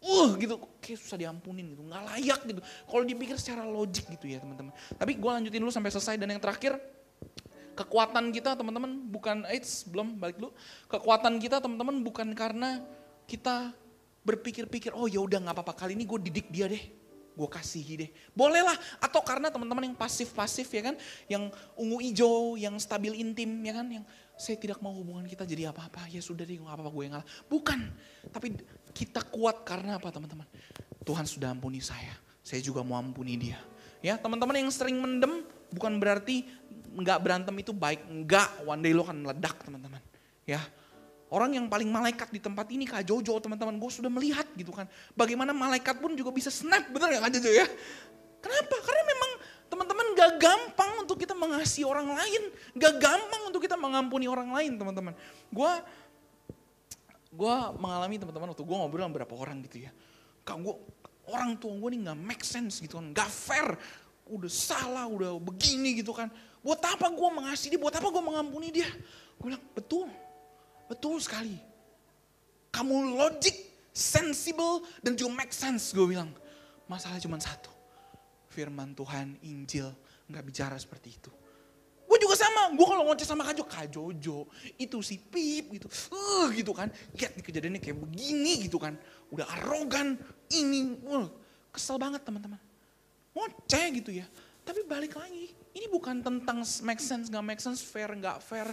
uh 0.01 0.33
gitu. 0.41 0.57
Kayak 0.81 0.97
susah 1.05 1.21
diampunin 1.21 1.77
gitu 1.77 1.85
nggak 1.85 2.03
layak 2.09 2.41
gitu. 2.49 2.61
Kalau 2.89 3.05
dipikir 3.05 3.37
secara 3.37 3.69
logik 3.69 4.09
gitu 4.17 4.25
ya 4.25 4.41
teman-teman. 4.41 4.73
Tapi 4.97 5.13
gue 5.13 5.31
lanjutin 5.31 5.61
dulu 5.61 5.69
sampai 5.69 5.93
selesai. 5.93 6.17
Dan 6.17 6.33
yang 6.33 6.41
terakhir 6.41 6.81
kekuatan 7.77 8.33
kita 8.33 8.57
teman-teman 8.57 8.97
bukan 9.13 9.45
AIDS 9.45 9.85
belum 9.93 10.17
balik 10.17 10.41
dulu. 10.41 10.57
Kekuatan 10.89 11.37
kita 11.37 11.61
teman-teman 11.61 12.01
bukan 12.01 12.33
karena 12.33 12.81
kita 13.29 13.77
berpikir-pikir 14.25 14.97
oh 14.97 15.05
ya 15.05 15.21
udah 15.21 15.37
nggak 15.37 15.57
apa-apa. 15.61 15.85
Kali 15.85 15.93
ini 15.93 16.09
gue 16.09 16.17
didik 16.33 16.49
dia 16.49 16.65
deh 16.65 17.00
gue 17.35 17.49
kasihi 17.49 17.95
deh. 18.07 18.11
Bolehlah. 18.35 18.77
Atau 18.99 19.23
karena 19.23 19.49
teman-teman 19.49 19.91
yang 19.91 19.97
pasif-pasif 19.97 20.69
ya 20.71 20.93
kan. 20.93 20.97
Yang 21.27 21.55
ungu 21.79 21.99
hijau, 22.03 22.55
yang 22.61 22.75
stabil 22.77 23.17
intim 23.19 23.49
ya 23.65 23.75
kan. 23.77 23.87
Yang 23.89 24.05
saya 24.41 24.57
tidak 24.57 24.79
mau 24.81 24.93
hubungan 24.93 25.27
kita 25.29 25.45
jadi 25.45 25.71
apa-apa. 25.71 26.09
Ya 26.09 26.21
sudah 26.25 26.45
deh, 26.45 26.57
gak 26.59 26.69
apa-apa 26.69 26.91
gue 26.91 27.03
yang 27.05 27.15
ngalah. 27.19 27.29
Bukan. 27.47 27.81
Tapi 28.33 28.47
kita 28.93 29.21
kuat 29.29 29.63
karena 29.63 29.97
apa 29.97 30.09
teman-teman? 30.11 30.47
Tuhan 31.05 31.25
sudah 31.25 31.53
ampuni 31.53 31.81
saya. 31.81 32.13
Saya 32.41 32.61
juga 32.65 32.81
mau 32.81 32.99
ampuni 32.99 33.37
dia. 33.37 33.61
Ya 34.01 34.17
teman-teman 34.17 34.57
yang 34.57 34.73
sering 34.73 34.97
mendem 34.97 35.45
bukan 35.77 36.01
berarti 36.01 36.49
nggak 36.97 37.19
berantem 37.23 37.55
itu 37.61 37.71
baik. 37.71 38.03
Enggak, 38.11 38.49
one 38.67 38.81
day 38.83 38.93
lo 38.97 39.07
akan 39.07 39.23
meledak 39.23 39.55
teman-teman. 39.63 40.03
Ya, 40.49 40.59
Orang 41.31 41.55
yang 41.55 41.71
paling 41.71 41.87
malaikat 41.87 42.35
di 42.35 42.43
tempat 42.43 42.67
ini 42.75 42.91
Kak 42.91 43.07
Jojo 43.07 43.39
teman-teman 43.39 43.79
gue 43.79 43.91
sudah 43.91 44.11
melihat 44.11 44.51
gitu 44.59 44.75
kan. 44.75 44.91
Bagaimana 45.15 45.55
malaikat 45.55 46.03
pun 46.03 46.11
juga 46.19 46.35
bisa 46.35 46.51
snap 46.51 46.91
betul 46.91 47.07
ya 47.07 47.23
Kak 47.23 47.31
Jojo 47.39 47.51
ya. 47.55 47.67
Kenapa? 48.43 48.77
Karena 48.83 49.03
memang 49.07 49.31
teman-teman 49.71 50.07
gak 50.19 50.33
gampang 50.43 50.91
untuk 51.07 51.23
kita 51.23 51.39
mengasihi 51.39 51.87
orang 51.87 52.11
lain. 52.19 52.43
Gak 52.75 52.99
gampang 52.99 53.43
untuk 53.47 53.63
kita 53.63 53.79
mengampuni 53.79 54.27
orang 54.27 54.51
lain 54.51 54.75
teman-teman. 54.75 55.15
Gue 55.55 55.71
gue 57.31 57.57
mengalami 57.79 58.19
teman-teman 58.19 58.51
waktu 58.51 58.65
gue 58.67 58.77
ngobrol 58.83 59.07
sama 59.07 59.13
beberapa 59.15 59.35
orang 59.39 59.63
gitu 59.71 59.87
ya. 59.87 59.95
Kak 60.43 60.59
gue 60.59 60.75
orang 61.31 61.55
tua 61.63 61.79
gue 61.79 61.89
nih 61.95 62.11
gak 62.11 62.19
make 62.19 62.43
sense 62.43 62.83
gitu 62.83 62.99
kan, 62.99 63.07
gak 63.15 63.31
fair. 63.31 63.79
Udah 64.27 64.51
salah, 64.51 65.07
udah 65.07 65.39
begini 65.39 66.03
gitu 66.03 66.11
kan. 66.11 66.27
Buat 66.59 66.83
apa 66.91 67.07
gue 67.07 67.29
mengasihi 67.31 67.79
dia, 67.79 67.81
buat 67.81 67.95
apa 67.95 68.11
gue 68.11 68.23
mengampuni 68.23 68.75
dia. 68.75 68.91
Gue 69.39 69.55
bilang 69.55 69.63
betul, 69.79 70.11
betul 70.91 71.23
sekali. 71.23 71.55
Kamu 72.75 73.15
logik, 73.15 73.55
sensible, 73.95 74.83
dan 74.99 75.15
juga 75.15 75.31
make 75.39 75.55
sense 75.55 75.95
gue 75.95 76.03
bilang. 76.11 76.35
Masalah 76.91 77.23
cuma 77.23 77.39
satu, 77.39 77.71
firman 78.51 78.91
Tuhan, 78.99 79.39
Injil 79.47 79.87
nggak 80.27 80.43
bicara 80.43 80.75
seperti 80.75 81.15
itu. 81.15 81.31
Gue 82.11 82.19
juga 82.19 82.35
sama, 82.35 82.75
gue 82.75 82.83
kalau 82.83 83.07
ngoceh 83.07 83.23
sama 83.23 83.47
Kak 83.47 83.55
Jo, 83.55 83.65
Kak 83.71 83.87
Jojo, 83.87 84.39
itu 84.75 84.99
si 84.99 85.23
Pip 85.23 85.71
gitu, 85.71 85.87
uh, 86.11 86.51
gitu 86.51 86.75
kan. 86.75 86.91
Lihat 87.15 87.39
nih 87.39 87.45
kejadiannya 87.47 87.79
kayak 87.79 88.03
begini 88.03 88.67
gitu 88.67 88.83
kan. 88.83 88.99
Udah 89.31 89.47
arogan, 89.63 90.19
ini, 90.51 90.99
uh, 91.07 91.31
kesel 91.71 92.03
banget 92.03 92.27
teman-teman. 92.27 92.59
Ngoceh 93.31 93.87
gitu 94.03 94.11
ya. 94.11 94.27
Tapi 94.67 94.83
balik 94.91 95.15
lagi, 95.15 95.55
ini 95.71 95.87
bukan 95.87 96.19
tentang 96.19 96.67
make 96.83 96.99
sense, 96.99 97.31
nggak 97.31 97.47
make 97.47 97.63
sense, 97.63 97.79
fair, 97.79 98.11
nggak 98.11 98.43
fair. 98.43 98.67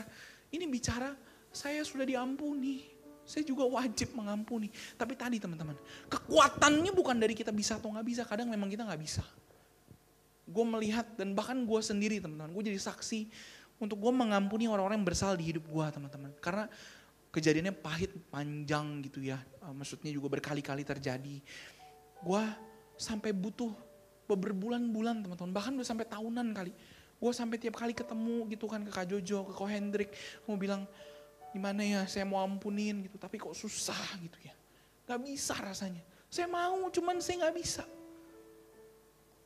Ini 0.50 0.66
bicara 0.66 1.14
saya 1.58 1.82
sudah 1.82 2.06
diampuni. 2.06 2.86
Saya 3.26 3.44
juga 3.44 3.66
wajib 3.66 4.14
mengampuni. 4.14 4.70
Tapi 4.96 5.18
tadi 5.18 5.42
teman-teman, 5.42 5.76
kekuatannya 6.08 6.94
bukan 6.94 7.18
dari 7.18 7.34
kita 7.34 7.50
bisa 7.50 7.82
atau 7.82 7.92
nggak 7.92 8.06
bisa. 8.06 8.22
Kadang 8.24 8.48
memang 8.48 8.70
kita 8.70 8.86
nggak 8.86 9.02
bisa 9.02 9.26
gue 10.48 10.66
melihat 10.66 11.04
dan 11.20 11.36
bahkan 11.36 11.60
gue 11.68 11.82
sendiri 11.84 12.24
teman-teman, 12.24 12.56
gue 12.56 12.72
jadi 12.72 12.80
saksi 12.80 13.28
untuk 13.84 14.00
gue 14.00 14.14
mengampuni 14.16 14.66
orang-orang 14.72 15.04
yang 15.04 15.08
bersalah 15.08 15.36
di 15.36 15.52
hidup 15.52 15.68
gue 15.68 15.86
teman-teman. 15.92 16.32
Karena 16.40 16.66
kejadiannya 17.36 17.76
pahit, 17.76 18.16
panjang 18.32 19.04
gitu 19.04 19.20
ya, 19.28 19.38
uh, 19.62 19.76
maksudnya 19.76 20.10
juga 20.10 20.32
berkali-kali 20.40 20.88
terjadi. 20.88 21.44
Gue 22.24 22.44
sampai 22.96 23.36
butuh 23.36 23.76
berbulan-bulan 24.26 25.28
teman-teman, 25.28 25.52
bahkan 25.52 25.76
udah 25.76 25.88
sampai 25.88 26.08
tahunan 26.08 26.48
kali. 26.56 26.72
Gue 27.18 27.32
sampai 27.36 27.60
tiap 27.60 27.76
kali 27.76 27.92
ketemu 27.92 28.48
gitu 28.48 28.66
kan 28.72 28.82
ke 28.88 28.92
Kak 28.94 29.06
Jojo, 29.12 29.52
ke 29.52 29.54
Ko 29.54 29.68
Hendrik, 29.68 30.16
mau 30.48 30.56
bilang 30.56 30.88
gimana 31.56 31.82
ya 31.84 32.02
saya 32.06 32.28
mau 32.28 32.44
ampunin 32.44 33.08
gitu, 33.08 33.16
tapi 33.16 33.40
kok 33.40 33.56
susah 33.56 33.98
gitu 34.20 34.38
ya. 34.44 34.54
Gak 35.08 35.24
bisa 35.24 35.56
rasanya. 35.56 36.04
Saya 36.28 36.52
mau, 36.52 36.92
cuman 36.92 37.24
saya 37.24 37.48
gak 37.48 37.56
bisa. 37.56 37.84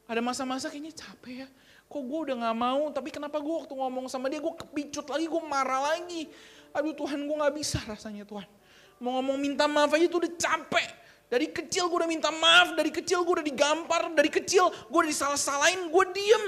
Ada 0.09 0.19
masa-masa 0.19 0.67
kayaknya 0.67 0.97
capek 0.97 1.45
ya. 1.45 1.47
Kok 1.85 2.01
gue 2.01 2.19
udah 2.31 2.35
gak 2.49 2.57
mau, 2.57 2.81
tapi 2.89 3.13
kenapa 3.13 3.37
gue 3.37 3.55
waktu 3.63 3.73
ngomong 3.77 4.09
sama 4.09 4.27
dia, 4.27 4.41
gue 4.41 4.55
kepicut 4.57 5.05
lagi, 5.07 5.29
gue 5.29 5.41
marah 5.45 5.93
lagi. 5.93 6.27
Aduh 6.73 6.97
Tuhan 6.97 7.21
gue 7.21 7.35
gak 7.37 7.55
bisa 7.55 7.77
rasanya 7.85 8.25
Tuhan. 8.25 8.49
Mau 8.97 9.17
ngomong 9.21 9.37
minta 9.37 9.69
maaf 9.69 9.93
aja 9.93 10.09
tuh 10.09 10.25
udah 10.25 10.33
capek. 10.33 10.89
Dari 11.31 11.47
kecil 11.47 11.87
gue 11.87 11.97
udah 12.01 12.11
minta 12.11 12.27
maaf, 12.27 12.75
dari 12.75 12.91
kecil 12.91 13.23
gue 13.23 13.39
udah 13.39 13.45
digampar, 13.45 14.11
dari 14.11 14.27
kecil 14.27 14.67
gue 14.67 14.99
udah 14.99 15.11
disalah-salahin, 15.13 15.87
gue 15.87 16.05
diem. 16.11 16.45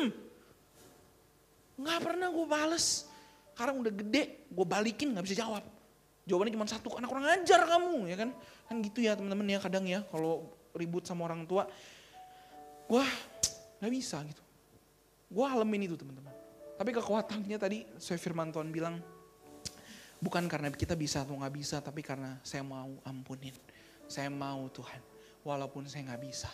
Gak 1.79 1.99
pernah 2.01 2.27
gue 2.33 2.45
bales. 2.49 3.07
Sekarang 3.53 3.79
udah 3.79 3.93
gede, 3.93 4.49
gue 4.49 4.65
balikin 4.65 5.13
gak 5.13 5.25
bisa 5.25 5.45
jawab. 5.45 5.63
Jawabannya 6.25 6.53
cuma 6.57 6.65
satu, 6.65 6.97
anak 6.97 7.07
kurang 7.07 7.27
ajar 7.29 7.61
kamu 7.69 8.09
ya 8.09 8.15
kan. 8.17 8.29
Kan 8.65 8.75
gitu 8.81 8.99
ya 9.05 9.13
teman-teman 9.13 9.47
ya 9.47 9.59
kadang 9.61 9.85
ya 9.85 10.01
kalau 10.09 10.49
ribut 10.73 11.05
sama 11.05 11.29
orang 11.29 11.45
tua. 11.45 11.69
Gue 12.89 13.05
Gak 13.83 13.91
bisa 13.91 14.23
gitu. 14.23 14.39
Gue 15.27 15.43
alamin 15.43 15.91
itu 15.91 15.99
teman-teman. 15.99 16.31
Tapi 16.79 16.89
kekuatannya 16.95 17.57
tadi 17.59 17.83
saya 17.99 18.15
firman 18.15 18.47
Tuhan 18.47 18.71
bilang, 18.71 18.95
bukan 20.23 20.47
karena 20.47 20.71
kita 20.71 20.95
bisa 20.95 21.27
atau 21.27 21.35
gak 21.35 21.51
bisa, 21.51 21.83
tapi 21.83 21.99
karena 21.99 22.39
saya 22.47 22.63
mau 22.63 22.95
ampunin. 23.03 23.51
Saya 24.07 24.31
mau 24.31 24.71
Tuhan, 24.71 25.03
walaupun 25.43 25.83
saya 25.91 26.15
gak 26.15 26.23
bisa. 26.23 26.47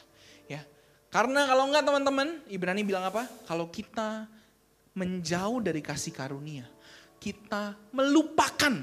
Ya, 0.50 0.66
Karena 1.14 1.46
kalau 1.46 1.70
enggak 1.70 1.86
teman-teman, 1.86 2.42
Ibrani 2.50 2.82
bilang 2.82 3.06
apa? 3.06 3.30
Kalau 3.46 3.70
kita 3.70 4.26
menjauh 4.98 5.62
dari 5.62 5.82
kasih 5.84 6.14
karunia, 6.16 6.66
kita 7.22 7.78
melupakan, 7.94 8.74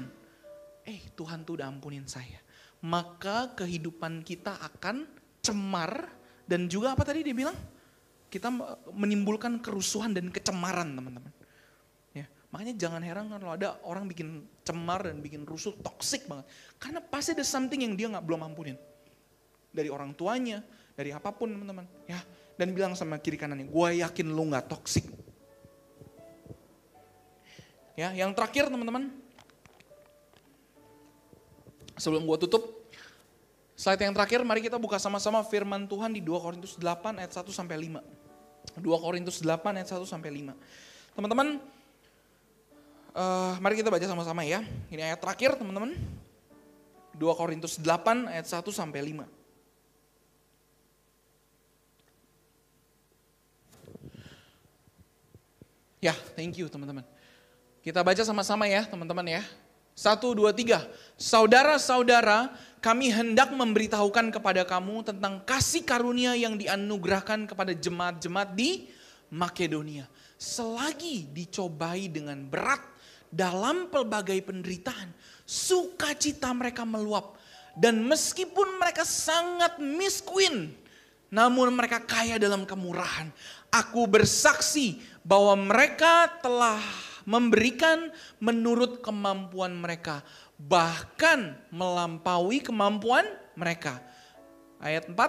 eh 0.87 1.11
Tuhan 1.13 1.43
tuh 1.43 1.59
udah 1.61 1.67
ampunin 1.67 2.07
saya. 2.07 2.39
Maka 2.85 3.57
kehidupan 3.57 4.21
kita 4.21 4.61
akan 4.61 5.09
cemar 5.41 6.13
dan 6.45 6.69
juga 6.69 6.93
apa 6.93 7.03
tadi 7.03 7.25
dia 7.25 7.33
bilang? 7.33 7.57
kita 8.27 8.51
menimbulkan 8.91 9.63
kerusuhan 9.63 10.11
dan 10.11 10.27
kecemaran 10.27 10.91
teman-teman. 10.91 11.31
Ya, 12.11 12.27
makanya 12.51 12.73
jangan 12.75 13.01
heran 13.03 13.31
kalau 13.31 13.55
ada 13.55 13.79
orang 13.87 14.07
bikin 14.11 14.43
cemar 14.67 15.07
dan 15.07 15.23
bikin 15.23 15.47
rusuh 15.47 15.71
toksik 15.79 16.27
banget. 16.27 16.43
Karena 16.75 16.99
pasti 16.99 17.31
ada 17.31 17.45
something 17.47 17.79
yang 17.79 17.95
dia 17.95 18.11
nggak 18.11 18.25
belum 18.27 18.43
ampunin. 18.51 18.75
Dari 19.71 19.87
orang 19.87 20.11
tuanya, 20.11 20.59
dari 20.95 21.15
apa 21.15 21.31
pun 21.31 21.55
teman-teman. 21.55 21.87
Ya, 22.03 22.19
dan 22.59 22.75
bilang 22.75 22.93
sama 22.99 23.15
kiri 23.23 23.39
kanannya, 23.39 23.71
gue 23.71 23.87
yakin 24.03 24.27
lu 24.27 24.43
nggak 24.51 24.67
toksik. 24.67 25.07
Ya, 27.97 28.13
yang 28.13 28.29
terakhir 28.37 28.69
teman-teman, 28.69 29.09
sebelum 31.97 32.29
gue 32.29 32.37
tutup, 32.45 32.77
Slide 33.77 34.09
yang 34.09 34.17
terakhir, 34.17 34.41
mari 34.41 34.65
kita 34.65 34.81
buka 34.81 34.97
sama-sama 34.97 35.45
firman 35.45 35.85
Tuhan 35.85 36.09
di 36.09 36.17
2 36.17 36.33
Korintus 36.41 36.81
8 36.81 37.21
ayat 37.21 37.29
1 37.29 37.45
sampai 37.53 37.77
5. 37.77 38.01
2 38.81 38.81
Korintus 38.81 39.37
8 39.37 39.77
ayat 39.77 39.85
1 39.85 40.01
sampai 40.01 40.33
5. 40.33 40.57
Teman-teman, 41.13 41.61
uh, 43.13 43.53
mari 43.61 43.77
kita 43.77 43.93
baca 43.93 44.01
sama-sama 44.01 44.41
ya. 44.41 44.65
Ini 44.89 45.13
ayat 45.13 45.21
terakhir 45.21 45.61
teman-teman. 45.61 45.93
2 45.93 47.21
Korintus 47.37 47.77
8 47.77 48.25
ayat 48.33 48.49
1 48.49 48.65
sampai 48.73 49.13
5. 49.13 49.29
Ya, 56.01 56.17
thank 56.33 56.57
you 56.57 56.65
teman-teman. 56.65 57.05
Kita 57.87 58.03
baca 58.03 58.19
sama-sama 58.19 58.67
ya 58.67 58.83
teman-teman 58.83 59.39
ya. 59.39 59.47
Satu, 59.95 60.35
dua, 60.35 60.51
tiga. 60.51 60.83
Saudara-saudara, 61.15 62.51
kami 62.83 63.15
hendak 63.15 63.47
memberitahukan 63.55 64.27
kepada 64.27 64.67
kamu 64.67 65.07
tentang 65.07 65.39
kasih 65.47 65.87
karunia 65.87 66.35
yang 66.35 66.59
dianugerahkan 66.59 67.47
kepada 67.47 67.71
jemaat-jemaat 67.71 68.51
di 68.59 68.91
Makedonia. 69.31 70.03
Selagi 70.35 71.31
dicobai 71.31 72.11
dengan 72.11 72.43
berat 72.43 72.83
dalam 73.31 73.87
pelbagai 73.87 74.35
penderitaan, 74.43 75.15
sukacita 75.47 76.51
mereka 76.51 76.83
meluap. 76.83 77.39
Dan 77.71 78.03
meskipun 78.03 78.83
mereka 78.83 79.07
sangat 79.07 79.79
miskin, 79.79 80.75
namun 81.31 81.71
mereka 81.71 82.03
kaya 82.03 82.35
dalam 82.35 82.67
kemurahan. 82.67 83.31
Aku 83.71 84.03
bersaksi 84.11 84.99
bahwa 85.23 85.55
mereka 85.55 86.27
telah 86.43 87.06
memberikan 87.27 88.07
menurut 88.39 89.03
kemampuan 89.03 89.75
mereka 89.75 90.23
bahkan 90.55 91.59
melampaui 91.69 92.63
kemampuan 92.63 93.27
mereka. 93.53 93.99
Ayat 94.79 95.11
4. 95.11 95.19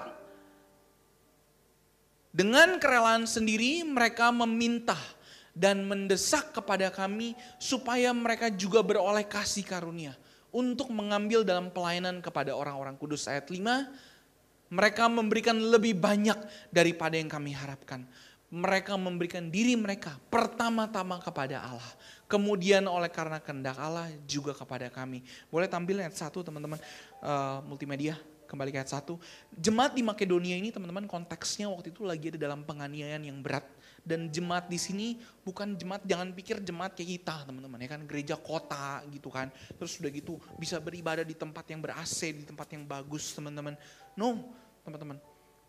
Dengan 2.32 2.78
kerelaan 2.78 3.26
sendiri 3.26 3.82
mereka 3.82 4.30
meminta 4.30 4.96
dan 5.59 5.82
mendesak 5.84 6.55
kepada 6.55 6.88
kami 6.94 7.34
supaya 7.59 8.14
mereka 8.14 8.46
juga 8.46 8.78
beroleh 8.78 9.26
kasih 9.26 9.66
karunia 9.66 10.14
untuk 10.55 10.94
mengambil 10.94 11.42
dalam 11.42 11.68
pelayanan 11.74 12.22
kepada 12.22 12.55
orang-orang 12.55 12.94
kudus. 12.94 13.26
Ayat 13.26 13.51
5, 13.51 13.59
mereka 14.70 15.11
memberikan 15.11 15.59
lebih 15.59 15.99
banyak 15.99 16.38
daripada 16.70 17.18
yang 17.18 17.28
kami 17.28 17.53
harapkan. 17.53 18.07
Mereka 18.49 18.96
memberikan 18.96 19.53
diri 19.53 19.76
mereka 19.76 20.16
pertama-tama 20.32 21.20
kepada 21.20 21.61
Allah 21.61 21.92
kemudian 22.28 22.84
oleh 22.84 23.09
karena 23.09 23.40
kehendak 23.40 23.80
Allah 23.80 24.12
juga 24.28 24.53
kepada 24.53 24.92
kami. 24.92 25.24
Boleh 25.49 25.66
tampil 25.66 25.99
ayat 25.99 26.14
satu 26.14 26.44
teman-teman 26.44 26.76
uh, 27.24 27.64
multimedia 27.64 28.20
kembali 28.49 28.72
ke 28.72 28.78
ayat 28.80 28.92
satu. 28.92 29.16
Jemaat 29.53 29.96
di 29.96 30.05
Makedonia 30.05 30.57
ini 30.57 30.68
teman-teman 30.72 31.09
konteksnya 31.09 31.68
waktu 31.72 31.92
itu 31.92 32.05
lagi 32.05 32.32
ada 32.32 32.38
dalam 32.40 32.64
penganiayaan 32.64 33.24
yang 33.24 33.40
berat. 33.40 33.64
Dan 34.09 34.32
jemaat 34.32 34.72
di 34.72 34.80
sini 34.80 35.20
bukan 35.44 35.76
jemaat, 35.76 36.01
jangan 36.09 36.32
pikir 36.32 36.64
jemaat 36.64 36.96
kayak 36.96 37.20
kita 37.20 37.44
teman-teman 37.44 37.76
ya 37.84 37.88
kan. 37.92 38.01
Gereja 38.09 38.36
kota 38.40 39.05
gitu 39.12 39.28
kan. 39.28 39.53
Terus 39.76 40.01
sudah 40.01 40.09
gitu 40.09 40.40
bisa 40.57 40.80
beribadah 40.80 41.24
di 41.24 41.36
tempat 41.36 41.68
yang 41.68 41.84
ber-AC, 41.84 42.32
di 42.32 42.44
tempat 42.49 42.72
yang 42.72 42.88
bagus 42.88 43.36
teman-teman. 43.36 43.76
No 44.16 44.49
teman-teman. 44.84 45.20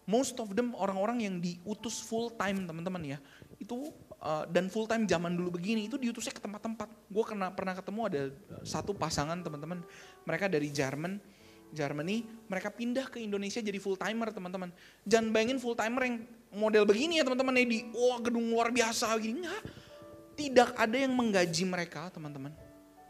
Most 0.09 0.41
of 0.41 0.57
them 0.57 0.73
orang-orang 0.73 1.21
yang 1.21 1.37
diutus 1.37 2.01
full 2.01 2.33
time 2.33 2.65
teman-teman 2.65 3.13
ya. 3.13 3.17
Itu 3.61 3.93
uh, 4.25 4.49
dan 4.49 4.73
full 4.73 4.89
time 4.89 5.05
zaman 5.05 5.37
dulu 5.37 5.61
begini 5.61 5.85
itu 5.85 6.01
diutusnya 6.01 6.33
ke 6.33 6.41
tempat-tempat. 6.41 6.89
Gue 7.13 7.23
pernah 7.29 7.53
pernah 7.53 7.77
ketemu 7.77 8.01
ada 8.09 8.21
satu 8.65 8.97
pasangan 8.97 9.37
teman-teman, 9.45 9.85
mereka 10.25 10.49
dari 10.49 10.73
Jerman, 10.73 11.21
Germany, 11.69 12.25
mereka 12.49 12.73
pindah 12.73 13.05
ke 13.13 13.21
Indonesia 13.21 13.61
jadi 13.61 13.77
full 13.77 13.93
timer 13.93 14.33
teman-teman. 14.33 14.73
Jangan 15.05 15.29
bayangin 15.29 15.61
full 15.61 15.77
timer 15.77 16.01
yang 16.09 16.17
model 16.49 16.83
begini 16.89 17.21
ya 17.21 17.23
teman-teman 17.29 17.53
ya 17.61 17.65
di 17.69 17.79
wah 17.93 18.17
gedung 18.17 18.49
luar 18.49 18.73
biasa 18.73 19.13
gini 19.21 19.45
enggak. 19.45 19.63
tidak 20.39 20.71
ada 20.79 20.95
yang 20.95 21.11
menggaji 21.11 21.67
mereka 21.67 22.07
teman-teman. 22.15 22.55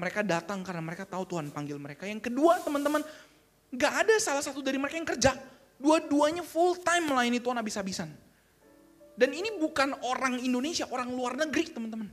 Mereka 0.02 0.26
datang 0.26 0.66
karena 0.66 0.82
mereka 0.82 1.06
tahu 1.06 1.30
Tuhan 1.30 1.54
panggil 1.54 1.78
mereka. 1.78 2.10
Yang 2.10 2.26
kedua 2.26 2.58
teman-teman, 2.58 3.06
gak 3.70 3.94
ada 4.02 4.18
salah 4.18 4.42
satu 4.42 4.66
dari 4.66 4.82
mereka 4.82 4.98
yang 4.98 5.06
kerja. 5.06 5.38
Dua-duanya 5.80 6.44
full 6.44 6.76
time 6.84 7.08
melayani 7.08 7.40
Tuhan 7.40 7.56
habis-habisan. 7.56 8.12
Dan 9.16 9.36
ini 9.36 9.56
bukan 9.60 9.96
orang 10.04 10.40
Indonesia, 10.40 10.88
orang 10.92 11.12
luar 11.12 11.40
negeri 11.40 11.72
teman-teman. 11.72 12.08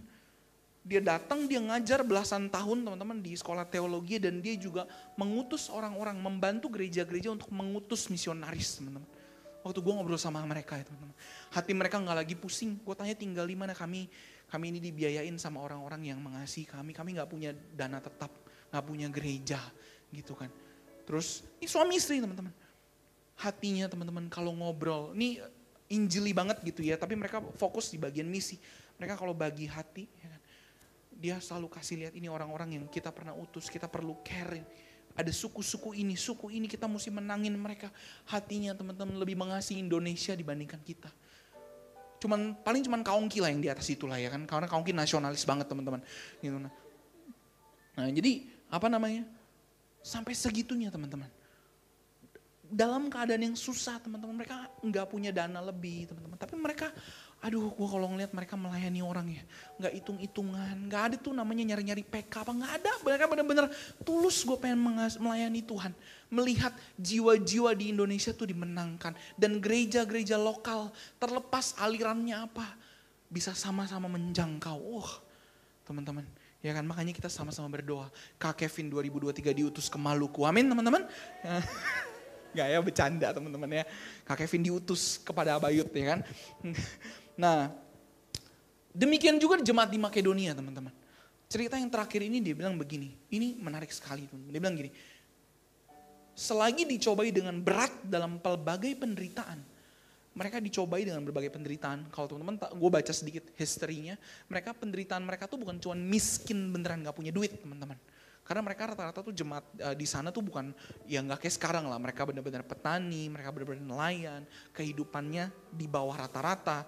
Dia 0.87 1.03
datang, 1.03 1.51
dia 1.51 1.59
ngajar 1.59 2.07
belasan 2.07 2.47
tahun 2.47 2.87
teman-teman 2.87 3.19
di 3.19 3.35
sekolah 3.35 3.67
teologi 3.67 4.23
dan 4.23 4.39
dia 4.39 4.55
juga 4.55 4.87
mengutus 5.19 5.67
orang-orang, 5.67 6.15
membantu 6.19 6.71
gereja-gereja 6.71 7.35
untuk 7.35 7.51
mengutus 7.51 8.07
misionaris 8.07 8.79
teman-teman. 8.79 9.07
Waktu 9.67 9.83
gue 9.83 9.93
ngobrol 9.99 10.15
sama 10.15 10.47
mereka 10.47 10.79
ya 10.79 10.87
teman-teman. 10.87 11.15
Hati 11.51 11.75
mereka 11.75 11.99
nggak 11.99 12.19
lagi 12.23 12.35
pusing. 12.39 12.79
Gue 12.87 12.95
tanya 12.95 13.19
tinggal 13.19 13.51
di 13.51 13.59
mana 13.59 13.75
kami. 13.75 14.07
Kami 14.47 14.71
ini 14.71 14.79
dibiayain 14.79 15.35
sama 15.43 15.59
orang-orang 15.59 16.07
yang 16.07 16.23
mengasihi 16.23 16.71
kami. 16.71 16.95
Kami 16.95 17.19
nggak 17.19 17.27
punya 17.27 17.51
dana 17.75 17.99
tetap, 17.99 18.31
nggak 18.71 18.85
punya 18.87 19.11
gereja 19.11 19.59
gitu 20.15 20.39
kan. 20.39 20.47
Terus 21.03 21.43
ini 21.59 21.67
suami 21.67 21.99
istri 21.99 22.23
teman-teman. 22.23 22.66
Hatinya 23.37 23.87
teman-teman 23.87 24.33
kalau 24.33 24.53
ngobrol, 24.57 25.13
ini 25.13 25.41
injili 25.93 26.33
banget 26.33 26.61
gitu 26.65 26.81
ya. 26.81 26.97
Tapi 26.97 27.15
mereka 27.15 27.45
fokus 27.61 27.93
di 27.93 28.01
bagian 28.01 28.27
misi. 28.27 28.57
Mereka 28.97 29.21
kalau 29.21 29.37
bagi 29.37 29.69
hati, 29.69 30.09
ya 30.09 30.29
kan, 30.33 30.41
dia 31.17 31.37
selalu 31.41 31.69
kasih 31.69 32.01
lihat 32.01 32.15
ini 32.17 32.33
orang-orang 32.33 32.81
yang 32.81 32.85
kita 32.89 33.13
pernah 33.13 33.37
utus, 33.37 33.69
kita 33.69 33.89
perlu 33.89 34.17
care 34.25 34.65
ada 35.17 35.33
suku-suku 35.33 35.97
ini, 35.97 36.13
suku 36.13 36.53
ini 36.53 36.69
kita 36.69 36.85
mesti 36.85 37.09
menangin 37.09 37.57
mereka. 37.57 37.89
Hatinya 38.29 38.77
teman-teman 38.77 39.17
lebih 39.17 39.33
mengasihi 39.33 39.81
Indonesia 39.81 40.37
dibandingkan 40.37 40.77
kita. 40.85 41.09
Cuman 42.21 42.53
paling 42.61 42.85
cuman 42.85 43.01
kaungki 43.01 43.41
lah 43.41 43.49
yang 43.49 43.65
di 43.65 43.73
atas 43.73 43.89
itulah 43.89 44.21
ya 44.21 44.29
kan. 44.29 44.45
Karena 44.45 44.69
kaungki 44.69 44.93
nasionalis 44.93 45.49
banget 45.49 45.73
teman-teman. 45.73 46.05
Gitu. 46.45 46.61
Nah, 46.61 46.73
nah 47.97 48.13
jadi 48.13 48.45
apa 48.69 48.93
namanya? 48.93 49.25
Sampai 50.05 50.37
segitunya 50.37 50.93
teman-teman. 50.93 51.33
Dalam 52.67 53.07
keadaan 53.07 53.43
yang 53.53 53.57
susah 53.59 54.03
teman-teman. 54.03 54.43
Mereka 54.43 54.83
nggak 54.83 55.07
punya 55.07 55.31
dana 55.31 55.63
lebih 55.63 56.11
teman-teman. 56.11 56.39
Tapi 56.39 56.55
mereka 56.59 56.91
aduh 57.37 57.69
gue 57.69 57.89
kalau 57.89 58.09
ngeliat 58.11 58.33
mereka 58.33 58.57
melayani 58.57 59.05
orang 59.05 59.29
ya 59.29 59.45
nggak 59.77 59.93
hitung 59.93 60.17
hitungan 60.17 60.89
nggak 60.89 61.03
ada 61.13 61.17
tuh 61.21 61.37
namanya 61.37 61.69
nyari 61.69 61.85
nyari 61.85 62.03
PK 62.03 62.33
apa 62.43 62.53
nggak 62.53 62.73
ada. 62.83 62.93
Mereka 63.05 63.25
bener-bener 63.29 63.67
tulus 64.03 64.43
gue 64.43 64.57
pengen 64.59 64.81
melayani 65.21 65.61
Tuhan. 65.63 65.93
Melihat 66.33 66.73
jiwa-jiwa 66.99 67.71
di 67.77 67.95
Indonesia 67.95 68.35
tuh 68.35 68.51
dimenangkan. 68.51 69.15
Dan 69.39 69.63
gereja-gereja 69.63 70.41
lokal 70.41 70.91
terlepas 71.23 71.77
alirannya 71.79 72.47
apa 72.51 72.67
bisa 73.31 73.55
sama-sama 73.55 74.11
menjangkau. 74.11 74.79
Oh 74.79 75.11
teman-teman. 75.87 76.27
Ya 76.65 76.75
kan? 76.75 76.83
Makanya 76.83 77.15
kita 77.15 77.31
sama-sama 77.31 77.71
berdoa. 77.71 78.11
Kak 78.43 78.59
Kevin 78.59 78.91
2023 78.91 79.55
diutus 79.55 79.87
ke 79.87 79.95
Maluku. 79.95 80.43
Amin 80.43 80.67
teman-teman 80.67 81.07
Gak 82.57 82.69
ya 82.73 82.81
bercanda 82.81 83.29
teman-teman 83.37 83.69
ya 83.69 83.85
Kak 84.25 84.41
Kevin 84.41 84.65
diutus 84.73 85.21
kepada 85.21 85.61
Abayut 85.61 85.93
ya 85.93 86.17
kan 86.17 86.21
Nah, 87.37 87.69
demikian 88.97 89.37
juga 89.37 89.61
jemaat 89.61 89.93
di 89.93 90.01
Makedonia 90.01 90.57
teman-teman. 90.57 90.91
Cerita 91.47 91.79
yang 91.79 91.93
terakhir 91.93 92.27
ini 92.27 92.43
dia 92.43 92.57
bilang 92.57 92.75
begini, 92.75 93.15
ini 93.31 93.55
menarik 93.61 93.93
sekali 93.93 94.27
teman 94.27 94.51
Dia 94.51 94.59
bilang 94.59 94.75
gini, 94.75 94.91
selagi 96.35 96.83
dicobai 96.89 97.31
dengan 97.31 97.61
berat 97.63 97.93
dalam 98.03 98.43
pelbagai 98.43 98.99
penderitaan, 98.99 99.63
mereka 100.35 100.59
dicobai 100.59 101.07
dengan 101.07 101.23
berbagai 101.23 101.55
penderitaan. 101.55 102.11
Kalau 102.11 102.27
teman-teman, 102.27 102.59
gue 102.59 102.91
baca 102.91 103.13
sedikit 103.15 103.47
historinya, 103.55 104.19
mereka 104.51 104.75
penderitaan 104.75 105.23
mereka 105.23 105.47
tuh 105.47 105.61
bukan 105.61 105.79
cuma 105.79 105.95
miskin 105.95 106.75
beneran 106.75 107.07
gak 107.07 107.15
punya 107.15 107.31
duit 107.31 107.53
teman-teman. 107.63 108.01
Karena 108.47 108.63
mereka 108.63 108.87
rata-rata 108.87 109.27
tuh 109.27 109.35
jemaat 109.35 109.67
uh, 109.83 109.91
di 109.99 110.07
sana 110.07 110.31
tuh 110.31 110.47
bukan 110.47 110.71
ya 111.11 111.19
nggak 111.19 111.43
kayak 111.43 111.55
sekarang 111.59 111.91
lah. 111.91 111.99
Mereka 111.99 112.23
benar-benar 112.23 112.63
petani, 112.63 113.27
mereka 113.27 113.51
benar-benar 113.51 113.83
nelayan, 113.83 114.47
kehidupannya 114.71 115.51
di 115.75 115.91
bawah 115.91 116.15
rata-rata. 116.15 116.87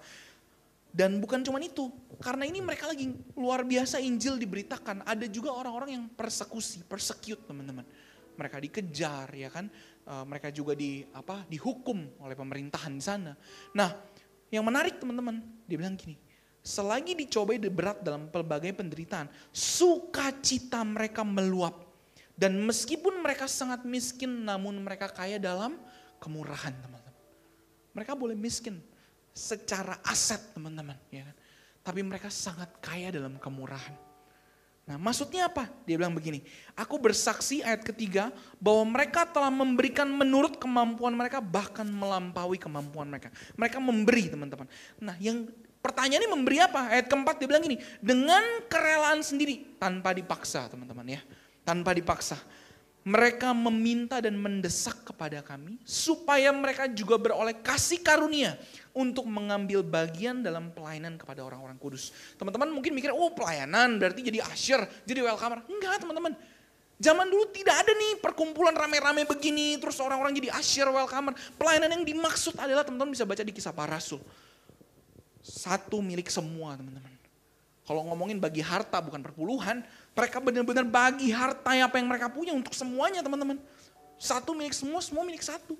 Dan 0.89 1.21
bukan 1.21 1.45
cuma 1.45 1.61
itu, 1.61 1.93
karena 2.17 2.49
ini 2.49 2.65
mereka 2.65 2.89
lagi 2.89 3.13
luar 3.37 3.61
biasa 3.61 4.01
Injil 4.01 4.41
diberitakan. 4.41 5.05
Ada 5.05 5.29
juga 5.29 5.53
orang-orang 5.53 5.89
yang 5.93 6.05
persekusi, 6.09 6.81
persecute 6.81 7.45
teman-teman. 7.45 7.85
Mereka 8.33 8.57
dikejar 8.57 9.29
ya 9.37 9.53
kan, 9.53 9.69
e, 10.01 10.13
mereka 10.25 10.49
juga 10.49 10.73
di 10.73 11.05
apa 11.13 11.45
dihukum 11.45 12.25
oleh 12.25 12.33
pemerintahan 12.33 12.89
di 12.89 13.03
sana. 13.05 13.37
Nah, 13.77 14.01
yang 14.49 14.65
menarik 14.65 14.97
teman-teman, 14.97 15.45
dia 15.69 15.77
bilang 15.77 15.93
gini, 15.93 16.17
selagi 16.63 17.15
dicobai 17.15 17.57
berat 17.57 18.03
dalam 18.03 18.27
pelbagai 18.27 18.75
penderitaan, 18.75 19.27
sukacita 19.51 20.83
mereka 20.83 21.23
meluap. 21.23 21.87
Dan 22.39 22.55
meskipun 22.63 23.19
mereka 23.19 23.51
sangat 23.51 23.83
miskin, 23.83 24.47
namun 24.47 24.79
mereka 24.79 25.11
kaya 25.11 25.35
dalam 25.35 25.75
kemurahan 26.23 26.71
teman-teman. 26.71 27.23
Mereka 27.91 28.15
boleh 28.15 28.37
miskin, 28.39 28.79
secara 29.35 29.99
aset 30.07 30.39
teman-teman. 30.55 30.95
Ya 31.11 31.27
kan? 31.27 31.35
Tapi 31.83 31.99
mereka 32.03 32.31
sangat 32.31 32.71
kaya 32.79 33.11
dalam 33.11 33.35
kemurahan. 33.39 33.95
Nah 34.89 34.97
maksudnya 34.97 35.45
apa? 35.45 35.69
Dia 35.85 36.01
bilang 36.01 36.17
begini, 36.17 36.41
aku 36.73 36.97
bersaksi 36.97 37.61
ayat 37.61 37.85
ketiga 37.85 38.33
bahwa 38.57 38.97
mereka 38.97 39.21
telah 39.21 39.53
memberikan 39.53 40.09
menurut 40.09 40.57
kemampuan 40.57 41.13
mereka 41.13 41.37
bahkan 41.37 41.85
melampaui 41.85 42.57
kemampuan 42.57 43.05
mereka. 43.05 43.29
Mereka 43.53 43.77
memberi 43.77 44.33
teman-teman. 44.33 44.65
Nah 44.97 45.13
yang 45.21 45.45
pertanyaannya 45.79 46.29
memberi 46.31 46.57
apa? 46.63 46.91
Ayat 46.91 47.07
keempat 47.07 47.39
dia 47.39 47.47
bilang 47.47 47.63
gini, 47.63 47.77
dengan 47.99 48.43
kerelaan 48.67 49.23
sendiri 49.23 49.79
tanpa 49.79 50.15
dipaksa 50.15 50.67
teman-teman 50.71 51.17
ya. 51.17 51.21
Tanpa 51.63 51.93
dipaksa. 51.95 52.39
Mereka 52.99 53.55
meminta 53.55 54.19
dan 54.19 54.35
mendesak 54.35 55.07
kepada 55.07 55.39
kami 55.39 55.79
supaya 55.87 56.51
mereka 56.51 56.85
juga 56.91 57.15
beroleh 57.15 57.55
kasih 57.63 58.03
karunia 58.03 58.59
untuk 58.91 59.23
mengambil 59.23 59.81
bagian 59.81 60.43
dalam 60.43 60.69
pelayanan 60.75 61.15
kepada 61.15 61.41
orang-orang 61.41 61.79
kudus. 61.79 62.11
Teman-teman 62.35 62.69
mungkin 62.69 62.91
mikir, 62.91 63.15
oh 63.15 63.31
pelayanan 63.31 63.97
berarti 63.97 64.19
jadi 64.19 64.43
asyir, 64.51 64.83
jadi 65.07 65.25
welcomer. 65.25 65.63
Enggak 65.71 66.03
teman-teman. 66.03 66.35
Zaman 66.99 67.31
dulu 67.31 67.47
tidak 67.55 67.79
ada 67.79 67.95
nih 67.95 68.19
perkumpulan 68.19 68.75
rame-rame 68.75 69.23
begini, 69.23 69.79
terus 69.79 69.95
orang-orang 70.03 70.35
jadi 70.35 70.51
asyir, 70.59 70.91
welcomer. 70.91 71.31
Pelayanan 71.55 71.95
yang 71.95 72.03
dimaksud 72.03 72.59
adalah 72.59 72.83
teman-teman 72.83 73.15
bisa 73.15 73.23
baca 73.23 73.39
di 73.39 73.55
kisah 73.55 73.71
para 73.71 73.95
rasul. 73.95 74.19
Satu 75.49 75.97
milik 76.05 76.29
semua 76.29 76.77
teman-teman. 76.77 77.09
Kalau 77.89 78.05
ngomongin 78.05 78.37
bagi 78.37 78.61
harta 78.61 79.01
bukan 79.01 79.17
perpuluhan, 79.25 79.81
mereka 80.13 80.37
benar-benar 80.37 80.85
bagi 80.85 81.33
harta 81.33 81.73
apa 81.73 81.97
yang 81.97 82.05
mereka 82.05 82.29
punya 82.29 82.53
untuk 82.53 82.77
semuanya 82.77 83.25
teman-teman. 83.25 83.57
Satu 84.21 84.53
milik 84.53 84.77
semua, 84.77 85.01
semua 85.01 85.25
milik 85.25 85.41
satu. 85.41 85.73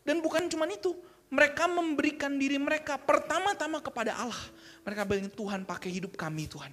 Dan 0.00 0.24
bukan 0.24 0.48
cuma 0.48 0.64
itu, 0.64 0.96
mereka 1.28 1.68
memberikan 1.68 2.32
diri 2.40 2.56
mereka 2.56 2.96
pertama-tama 2.96 3.84
kepada 3.84 4.16
Allah. 4.16 4.42
Mereka 4.80 5.02
bilang 5.04 5.28
Tuhan 5.28 5.60
pakai 5.68 5.92
hidup 5.92 6.16
kami 6.16 6.48
Tuhan. 6.48 6.72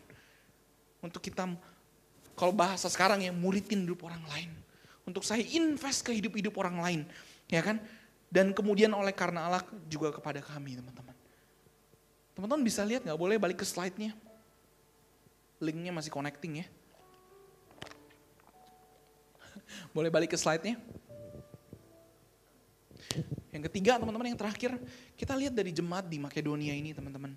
Untuk 1.03 1.19
kita, 1.19 1.43
kalau 2.33 2.55
bahasa 2.55 2.87
sekarang 2.87 3.27
ya 3.27 3.35
muridin 3.35 3.83
hidup 3.83 4.07
orang 4.07 4.23
lain. 4.31 4.49
Untuk 5.03 5.27
saya 5.27 5.43
invest 5.43 6.07
ke 6.07 6.15
hidup-hidup 6.15 6.55
orang 6.55 6.79
lain. 6.79 7.01
Ya 7.51 7.59
kan? 7.59 7.83
Dan 8.31 8.55
kemudian 8.55 8.91
oleh 8.95 9.11
karena 9.11 9.47
Allah 9.47 9.63
juga 9.91 10.11
kepada 10.15 10.39
kami 10.39 10.79
teman-teman. 10.79 11.06
Teman-teman 12.37 12.61
bisa 12.61 12.85
lihat 12.85 13.01
nggak 13.01 13.17
boleh 13.17 13.41
balik 13.41 13.57
ke 13.57 13.65
slide-nya. 13.65 14.13
Linknya 15.57 15.89
masih 15.89 16.13
connecting 16.13 16.61
ya. 16.61 16.65
Boleh 19.97 20.13
balik 20.13 20.29
ke 20.29 20.37
slide-nya. 20.37 20.77
Yang 23.49 23.73
ketiga 23.73 23.97
teman-teman 23.97 24.29
yang 24.29 24.37
terakhir, 24.37 24.77
kita 25.17 25.33
lihat 25.33 25.57
dari 25.57 25.73
jemaat 25.73 26.05
di 26.05 26.21
Makedonia 26.21 26.77
ini 26.77 26.93
teman-teman. 26.93 27.33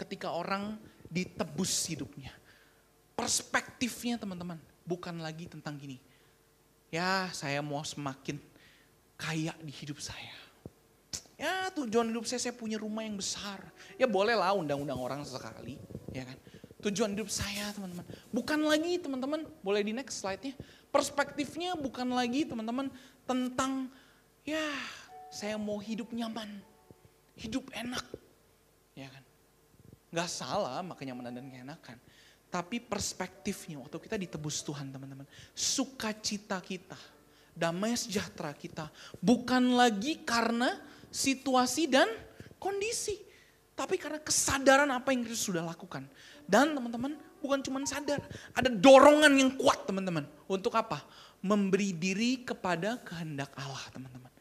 Ketika 0.00 0.32
orang 0.32 0.80
ditebus 1.12 1.84
hidupnya. 1.92 2.32
Perspektifnya 3.12 4.16
teman-teman, 4.16 4.56
bukan 4.88 5.20
lagi 5.20 5.52
tentang 5.52 5.76
gini. 5.76 6.00
Ya 6.88 7.28
saya 7.36 7.60
mau 7.60 7.84
semakin 7.84 8.40
kaya 9.20 9.52
di 9.60 9.68
hidup 9.68 10.00
saya. 10.00 10.32
Ya 11.42 11.74
tujuan 11.74 12.06
hidup 12.14 12.22
saya, 12.22 12.38
saya 12.38 12.54
punya 12.54 12.78
rumah 12.78 13.02
yang 13.02 13.18
besar. 13.18 13.58
Ya 13.98 14.06
boleh 14.06 14.38
lah 14.38 14.54
undang-undang 14.54 14.94
orang 14.94 15.26
sekali, 15.26 15.74
ya 16.14 16.22
kan 16.22 16.38
tujuan 16.82 17.14
hidup 17.14 17.30
saya 17.30 17.70
teman-teman. 17.74 18.06
Bukan 18.34 18.58
lagi 18.66 18.98
teman-teman, 18.98 19.46
boleh 19.62 19.82
di 19.86 19.94
next 19.94 20.22
slide-nya. 20.22 20.54
Perspektifnya 20.90 21.78
bukan 21.78 22.10
lagi 22.10 22.44
teman-teman 22.44 22.90
tentang 23.24 23.90
ya 24.42 24.62
saya 25.30 25.56
mau 25.56 25.78
hidup 25.78 26.10
nyaman, 26.10 26.62
hidup 27.38 27.70
enak. 27.72 28.04
Ya 28.98 29.08
kan? 29.08 29.24
Gak 30.12 30.28
salah 30.28 30.82
makanya 30.84 31.16
kenyamanan 31.16 31.32
dan 31.38 31.46
keenakan. 31.48 31.98
Tapi 32.52 32.84
perspektifnya 32.84 33.80
waktu 33.80 33.96
kita 33.96 34.20
ditebus 34.20 34.60
Tuhan 34.60 34.92
teman-teman. 34.92 35.24
Sukacita 35.56 36.60
kita, 36.60 36.98
damai 37.56 37.96
sejahtera 37.96 38.52
kita. 38.52 38.92
Bukan 39.24 39.72
lagi 39.72 40.20
karena 40.20 40.76
situasi 41.12 41.86
dan 41.86 42.08
kondisi. 42.56 43.20
Tapi 43.72 43.96
karena 43.96 44.20
kesadaran 44.20 44.88
apa 44.88 45.12
yang 45.12 45.24
Kristus 45.24 45.52
sudah 45.52 45.64
lakukan. 45.64 46.04
Dan 46.44 46.76
teman-teman 46.76 47.16
bukan 47.40 47.60
cuma 47.64 47.80
sadar. 47.88 48.20
Ada 48.52 48.68
dorongan 48.68 49.32
yang 49.32 49.50
kuat 49.56 49.84
teman-teman. 49.88 50.28
Untuk 50.48 50.72
apa? 50.76 51.04
Memberi 51.40 51.92
diri 51.96 52.42
kepada 52.42 53.00
kehendak 53.00 53.52
Allah 53.56 53.84
teman-teman. 53.90 54.32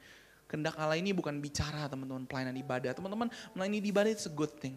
Kehendak 0.51 0.75
Allah 0.75 0.99
ini 0.99 1.15
bukan 1.15 1.39
bicara 1.39 1.87
teman-teman 1.87 2.27
pelayanan 2.27 2.55
ibadah. 2.59 2.91
Teman-teman 2.91 3.31
melayani 3.55 3.79
ibadah 3.87 4.11
itu 4.11 4.27
a 4.27 4.33
good 4.35 4.51
thing. 4.59 4.75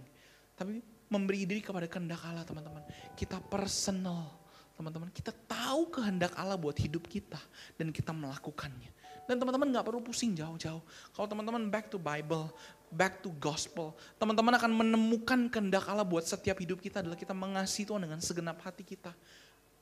Tapi 0.55 0.79
memberi 1.11 1.43
diri 1.45 1.61
kepada 1.61 1.91
kehendak 1.91 2.23
Allah 2.23 2.47
teman-teman. 2.47 2.83
Kita 3.19 3.43
personal 3.43 4.31
teman-teman. 4.79 5.11
Kita 5.11 5.35
tahu 5.35 5.91
kehendak 5.91 6.31
Allah 6.39 6.55
buat 6.55 6.79
hidup 6.79 7.11
kita. 7.11 7.43
Dan 7.75 7.91
kita 7.91 8.15
melakukannya. 8.15 9.04
Dan 9.25 9.41
teman-teman 9.41 9.73
gak 9.73 9.87
perlu 9.89 10.05
pusing 10.05 10.37
jauh-jauh. 10.37 10.83
Kalau 11.17 11.27
teman-teman 11.29 11.73
back 11.73 11.89
to 11.89 11.97
Bible, 11.97 12.53
back 12.93 13.25
to 13.25 13.33
gospel, 13.41 13.97
teman-teman 14.21 14.53
akan 14.61 14.71
menemukan 14.71 15.49
kehendak 15.49 15.89
Allah 15.89 16.05
buat 16.05 16.29
setiap 16.29 16.61
hidup 16.61 16.79
kita 16.79 17.01
adalah 17.01 17.17
kita 17.17 17.33
mengasihi 17.33 17.89
Tuhan 17.89 18.05
dengan 18.05 18.21
segenap 18.21 18.61
hati 18.61 18.85
kita. 18.85 19.17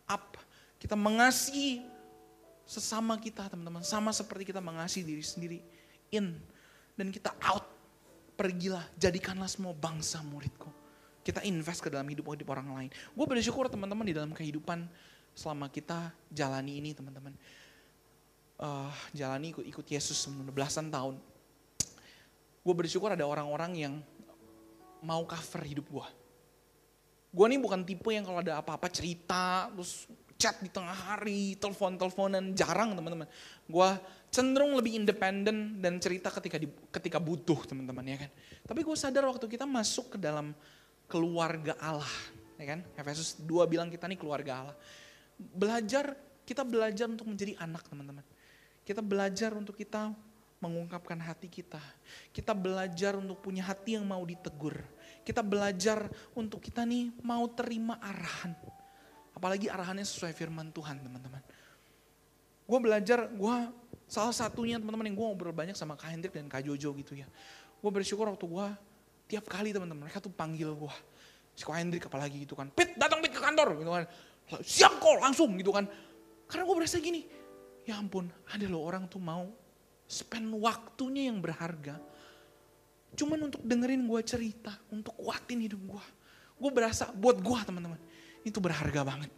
Up, 0.07 0.39
kita 0.79 0.95
mengasihi 0.95 1.83
sesama 2.63 3.19
kita 3.19 3.51
teman-teman. 3.51 3.83
Sama 3.83 4.15
seperti 4.15 4.55
kita 4.55 4.63
mengasihi 4.63 5.03
diri 5.03 5.25
sendiri. 5.27 5.59
In, 6.15 6.39
dan 6.95 7.11
kita 7.11 7.35
out. 7.43 7.67
Pergilah, 8.33 8.83
jadikanlah 8.97 9.47
semua 9.47 9.77
bangsa 9.77 10.19
muridku. 10.25 10.71
Kita 11.23 11.45
invest 11.47 11.85
ke 11.85 11.93
dalam 11.93 12.09
hidup 12.11 12.35
hidup 12.35 12.49
orang 12.51 12.75
lain. 12.75 12.91
Gue 13.15 13.27
bersyukur 13.29 13.71
teman-teman 13.71 14.03
di 14.03 14.15
dalam 14.17 14.35
kehidupan 14.35 14.89
selama 15.37 15.69
kita 15.71 16.11
jalani 16.33 16.81
ini 16.81 16.93
teman-teman 16.93 17.33
uh, 18.63 18.93
jalani 19.11 19.51
ikut, 19.51 19.67
ikut 19.67 19.87
Yesus 19.91 20.31
belasan 20.55 20.89
tahun, 20.89 21.19
gue 22.63 22.75
bersyukur 22.75 23.11
ada 23.11 23.27
orang-orang 23.27 23.73
yang 23.75 23.95
mau 25.03 25.27
cover 25.27 25.63
hidup 25.67 25.87
gue. 25.91 26.07
Gue 27.33 27.47
nih 27.51 27.59
bukan 27.59 27.83
tipe 27.83 28.13
yang 28.15 28.23
kalau 28.23 28.39
ada 28.39 28.63
apa-apa 28.63 28.87
cerita, 28.93 29.67
terus 29.75 30.07
chat 30.39 30.59
di 30.63 30.71
tengah 30.71 30.95
hari, 30.95 31.59
telepon-teleponan, 31.59 32.55
jarang 32.55 32.95
teman-teman. 32.95 33.27
Gue 33.67 33.89
cenderung 34.31 34.79
lebih 34.79 34.99
independen 34.99 35.79
dan 35.83 35.99
cerita 35.99 36.31
ketika 36.35 36.59
di, 36.59 36.67
ketika 36.91 37.19
butuh 37.19 37.67
teman-teman 37.67 38.05
ya 38.07 38.17
kan. 38.27 38.31
Tapi 38.67 38.81
gue 38.83 38.97
sadar 38.97 39.27
waktu 39.27 39.47
kita 39.49 39.67
masuk 39.67 40.17
ke 40.17 40.19
dalam 40.21 40.55
keluarga 41.09 41.75
Allah, 41.83 42.15
ya 42.61 42.77
kan. 42.77 42.81
Efesus 42.99 43.39
2 43.43 43.71
bilang 43.71 43.89
kita 43.89 44.07
nih 44.07 44.19
keluarga 44.21 44.67
Allah. 44.67 44.77
Belajar, 45.41 46.15
kita 46.45 46.63
belajar 46.63 47.07
untuk 47.09 47.27
menjadi 47.27 47.57
anak 47.59 47.87
teman-teman. 47.89 48.32
Kita 48.83 48.99
belajar 48.99 49.55
untuk 49.55 49.79
kita 49.79 50.11
mengungkapkan 50.63 51.19
hati 51.19 51.51
kita. 51.51 51.83
Kita 52.31 52.55
belajar 52.55 53.19
untuk 53.19 53.43
punya 53.43 53.67
hati 53.67 53.99
yang 53.99 54.07
mau 54.07 54.23
ditegur. 54.23 54.79
Kita 55.27 55.43
belajar 55.43 56.07
untuk 56.39 56.63
kita 56.63 56.87
nih 56.87 57.11
mau 57.23 57.47
terima 57.51 57.99
arahan. 57.99 58.55
Apalagi 59.35 59.67
arahannya 59.67 60.07
sesuai 60.07 60.31
firman 60.35 60.71
Tuhan 60.71 61.03
teman-teman. 61.03 61.43
Gue 62.63 62.79
belajar, 62.79 63.27
gue 63.27 63.57
salah 64.07 64.31
satunya 64.31 64.79
teman-teman 64.79 65.11
yang 65.11 65.17
gue 65.19 65.27
ngobrol 65.35 65.55
banyak 65.55 65.75
sama 65.75 65.99
Kak 65.99 66.15
Hendrik 66.15 66.35
dan 66.35 66.47
Kak 66.47 66.63
Jojo 66.63 66.95
gitu 66.95 67.19
ya. 67.19 67.27
Gue 67.83 67.91
bersyukur 67.91 68.31
waktu 68.31 68.47
gue 68.47 68.67
tiap 69.27 69.51
kali 69.51 69.75
teman-teman 69.75 70.07
mereka 70.07 70.23
tuh 70.23 70.31
panggil 70.31 70.71
gue. 70.79 70.95
Si 71.59 71.67
Kak 71.67 71.75
Hendrik 71.75 72.07
apalagi 72.07 72.47
gitu 72.47 72.55
kan. 72.55 72.71
Pit 72.71 72.95
datang 72.95 73.19
Pit 73.19 73.35
ke 73.35 73.43
kantor 73.43 73.83
gitu 73.83 73.91
kan. 73.91 74.05
Siap 74.63 75.03
kok 75.03 75.19
langsung 75.19 75.59
gitu 75.59 75.75
kan. 75.75 75.91
Karena 76.47 76.63
gue 76.69 76.77
berasa 76.79 77.03
gini, 77.03 77.27
Ya 77.83 77.99
ampun, 77.99 78.31
ada 78.47 78.67
loh 78.71 78.87
orang 78.87 79.11
tuh 79.11 79.19
mau 79.19 79.51
spend 80.07 80.55
waktunya 80.61 81.33
yang 81.33 81.43
berharga. 81.43 81.99
Cuman 83.19 83.51
untuk 83.51 83.63
dengerin 83.67 84.07
gue 84.07 84.21
cerita, 84.23 84.73
untuk 84.93 85.17
kuatin 85.19 85.61
hidup 85.67 85.83
gue. 85.83 86.05
Gue 86.63 86.71
berasa, 86.71 87.11
buat 87.11 87.43
gue 87.43 87.59
teman-teman, 87.67 87.99
itu 88.47 88.59
berharga 88.63 89.03
banget. 89.03 89.33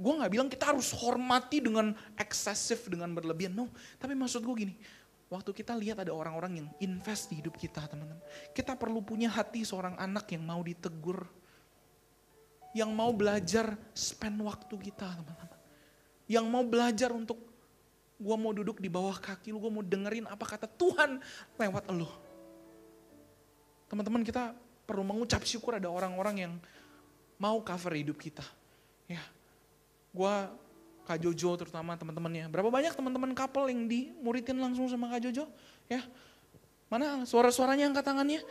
Gue 0.00 0.12
gak 0.16 0.32
bilang 0.32 0.48
kita 0.48 0.72
harus 0.72 0.88
hormati 0.96 1.60
dengan 1.60 1.92
eksesif, 2.16 2.88
dengan 2.88 3.12
berlebihan. 3.12 3.52
No, 3.52 3.68
tapi 4.00 4.16
maksud 4.16 4.40
gue 4.40 4.54
gini, 4.64 4.74
waktu 5.28 5.52
kita 5.52 5.76
lihat 5.76 6.00
ada 6.00 6.16
orang-orang 6.16 6.64
yang 6.64 6.68
invest 6.80 7.28
di 7.28 7.44
hidup 7.44 7.60
kita 7.60 7.84
teman-teman. 7.84 8.16
Kita 8.56 8.72
perlu 8.72 9.04
punya 9.04 9.28
hati 9.28 9.68
seorang 9.68 10.00
anak 10.00 10.32
yang 10.32 10.48
mau 10.48 10.64
ditegur. 10.64 11.28
Yang 12.72 12.90
mau 12.94 13.10
belajar 13.10 13.74
spend 13.92 14.40
waktu 14.46 14.74
kita 14.78 15.18
teman-teman 15.18 15.49
yang 16.30 16.46
mau 16.46 16.62
belajar 16.62 17.10
untuk 17.10 17.42
gue 18.20 18.36
mau 18.38 18.54
duduk 18.54 18.78
di 18.78 18.86
bawah 18.86 19.18
kaki 19.18 19.50
lu, 19.50 19.58
gue 19.58 19.72
mau 19.72 19.82
dengerin 19.82 20.30
apa 20.30 20.46
kata 20.46 20.70
Tuhan 20.70 21.18
lewat 21.58 21.90
lu. 21.90 22.06
Teman-teman 23.90 24.22
kita 24.22 24.54
perlu 24.86 25.02
mengucap 25.02 25.42
syukur 25.42 25.74
ada 25.74 25.90
orang-orang 25.90 26.46
yang 26.46 26.52
mau 27.34 27.58
cover 27.66 27.98
hidup 27.98 28.14
kita. 28.22 28.46
Ya, 29.10 29.18
gue 30.14 30.34
Kak 31.02 31.18
Jojo 31.18 31.58
terutama 31.58 31.98
teman-temannya. 31.98 32.46
Berapa 32.46 32.70
banyak 32.70 32.94
teman-teman 32.94 33.34
couple 33.34 33.66
yang 33.66 33.90
dimuridin 33.90 34.62
langsung 34.62 34.86
sama 34.86 35.10
Kak 35.10 35.26
Jojo? 35.26 35.50
Ya, 35.90 36.06
mana 36.86 37.26
suara-suaranya 37.26 37.90
angkat 37.90 38.06
tangannya? 38.06 38.46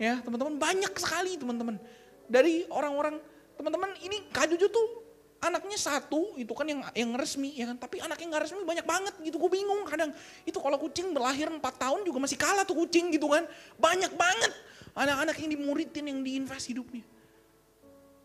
Ya, 0.00 0.16
teman-teman 0.24 0.56
banyak 0.56 0.96
sekali 0.96 1.36
teman-teman. 1.36 1.76
Dari 2.24 2.64
orang-orang, 2.72 3.20
teman-teman 3.60 3.92
ini 4.00 4.24
Kak 4.32 4.48
Jojo 4.48 4.72
tuh 4.72 5.07
anaknya 5.38 5.78
satu 5.78 6.34
itu 6.34 6.50
kan 6.50 6.66
yang 6.66 6.80
yang 6.94 7.10
resmi 7.14 7.54
ya 7.54 7.70
kan? 7.70 7.78
Tapi 7.78 8.02
anak 8.02 8.18
yang 8.18 8.30
nggak 8.34 8.42
resmi 8.48 8.62
banyak 8.66 8.86
banget 8.86 9.14
gitu 9.22 9.36
gue 9.38 9.50
bingung 9.50 9.86
kadang. 9.86 10.10
Itu 10.42 10.58
kalau 10.58 10.78
kucing 10.78 11.14
berlahir 11.14 11.48
4 11.50 11.62
tahun 11.62 12.00
juga 12.02 12.18
masih 12.22 12.38
kalah 12.38 12.64
tuh 12.66 12.74
kucing 12.74 13.14
gitu 13.14 13.30
kan. 13.30 13.46
Banyak 13.78 14.12
banget 14.18 14.52
anak-anak 14.98 15.36
yang 15.38 15.50
dimuridin 15.54 16.04
yang 16.10 16.20
diinvest 16.22 16.66
hidupnya. 16.70 17.04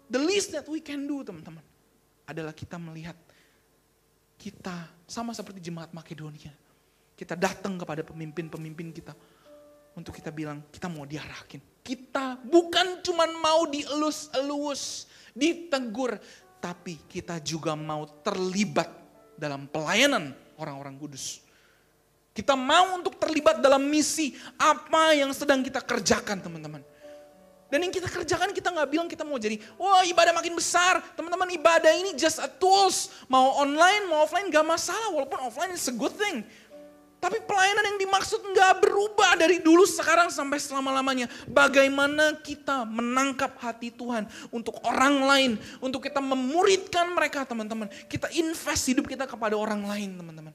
The 0.09 0.21
least 0.21 0.53
that 0.53 0.65
we 0.69 0.81
can 0.81 1.05
do 1.05 1.21
teman-teman 1.21 1.63
adalah 2.27 2.53
kita 2.53 2.77
melihat 2.77 3.17
kita 4.37 4.89
sama 5.07 5.31
seperti 5.31 5.63
jemaat 5.63 5.93
Makedonia. 5.95 6.51
Kita 7.13 7.37
datang 7.37 7.77
kepada 7.77 8.01
pemimpin-pemimpin 8.01 8.89
kita 8.89 9.13
untuk 9.93 10.17
kita 10.17 10.33
bilang 10.33 10.65
kita 10.73 10.89
mau 10.89 11.05
diarahkin 11.05 11.61
kita 11.83 12.39
bukan 12.47 13.03
cuma 13.03 13.27
mau 13.43 13.67
dielus-elus 13.67 15.05
ditegur 15.35 16.15
tapi 16.63 16.95
kita 17.11 17.43
juga 17.43 17.75
mau 17.75 18.07
terlibat 18.23 18.87
dalam 19.35 19.67
pelayanan 19.67 20.31
orang-orang 20.55 20.95
kudus. 20.95 21.43
Kita 22.31 22.55
mau 22.55 22.95
untuk 22.95 23.19
terlibat 23.19 23.59
dalam 23.59 23.83
misi 23.83 24.31
apa 24.55 25.11
yang 25.11 25.35
sedang 25.35 25.59
kita 25.59 25.83
kerjakan 25.83 26.39
teman-teman. 26.39 26.79
Dan 27.67 27.89
yang 27.89 27.93
kita 27.93 28.07
kerjakan 28.07 28.55
kita 28.55 28.69
nggak 28.71 28.89
bilang 28.89 29.09
kita 29.11 29.27
mau 29.27 29.35
jadi, 29.35 29.59
wah 29.75 30.07
ibadah 30.07 30.31
makin 30.31 30.55
besar. 30.55 31.03
Teman-teman 31.19 31.51
ibadah 31.57 31.91
ini 31.99 32.15
just 32.15 32.39
a 32.39 32.47
tools. 32.47 33.11
Mau 33.27 33.59
online, 33.59 34.07
mau 34.07 34.23
offline 34.23 34.47
gak 34.47 34.63
masalah. 34.63 35.09
Walaupun 35.11 35.41
offline 35.43 35.73
is 35.75 35.83
a 35.89 35.93
good 35.93 36.13
thing. 36.15 36.45
Tapi 37.23 37.39
pelayanan 37.47 37.95
yang 37.95 37.99
dimaksud 38.03 38.43
nggak 38.51 38.83
berubah 38.83 39.39
dari 39.39 39.63
dulu 39.63 39.87
sekarang 39.87 40.27
sampai 40.27 40.59
selama-lamanya. 40.59 41.31
Bagaimana 41.47 42.35
kita 42.43 42.83
menangkap 42.83 43.55
hati 43.63 43.95
Tuhan 43.95 44.27
untuk 44.51 44.75
orang 44.83 45.23
lain. 45.23 45.51
Untuk 45.79 46.03
kita 46.03 46.19
memuridkan 46.19 47.15
mereka 47.15 47.47
teman-teman. 47.47 47.87
Kita 48.11 48.27
invest 48.35 48.91
hidup 48.91 49.07
kita 49.07 49.23
kepada 49.23 49.55
orang 49.55 49.87
lain 49.87 50.19
teman-teman. 50.19 50.51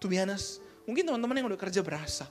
To 0.00 0.08
be 0.08 0.16
honest, 0.16 0.64
mungkin 0.88 1.04
teman-teman 1.04 1.44
yang 1.44 1.48
udah 1.52 1.60
kerja 1.60 1.84
berasa. 1.84 2.24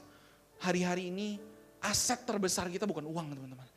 Hari-hari 0.66 1.14
ini 1.14 1.38
aset 1.78 2.26
terbesar 2.26 2.74
kita 2.74 2.90
bukan 2.90 3.06
uang 3.06 3.38
teman-teman. 3.38 3.70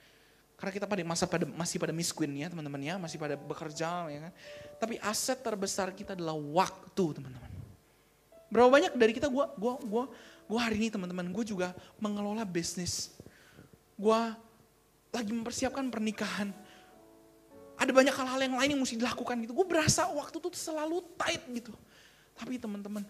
Karena 0.56 0.72
kita 0.72 0.88
pada 0.88 1.04
masa 1.04 1.28
pada 1.28 1.44
masih 1.44 1.76
pada 1.76 1.92
miskin 1.92 2.32
ya 2.32 2.48
teman-teman 2.48 2.80
ya, 2.80 2.96
masih 2.96 3.20
pada 3.20 3.36
bekerja 3.36 4.08
ya 4.08 4.18
kan. 4.24 4.32
Tapi 4.80 4.96
aset 5.04 5.36
terbesar 5.36 5.92
kita 5.92 6.16
adalah 6.16 6.32
waktu 6.32 7.20
teman-teman. 7.20 7.55
Berapa 8.46 8.70
banyak 8.70 8.92
dari 8.94 9.12
kita 9.16 9.26
gue 9.26 9.44
gua 9.58 9.74
gua 9.82 10.04
gua 10.46 10.60
hari 10.62 10.78
ini 10.78 10.88
teman-teman 10.88 11.26
gue 11.34 11.44
juga 11.46 11.74
mengelola 11.98 12.46
bisnis. 12.46 13.14
Gue 13.98 14.20
lagi 15.10 15.32
mempersiapkan 15.32 15.88
pernikahan. 15.88 16.52
Ada 17.76 17.92
banyak 17.92 18.14
hal-hal 18.14 18.40
yang 18.40 18.56
lain 18.56 18.70
yang 18.76 18.80
mesti 18.80 18.96
dilakukan 18.96 19.36
gitu. 19.44 19.52
Gue 19.52 19.66
berasa 19.68 20.08
waktu 20.08 20.36
tuh 20.36 20.52
selalu 20.52 21.04
tight 21.16 21.44
gitu. 21.52 21.72
Tapi 22.36 22.60
teman-teman, 22.60 23.04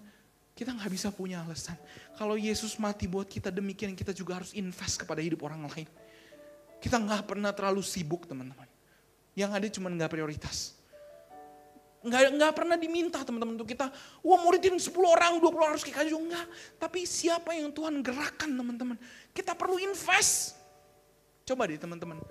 kita 0.55 0.71
nggak 0.71 0.91
bisa 0.91 1.11
punya 1.11 1.43
alasan. 1.43 1.75
Kalau 2.15 2.39
Yesus 2.39 2.79
mati 2.79 3.11
buat 3.11 3.27
kita 3.27 3.51
demikian, 3.51 3.95
kita 3.99 4.15
juga 4.15 4.39
harus 4.43 4.55
invest 4.55 5.03
kepada 5.03 5.19
hidup 5.19 5.43
orang 5.43 5.67
lain. 5.67 5.87
Kita 6.79 7.03
nggak 7.03 7.27
pernah 7.27 7.51
terlalu 7.51 7.83
sibuk 7.83 8.31
teman-teman. 8.31 8.67
Yang 9.35 9.51
ada 9.51 9.67
cuma 9.69 9.91
nggak 9.91 10.11
prioritas. 10.11 10.76
Nggak, 12.07 12.23
nggak 12.39 12.53
pernah 12.55 12.77
diminta 12.79 13.19
teman-teman 13.27 13.59
untuk 13.59 13.67
kita, 13.67 13.91
wah 14.23 14.39
muridin 14.39 14.79
10 14.79 14.95
orang, 15.03 15.43
20 15.43 15.51
orang 15.59 15.73
harus 15.75 15.83
kayak 15.83 16.07
juga. 16.07 16.23
Enggak. 16.23 16.47
Tapi 16.79 17.01
siapa 17.03 17.51
yang 17.59 17.75
Tuhan 17.75 17.99
gerakan 17.99 18.51
teman-teman. 18.55 18.97
Kita 19.35 19.59
perlu 19.59 19.83
invest. 19.83 20.55
Coba 21.43 21.67
deh 21.67 21.79
teman-teman. 21.79 22.23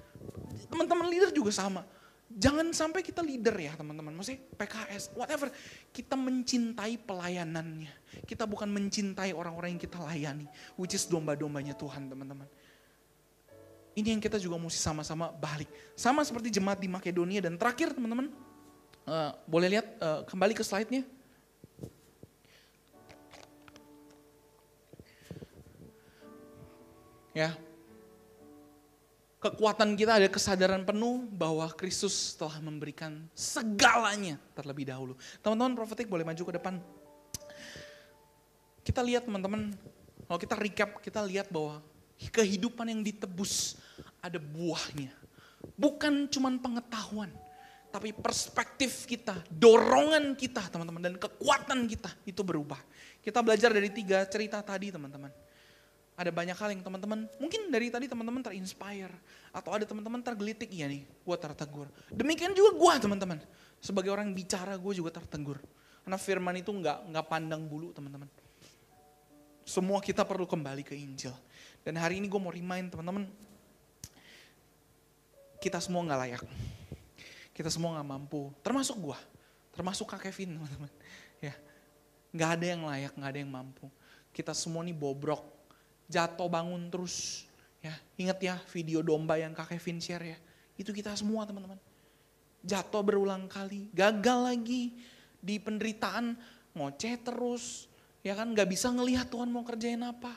Teman-teman 0.72 1.08
leader 1.12 1.36
juga 1.36 1.52
sama. 1.52 1.84
Jangan 2.26 2.74
sampai 2.74 3.06
kita 3.06 3.22
leader 3.22 3.54
ya 3.54 3.78
teman-teman, 3.78 4.10
maksudnya 4.12 4.42
PKS, 4.58 5.14
whatever. 5.14 5.54
Kita 5.94 6.18
mencintai 6.18 6.98
pelayanannya. 6.98 7.92
Kita 8.26 8.50
bukan 8.50 8.66
mencintai 8.72 9.30
orang-orang 9.36 9.78
yang 9.78 9.82
kita 9.84 10.02
layani, 10.02 10.50
which 10.74 10.98
is 10.98 11.06
domba-dombanya 11.06 11.78
Tuhan 11.78 12.10
teman-teman. 12.10 12.50
Ini 13.96 14.18
yang 14.18 14.20
kita 14.20 14.42
juga 14.42 14.60
mesti 14.60 14.82
sama-sama 14.82 15.32
balik. 15.32 15.70
Sama 15.96 16.26
seperti 16.28 16.52
jemaat 16.52 16.82
di 16.82 16.92
Makedonia 16.92 17.40
dan 17.40 17.56
terakhir 17.56 17.96
teman-teman, 17.96 18.28
uh, 19.06 19.32
boleh 19.46 19.78
lihat 19.78 19.88
uh, 20.02 20.22
kembali 20.26 20.54
ke 20.58 20.64
slide-nya. 20.66 21.06
Ya, 27.36 27.52
kekuatan 29.44 29.94
kita 29.94 30.18
ada 30.18 30.26
kesadaran 30.32 30.88
penuh 30.88 31.28
bahwa 31.30 31.68
Kristus 31.76 32.34
telah 32.34 32.58
memberikan 32.64 33.28
segalanya 33.36 34.42
terlebih 34.58 34.90
dahulu. 34.90 35.14
Teman-teman 35.44 35.76
profetik 35.78 36.08
boleh 36.08 36.26
maju 36.26 36.42
ke 36.42 36.54
depan. 36.56 36.80
Kita 38.88 39.04
lihat 39.04 39.28
teman-teman, 39.28 39.76
kalau 40.26 40.40
kita 40.40 40.56
recap, 40.56 40.90
kita 41.04 41.20
lihat 41.28 41.52
bahwa 41.52 41.84
kehidupan 42.32 42.88
yang 42.88 43.04
ditebus 43.04 43.76
ada 44.24 44.40
buahnya. 44.40 45.12
Bukan 45.76 46.32
cuma 46.32 46.50
pengetahuan, 46.56 47.30
tapi 47.96 48.12
perspektif 48.12 49.08
kita, 49.08 49.40
dorongan 49.48 50.36
kita 50.36 50.68
teman-teman, 50.68 51.00
dan 51.00 51.16
kekuatan 51.16 51.88
kita 51.88 52.12
itu 52.28 52.44
berubah. 52.44 52.80
Kita 53.24 53.40
belajar 53.40 53.72
dari 53.72 53.88
tiga 53.88 54.28
cerita 54.28 54.60
tadi 54.60 54.92
teman-teman 54.92 55.32
ada 56.16 56.32
banyak 56.32 56.56
hal 56.56 56.70
yang 56.72 56.80
teman-teman, 56.84 57.28
mungkin 57.44 57.68
dari 57.68 57.92
tadi 57.92 58.08
teman-teman 58.08 58.40
terinspire. 58.40 59.12
Atau 59.52 59.76
ada 59.76 59.84
teman-teman 59.84 60.24
tergelitik, 60.24 60.72
iya 60.72 60.88
nih, 60.88 61.04
gue 61.04 61.36
tertegur. 61.36 61.92
Demikian 62.08 62.56
juga 62.56 62.72
gue 62.72 62.94
teman-teman. 63.04 63.40
Sebagai 63.84 64.16
orang 64.16 64.32
bicara 64.32 64.80
gue 64.80 64.94
juga 64.96 65.12
tertegur. 65.20 65.60
Karena 66.08 66.16
firman 66.16 66.56
itu 66.56 66.72
nggak 66.72 67.12
nggak 67.12 67.26
pandang 67.28 67.68
bulu 67.68 67.92
teman-teman. 67.92 68.32
Semua 69.68 70.00
kita 70.00 70.24
perlu 70.24 70.48
kembali 70.48 70.88
ke 70.88 70.96
Injil. 70.96 71.36
Dan 71.84 72.00
hari 72.00 72.24
ini 72.24 72.32
gue 72.32 72.40
mau 72.40 72.54
remind 72.54 72.96
teman-teman, 72.96 73.28
kita 75.60 75.84
semua 75.84 76.00
nggak 76.08 76.20
layak. 76.24 76.44
Kita 77.56 77.72
semua 77.72 77.96
nggak 77.96 78.10
mampu, 78.12 78.52
termasuk 78.60 79.00
gue, 79.00 79.20
termasuk 79.72 80.12
Kak 80.12 80.28
Kevin 80.28 80.60
teman-teman. 80.60 80.92
Ya, 81.44 81.52
nggak 82.32 82.50
ada 82.58 82.66
yang 82.66 82.82
layak, 82.88 83.14
nggak 83.16 83.32
ada 83.32 83.40
yang 83.44 83.52
mampu. 83.52 83.86
Kita 84.32 84.56
semua 84.56 84.82
nih 84.84 84.96
bobrok, 84.96 85.44
jatuh 86.08 86.48
bangun 86.52 86.92
terus. 86.92 87.48
Ya, 87.84 87.94
ingat 88.18 88.40
ya 88.40 88.56
video 88.72 89.04
domba 89.04 89.40
yang 89.40 89.56
Kak 89.56 89.72
Kevin 89.72 90.00
share 90.00 90.36
ya. 90.36 90.38
Itu 90.80 90.92
kita 90.92 91.16
semua 91.16 91.44
teman-teman. 91.48 91.80
Jatuh 92.66 93.04
berulang 93.04 93.46
kali, 93.48 93.92
gagal 93.94 94.40
lagi 94.42 94.96
di 95.38 95.62
penderitaan, 95.62 96.34
ngoceh 96.74 97.16
terus, 97.22 97.86
ya 98.26 98.34
kan 98.34 98.50
nggak 98.52 98.68
bisa 98.68 98.90
ngelihat 98.90 99.30
Tuhan 99.30 99.48
mau 99.54 99.62
kerjain 99.62 100.02
apa. 100.02 100.34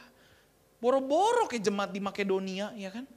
Boro-boro 0.79 1.51
ke 1.51 1.59
jemaat 1.59 1.91
di 1.91 1.99
Makedonia, 1.99 2.71
ya 2.77 2.93
kan. 2.93 3.09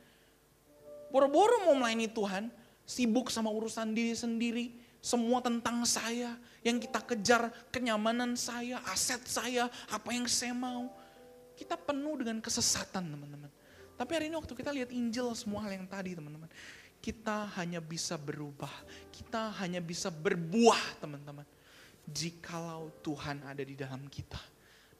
Boro-boro 1.11 1.67
mau 1.67 1.75
melayani 1.75 2.07
Tuhan, 2.07 2.60
sibuk 2.91 3.31
sama 3.31 3.47
urusan 3.47 3.95
diri 3.95 4.11
sendiri, 4.11 4.65
semua 4.99 5.39
tentang 5.39 5.87
saya, 5.87 6.35
yang 6.59 6.75
kita 6.75 6.99
kejar 6.99 7.47
kenyamanan 7.71 8.35
saya, 8.35 8.83
aset 8.91 9.23
saya, 9.23 9.71
apa 9.87 10.11
yang 10.11 10.27
saya 10.27 10.51
mau. 10.51 10.91
Kita 11.55 11.79
penuh 11.79 12.19
dengan 12.19 12.43
kesesatan 12.43 13.07
teman-teman. 13.07 13.47
Tapi 13.95 14.11
hari 14.11 14.25
ini 14.27 14.35
waktu 14.35 14.51
kita 14.51 14.75
lihat 14.75 14.89
Injil 14.91 15.31
semua 15.37 15.63
hal 15.63 15.77
yang 15.79 15.87
tadi 15.87 16.17
teman-teman. 16.17 16.51
Kita 17.01 17.49
hanya 17.57 17.79
bisa 17.81 18.19
berubah. 18.19 18.71
Kita 19.09 19.55
hanya 19.61 19.81
bisa 19.81 20.11
berbuah 20.11 21.01
teman-teman. 21.01 21.47
Jikalau 22.05 22.91
Tuhan 23.01 23.45
ada 23.45 23.61
di 23.61 23.73
dalam 23.77 24.05
kita. 24.09 24.41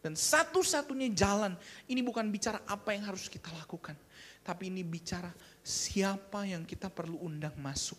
Dan 0.01 0.17
satu-satunya 0.17 1.13
jalan, 1.13 1.53
ini 1.85 2.01
bukan 2.01 2.25
bicara 2.33 2.65
apa 2.65 2.97
yang 2.97 3.05
harus 3.05 3.29
kita 3.29 3.53
lakukan. 3.53 3.93
Tapi 4.41 4.73
ini 4.73 4.81
bicara 4.81 5.29
siapa 5.61 6.49
yang 6.49 6.65
kita 6.65 6.89
perlu 6.89 7.21
undang 7.21 7.53
masuk. 7.61 7.97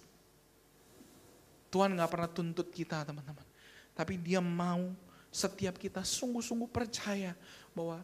Tuhan 1.71 1.95
gak 1.95 2.11
pernah 2.11 2.29
tuntut 2.29 2.69
kita 2.75 3.07
teman-teman. 3.07 3.47
Tapi 3.95 4.19
dia 4.19 4.43
mau 4.43 4.91
setiap 5.31 5.79
kita 5.79 6.03
sungguh-sungguh 6.03 6.69
percaya 6.69 7.33
bahwa 7.73 8.03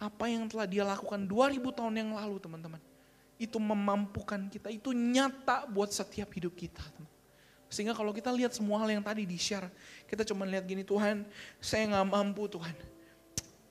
apa 0.00 0.24
yang 0.26 0.48
telah 0.48 0.66
dia 0.66 0.82
lakukan 0.82 1.22
2000 1.22 1.78
tahun 1.78 1.94
yang 1.94 2.10
lalu 2.16 2.40
teman-teman. 2.40 2.82
Itu 3.38 3.62
memampukan 3.62 4.50
kita, 4.50 4.72
itu 4.72 4.90
nyata 4.90 5.68
buat 5.70 5.94
setiap 5.94 6.32
hidup 6.34 6.56
kita. 6.58 6.82
Teman. 6.82 7.12
Sehingga 7.68 7.92
kalau 7.92 8.10
kita 8.16 8.32
lihat 8.32 8.56
semua 8.56 8.80
hal 8.80 8.88
yang 8.88 9.04
tadi 9.04 9.28
di-share, 9.28 9.68
kita 10.08 10.24
cuma 10.24 10.48
lihat 10.48 10.64
gini, 10.64 10.80
Tuhan 10.82 11.28
saya 11.60 11.84
nggak 11.92 12.06
mampu 12.08 12.48
Tuhan. 12.48 12.72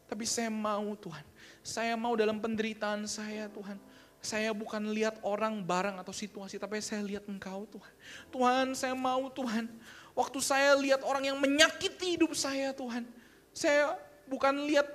Tapi 0.07 0.23
saya 0.23 0.47
mau 0.47 0.95
Tuhan. 0.95 1.25
Saya 1.61 1.93
mau 1.99 2.15
dalam 2.15 2.39
penderitaan 2.39 3.03
saya 3.05 3.51
Tuhan. 3.51 3.75
Saya 4.23 4.49
bukan 4.55 4.81
lihat 4.91 5.21
orang, 5.21 5.61
barang 5.61 6.01
atau 6.01 6.11
situasi, 6.15 6.57
tapi 6.57 6.81
saya 6.81 7.05
lihat 7.05 7.27
Engkau 7.29 7.67
Tuhan. 7.69 7.93
Tuhan 8.33 8.65
saya 8.73 8.95
mau 8.97 9.29
Tuhan. 9.29 9.69
Waktu 10.17 10.39
saya 10.41 10.73
lihat 10.73 11.05
orang 11.05 11.29
yang 11.29 11.37
menyakiti 11.37 12.17
hidup 12.17 12.33
saya 12.33 12.73
Tuhan. 12.73 13.05
Saya 13.53 13.93
bukan 14.25 14.65
lihat 14.65 14.89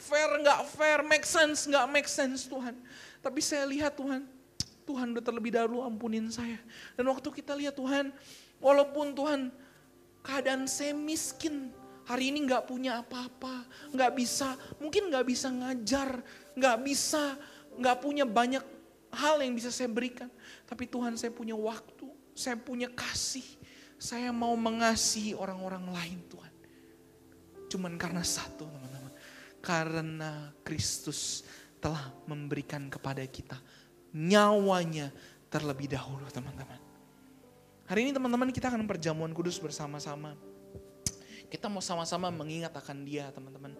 fair 0.00 0.30
nggak 0.40 0.60
fair, 0.70 0.98
make 1.04 1.26
sense 1.26 1.66
nggak 1.68 1.86
make 1.90 2.08
sense 2.08 2.46
Tuhan. 2.46 2.78
Tapi 3.20 3.40
saya 3.44 3.68
lihat 3.68 3.98
Tuhan, 3.98 4.24
Tuhan 4.88 5.06
udah 5.12 5.24
terlebih 5.24 5.52
dahulu 5.52 5.84
ampunin 5.84 6.30
saya. 6.32 6.56
Dan 6.96 7.10
waktu 7.12 7.28
kita 7.28 7.52
lihat 7.58 7.76
Tuhan, 7.76 8.14
walaupun 8.62 9.12
Tuhan 9.12 9.52
keadaan 10.24 10.64
saya 10.64 10.96
miskin, 10.96 11.68
hari 12.10 12.34
ini 12.34 12.42
nggak 12.42 12.66
punya 12.66 12.98
apa-apa, 12.98 13.62
nggak 13.94 14.12
bisa, 14.18 14.58
mungkin 14.82 15.14
nggak 15.14 15.26
bisa 15.30 15.46
ngajar, 15.46 16.18
nggak 16.58 16.78
bisa, 16.82 17.38
nggak 17.78 17.96
punya 18.02 18.26
banyak 18.26 18.64
hal 19.14 19.38
yang 19.38 19.54
bisa 19.54 19.70
saya 19.70 19.86
berikan. 19.86 20.26
Tapi 20.66 20.90
Tuhan 20.90 21.14
saya 21.14 21.30
punya 21.30 21.54
waktu, 21.54 22.10
saya 22.34 22.58
punya 22.58 22.90
kasih, 22.90 23.46
saya 23.94 24.34
mau 24.34 24.58
mengasihi 24.58 25.38
orang-orang 25.38 25.86
lain 25.94 26.18
Tuhan. 26.26 26.54
Cuman 27.70 27.94
karena 27.94 28.26
satu 28.26 28.66
teman-teman 28.66 29.14
karena 29.62 30.50
Kristus 30.66 31.46
telah 31.78 32.10
memberikan 32.26 32.90
kepada 32.90 33.22
kita 33.30 33.54
nyawanya 34.10 35.14
terlebih 35.46 35.86
dahulu 35.86 36.26
teman-teman. 36.26 36.82
Hari 37.86 38.06
ini 38.06 38.10
teman-teman 38.10 38.50
kita 38.50 38.66
akan 38.66 38.82
perjamuan 38.90 39.30
kudus 39.30 39.62
bersama-sama. 39.62 40.49
Kita 41.50 41.66
mau 41.66 41.82
sama-sama 41.82 42.30
mengingat 42.30 42.70
akan 42.72 43.02
dia 43.02 43.28
teman-teman. 43.34 43.74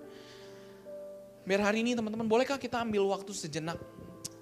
Biar 1.46 1.62
hari 1.62 1.86
ini 1.86 1.94
teman-teman 1.94 2.26
bolehkah 2.26 2.58
kita 2.58 2.82
ambil 2.82 3.06
waktu 3.14 3.30
sejenak 3.32 3.78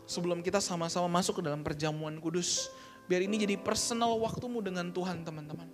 sebelum 0.08 0.40
kita 0.40 0.58
sama-sama 0.58 1.06
masuk 1.06 1.38
ke 1.38 1.42
dalam 1.44 1.60
perjamuan 1.60 2.16
kudus. 2.18 2.72
Biar 3.04 3.20
ini 3.24 3.36
jadi 3.40 3.60
personal 3.60 4.16
waktumu 4.16 4.64
dengan 4.64 4.88
Tuhan 4.88 5.22
teman-teman. 5.22 5.68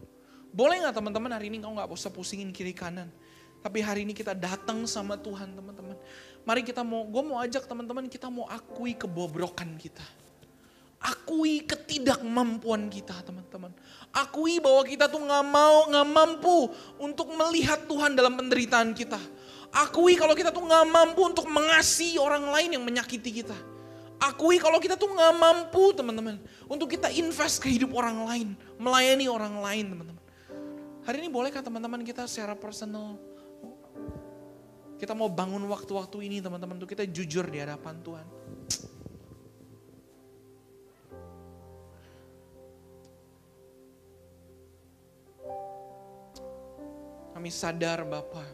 Boleh 0.55 0.83
nggak 0.83 0.95
teman-teman 0.99 1.31
hari 1.35 1.51
ini 1.51 1.63
kau 1.63 1.75
nggak 1.75 1.91
usah 1.91 2.11
pusingin 2.11 2.51
kiri 2.51 2.75
kanan. 2.75 3.11
Tapi 3.65 3.81
hari 3.81 4.05
ini 4.05 4.13
kita 4.13 4.37
datang 4.37 4.85
sama 4.85 5.17
Tuhan 5.17 5.57
teman-teman. 5.57 5.97
Mari 6.45 6.63
kita 6.63 6.85
mau, 6.85 7.09
gue 7.09 7.23
mau 7.25 7.41
ajak 7.41 7.65
teman-teman 7.65 8.07
kita 8.13 8.29
mau 8.29 8.45
akui 8.51 8.93
kebobrokan 8.93 9.81
kita. 9.81 10.05
Akui 11.05 11.61
ketidakmampuan 11.69 12.89
kita 12.89 13.13
teman-teman. 13.29 13.69
Akui 14.09 14.57
bahwa 14.57 14.81
kita 14.89 15.05
tuh 15.05 15.21
gak 15.21 15.45
mau, 15.45 15.85
gak 15.93 16.09
mampu 16.09 16.73
untuk 16.97 17.29
melihat 17.37 17.85
Tuhan 17.85 18.17
dalam 18.17 18.41
penderitaan 18.41 18.97
kita. 18.97 19.21
Akui 19.69 20.17
kalau 20.17 20.33
kita 20.33 20.49
tuh 20.49 20.65
gak 20.65 20.89
mampu 20.89 21.21
untuk 21.29 21.45
mengasihi 21.45 22.17
orang 22.17 22.49
lain 22.49 22.81
yang 22.81 22.85
menyakiti 22.89 23.45
kita. 23.45 23.57
Akui 24.17 24.57
kalau 24.57 24.81
kita 24.81 24.97
tuh 24.97 25.13
gak 25.13 25.37
mampu 25.37 25.93
teman-teman. 25.93 26.41
Untuk 26.73 26.89
kita 26.89 27.13
invest 27.13 27.61
ke 27.61 27.69
hidup 27.69 27.93
orang 27.93 28.25
lain. 28.25 28.49
Melayani 28.81 29.29
orang 29.29 29.61
lain 29.61 29.85
teman-teman. 29.93 30.25
Hari 31.05 31.21
ini 31.21 31.29
bolehkah 31.29 31.61
teman-teman 31.61 32.01
kita 32.01 32.25
secara 32.25 32.57
personal 32.57 33.21
kita 34.95 35.13
mau 35.13 35.29
bangun 35.29 35.61
waktu-waktu 35.69 36.33
ini 36.33 36.41
teman-teman 36.41 36.81
untuk 36.81 36.97
kita 36.97 37.05
jujur 37.05 37.45
di 37.51 37.61
hadapan 37.61 38.01
Tuhan. 38.01 38.27
Kami 47.45 47.53
sadar 47.53 48.09
Bapak, 48.09 48.49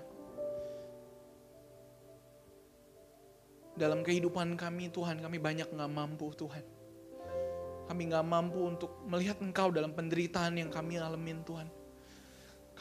dalam 3.78 4.02
kehidupan 4.02 4.58
kami 4.58 4.90
Tuhan, 4.90 5.22
kami 5.22 5.38
banyak 5.38 5.70
gak 5.70 5.92
mampu 5.94 6.34
Tuhan. 6.34 6.66
Kami 7.86 8.02
gak 8.10 8.26
mampu 8.26 8.66
untuk 8.66 8.90
melihat 9.06 9.38
Engkau 9.38 9.70
dalam 9.70 9.94
penderitaan 9.94 10.58
yang 10.58 10.74
kami 10.74 10.98
alamin 10.98 11.38
Tuhan. 11.46 11.70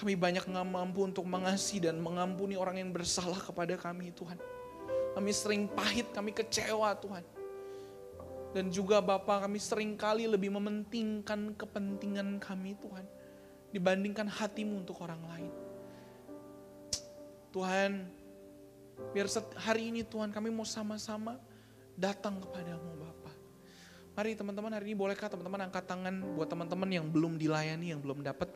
Kami 0.01 0.18
banyak 0.18 0.49
nggak 0.49 0.66
mampu 0.66 1.05
untuk 1.05 1.30
mengasihi 1.30 1.86
dan 1.86 2.01
mengampuni 2.01 2.57
orang 2.57 2.82
yang 2.82 2.89
bersalah 2.89 3.38
kepada 3.38 3.78
kami 3.78 4.10
Tuhan. 4.10 4.41
Kami 5.14 5.30
sering 5.30 5.70
pahit, 5.70 6.10
kami 6.10 6.34
kecewa 6.34 6.89
Tuhan. 7.05 7.22
Dan 8.57 8.74
juga 8.74 8.97
Bapa 8.97 9.45
kami 9.45 9.62
sering 9.62 9.93
kali 9.93 10.26
lebih 10.26 10.49
mementingkan 10.57 11.53
kepentingan 11.53 12.41
kami 12.41 12.74
Tuhan. 12.82 13.05
Dibandingkan 13.70 14.26
hatimu 14.26 14.82
untuk 14.82 15.05
orang 15.05 15.22
lain. 15.30 15.68
Tuhan, 17.50 18.06
biar 19.10 19.28
hari 19.58 19.89
ini 19.89 20.06
Tuhan 20.06 20.30
kami 20.30 20.54
mau 20.54 20.66
sama-sama 20.66 21.41
datang 21.97 22.38
kepadamu 22.38 22.93
Bapa. 23.02 23.34
Mari 24.14 24.38
teman-teman 24.38 24.70
hari 24.70 24.93
ini 24.93 24.95
bolehkah 24.95 25.34
teman-teman 25.34 25.66
angkat 25.66 25.89
tangan 25.89 26.14
buat 26.38 26.45
teman-teman 26.45 26.89
yang 26.93 27.10
belum 27.10 27.41
dilayani, 27.41 27.89
yang 27.95 28.02
belum 28.06 28.22
dapat 28.22 28.54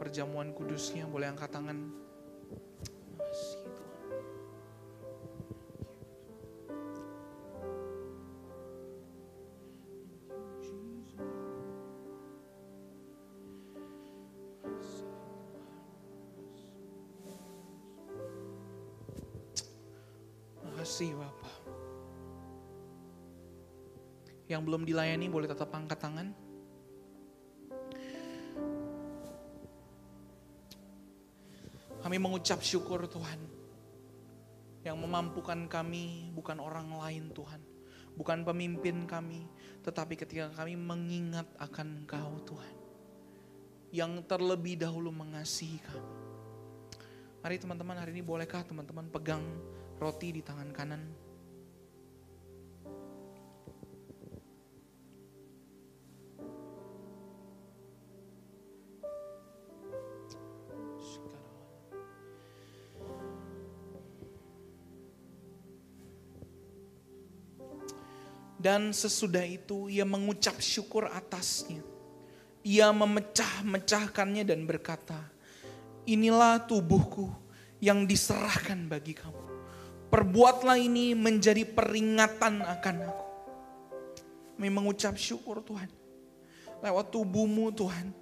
perjamuan 0.00 0.56
kudusnya, 0.56 1.04
boleh 1.04 1.28
angkat 1.28 1.52
tangan. 1.52 1.92
Makasih 20.92 21.16
Bapak. 21.16 21.56
Yang 24.44 24.60
belum 24.68 24.82
dilayani 24.84 25.24
boleh 25.32 25.48
tetap 25.48 25.72
angkat 25.72 25.96
tangan. 25.96 26.28
Kami 31.96 32.16
mengucap 32.20 32.60
syukur 32.60 33.08
Tuhan. 33.08 33.40
Yang 34.84 34.96
memampukan 35.00 35.64
kami 35.64 36.28
bukan 36.36 36.60
orang 36.60 36.92
lain 37.00 37.32
Tuhan. 37.32 37.64
Bukan 38.12 38.44
pemimpin 38.44 39.08
kami. 39.08 39.48
Tetapi 39.80 40.12
ketika 40.20 40.52
kami 40.52 40.76
mengingat 40.76 41.48
akan 41.56 42.04
Engkau 42.04 42.36
Tuhan. 42.44 42.76
Yang 43.96 44.28
terlebih 44.28 44.76
dahulu 44.76 45.08
mengasihi 45.08 45.80
kami. 45.88 46.12
Mari 47.40 47.56
teman-teman 47.56 47.96
hari 47.96 48.12
ini 48.12 48.20
bolehkah 48.20 48.60
teman-teman 48.60 49.08
pegang 49.08 49.40
roti 50.02 50.34
di 50.34 50.42
tangan 50.42 50.70
kanan. 50.74 51.02
Dan 68.62 68.94
sesudah 68.94 69.42
itu 69.42 69.90
ia 69.90 70.06
mengucap 70.06 70.62
syukur 70.62 71.10
atasnya. 71.10 71.82
Ia 72.62 72.94
memecah-mecahkannya 72.94 74.46
dan 74.46 74.70
berkata, 74.70 75.18
inilah 76.06 76.62
tubuhku 76.62 77.26
yang 77.82 78.06
diserahkan 78.06 78.86
bagi 78.86 79.18
kamu. 79.18 79.51
Perbuatlah 80.12 80.76
ini 80.76 81.16
menjadi 81.16 81.64
peringatan 81.64 82.60
akan 82.60 82.96
aku. 83.08 83.26
Kami 84.60 84.68
mengucap 84.68 85.16
syukur 85.16 85.64
Tuhan. 85.64 85.88
Lewat 86.84 87.08
tubuhmu 87.08 87.72
Tuhan. 87.72 88.12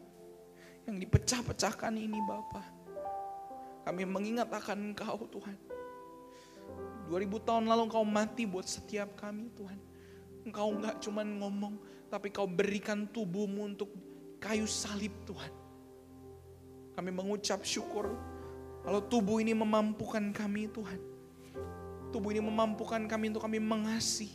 Yang 0.86 0.97
dipecah-pecahkan 1.03 1.91
ini 1.99 2.22
Bapa. 2.22 2.62
Kami 3.91 4.07
mengingat 4.07 4.47
akan 4.55 4.95
Engkau 4.95 5.26
Tuhan. 5.34 5.59
2000 7.11 7.26
tahun 7.43 7.66
lalu 7.66 7.91
Engkau 7.91 8.07
mati 8.07 8.47
buat 8.47 8.70
setiap 8.70 9.18
kami 9.18 9.51
Tuhan. 9.59 9.78
Engkau 10.47 10.70
enggak 10.70 11.03
cuma 11.03 11.26
ngomong, 11.26 11.74
tapi 12.07 12.30
Kau 12.30 12.47
berikan 12.47 13.11
tubuhmu 13.11 13.66
untuk 13.66 13.91
kayu 14.38 14.70
salib 14.70 15.11
Tuhan. 15.26 15.51
Kami 16.95 17.11
mengucap 17.11 17.66
syukur 17.66 18.14
kalau 18.86 19.03
tubuh 19.03 19.43
ini 19.43 19.59
memampukan 19.59 20.30
kami 20.30 20.70
Tuhan. 20.70 21.10
Tubuh 22.11 22.35
ini 22.35 22.43
memampukan 22.43 22.99
kami 23.07 23.31
untuk 23.31 23.47
kami 23.47 23.63
mengasihi. 23.63 24.35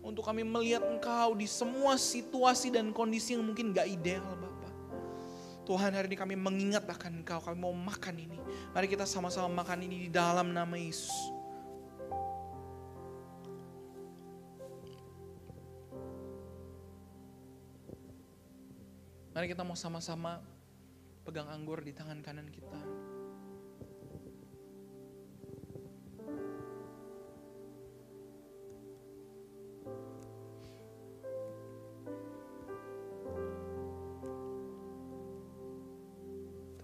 Untuk 0.00 0.24
kami 0.24 0.40
melihat 0.40 0.80
engkau 0.80 1.36
di 1.36 1.44
semua 1.44 2.00
situasi 2.00 2.72
dan 2.72 2.88
kondisi 2.96 3.36
yang 3.36 3.44
mungkin 3.44 3.76
gak 3.76 3.84
ideal 3.84 4.24
Bapak. 4.24 4.72
Tuhan 5.68 5.92
hari 5.92 6.08
ini 6.08 6.16
kami 6.16 6.34
mengingat 6.40 6.88
akan 6.88 7.20
engkau, 7.20 7.36
kami 7.44 7.60
mau 7.60 7.76
makan 7.76 8.16
ini. 8.16 8.40
Mari 8.72 8.88
kita 8.88 9.04
sama-sama 9.04 9.60
makan 9.60 9.84
ini 9.84 10.08
di 10.08 10.10
dalam 10.10 10.56
nama 10.56 10.72
Yesus. 10.80 11.12
Mari 19.36 19.46
kita 19.52 19.62
mau 19.62 19.76
sama-sama 19.76 20.40
pegang 21.28 21.46
anggur 21.52 21.84
di 21.84 21.92
tangan 21.92 22.24
kanan 22.24 22.48
kita. 22.48 23.09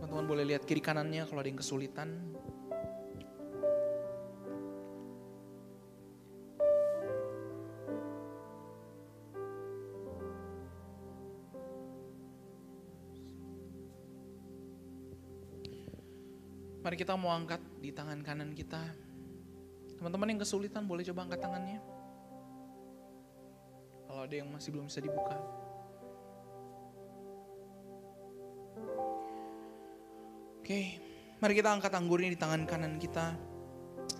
Teman-teman 0.06 0.30
boleh 0.38 0.46
lihat 0.54 0.62
kiri 0.62 0.78
kanannya 0.78 1.26
kalau 1.26 1.42
ada 1.42 1.50
yang 1.50 1.58
kesulitan. 1.58 2.14
Mari 16.86 16.94
kita 16.94 17.18
mau 17.18 17.34
angkat 17.34 17.58
di 17.82 17.90
tangan 17.90 18.22
kanan 18.22 18.54
kita. 18.54 18.78
Teman-teman 19.98 20.30
yang 20.30 20.38
kesulitan 20.38 20.86
boleh 20.86 21.02
coba 21.02 21.26
angkat 21.26 21.42
tangannya. 21.42 21.82
Kalau 24.06 24.22
ada 24.22 24.34
yang 24.38 24.54
masih 24.54 24.70
belum 24.70 24.86
bisa 24.86 25.02
dibuka. 25.02 25.65
Oke, 30.66 30.98
mari 31.38 31.54
kita 31.54 31.78
angkat 31.78 31.94
anggurnya 31.94 32.26
di 32.26 32.34
tangan 32.42 32.66
kanan 32.66 32.98
kita. 32.98 33.38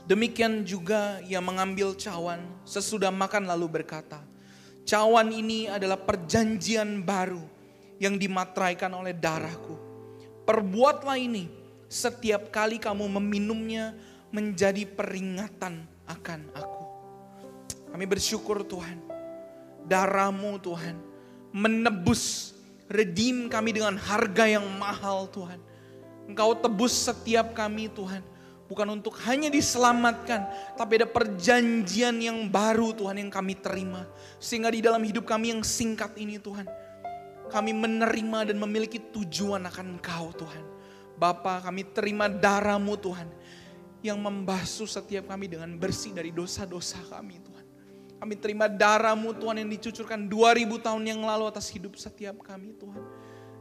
Demikian 0.07 0.63
juga 0.63 1.19
ia 1.27 1.43
mengambil 1.43 1.99
cawan 1.99 2.39
sesudah 2.63 3.11
makan 3.11 3.51
lalu 3.51 3.67
berkata, 3.83 4.23
cawan 4.87 5.35
ini 5.35 5.67
adalah 5.67 5.99
perjanjian 5.99 7.03
baru 7.03 7.43
yang 7.99 8.15
dimatraikan 8.15 8.95
oleh 8.95 9.11
darahku. 9.11 9.75
Perbuatlah 10.47 11.19
ini 11.19 11.51
setiap 11.91 12.55
kali 12.55 12.79
kamu 12.79 13.11
meminumnya 13.19 13.99
menjadi 14.31 14.87
peringatan 14.87 15.83
akan 16.07 16.41
aku. 16.55 16.83
Kami 17.91 18.07
bersyukur 18.07 18.63
Tuhan, 18.63 19.03
darahmu 19.83 20.63
Tuhan 20.63 20.95
menebus, 21.51 22.55
redeem 22.87 23.51
kami 23.51 23.75
dengan 23.75 23.99
harga 23.99 24.47
yang 24.47 24.63
mahal 24.79 25.27
Tuhan. 25.35 25.75
Engkau 26.27 26.55
tebus 26.59 26.95
setiap 26.95 27.55
kami 27.55 27.91
Tuhan. 27.91 28.23
Bukan 28.67 28.99
untuk 28.99 29.15
hanya 29.31 29.47
diselamatkan, 29.47 30.75
tapi 30.75 30.99
ada 30.99 31.07
perjanjian 31.07 32.19
yang 32.19 32.51
baru 32.51 32.91
Tuhan 32.91 33.23
yang 33.23 33.31
kami 33.31 33.55
terima. 33.55 34.03
Sehingga 34.43 34.75
di 34.75 34.83
dalam 34.83 34.99
hidup 35.07 35.23
kami 35.23 35.55
yang 35.55 35.63
singkat 35.63 36.19
ini 36.19 36.43
Tuhan, 36.43 36.67
kami 37.47 37.71
menerima 37.71 38.51
dan 38.51 38.59
memiliki 38.59 38.99
tujuan 38.99 39.63
akan 39.71 39.99
Engkau 39.99 40.35
Tuhan. 40.35 40.67
Bapa 41.15 41.63
kami 41.63 41.87
terima 41.95 42.27
darahmu 42.27 42.99
Tuhan, 42.99 43.31
yang 44.03 44.19
membasuh 44.19 44.87
setiap 44.87 45.31
kami 45.31 45.51
dengan 45.51 45.75
bersih 45.79 46.15
dari 46.15 46.35
dosa-dosa 46.35 46.99
kami 47.07 47.39
Tuhan. 47.43 47.65
Kami 48.17 48.35
terima 48.41 48.67
darahmu 48.71 49.37
Tuhan 49.37 49.61
yang 49.61 49.71
dicucurkan 49.71 50.27
2000 50.31 50.79
tahun 50.81 51.03
yang 51.05 51.21
lalu 51.21 51.51
atas 51.51 51.69
hidup 51.69 51.99
setiap 52.01 52.41
kami 52.41 52.73
Tuhan. 52.79 53.05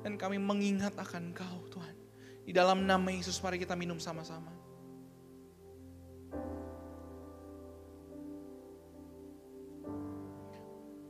Dan 0.06 0.22
kami 0.22 0.38
mengingat 0.38 0.94
akan 0.96 1.34
Engkau 1.34 1.66
Tuhan. 1.74 1.95
Di 2.46 2.54
dalam 2.54 2.86
nama 2.86 3.10
Yesus 3.10 3.42
mari 3.42 3.58
kita 3.58 3.74
minum 3.74 3.98
sama-sama. 3.98 4.54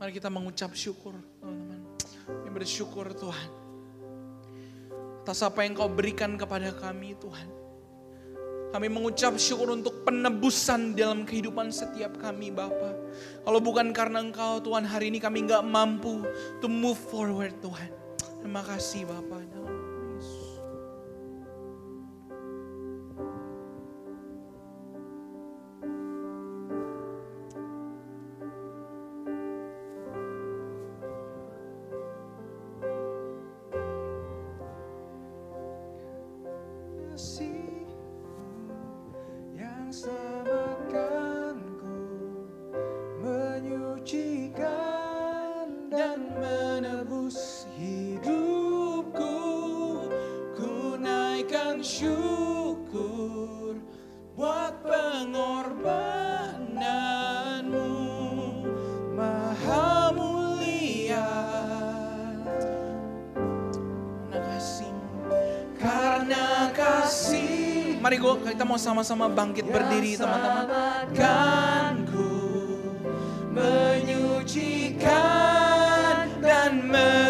Mari 0.00 0.12
kita 0.16 0.32
mengucap 0.32 0.72
syukur, 0.72 1.12
teman-teman. 1.40 1.80
Kami 2.24 2.50
bersyukur 2.52 3.12
Tuhan. 3.12 3.50
Atas 5.24 5.44
apa 5.44 5.64
yang 5.64 5.76
kau 5.76 5.92
berikan 5.92 6.40
kepada 6.40 6.72
kami 6.72 7.12
Tuhan. 7.20 7.48
Kami 8.76 8.92
mengucap 8.92 9.40
syukur 9.40 9.72
untuk 9.72 10.04
penebusan 10.04 10.92
dalam 10.92 11.24
kehidupan 11.24 11.72
setiap 11.72 12.16
kami 12.20 12.52
Bapa. 12.52 12.92
Kalau 13.40 13.60
bukan 13.62 13.92
karena 13.96 14.20
Engkau 14.20 14.60
Tuhan 14.60 14.84
hari 14.84 15.08
ini 15.08 15.16
kami 15.16 15.48
nggak 15.48 15.64
mampu 15.64 16.24
to 16.60 16.68
move 16.68 17.00
forward 17.08 17.56
Tuhan. 17.64 17.88
Terima 18.44 18.60
kasih 18.60 19.08
Bapak. 19.08 19.55
Kasih. 67.06 68.02
Mari 68.02 68.18
gua 68.18 68.34
kita 68.42 68.66
mau 68.66 68.78
sama-sama 68.78 69.30
bangkit 69.30 69.70
berdiri 69.70 70.18
teman-teman. 70.18 70.66
Kanku 71.14 72.34
menyucikan 73.54 75.06
dan 76.42 76.82
menebus 76.82 77.25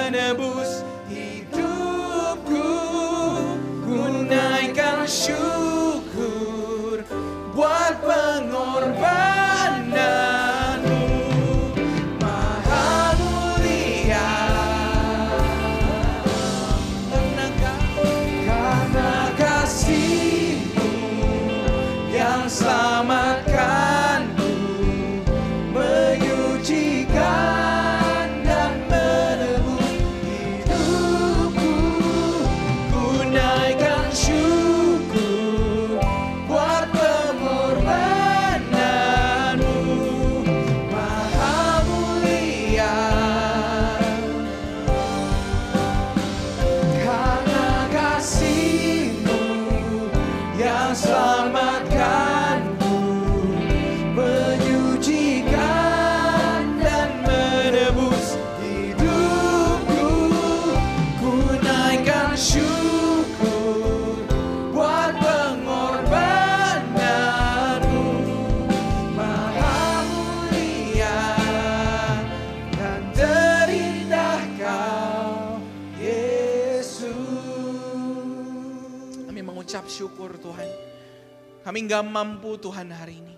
kami 81.76 81.92
nggak 81.92 82.08
mampu 82.08 82.56
Tuhan 82.56 82.88
hari 82.88 83.20
ini 83.20 83.36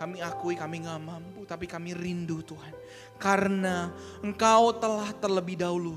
kami 0.00 0.16
akui 0.24 0.56
kami 0.56 0.80
nggak 0.80 0.96
mampu, 0.96 1.44
tapi 1.44 1.68
kami 1.68 1.92
rindu 1.92 2.40
Tuhan. 2.40 2.72
Karena 3.20 3.92
Engkau 4.24 4.72
telah 4.80 5.12
terlebih 5.12 5.60
dahulu 5.60 5.92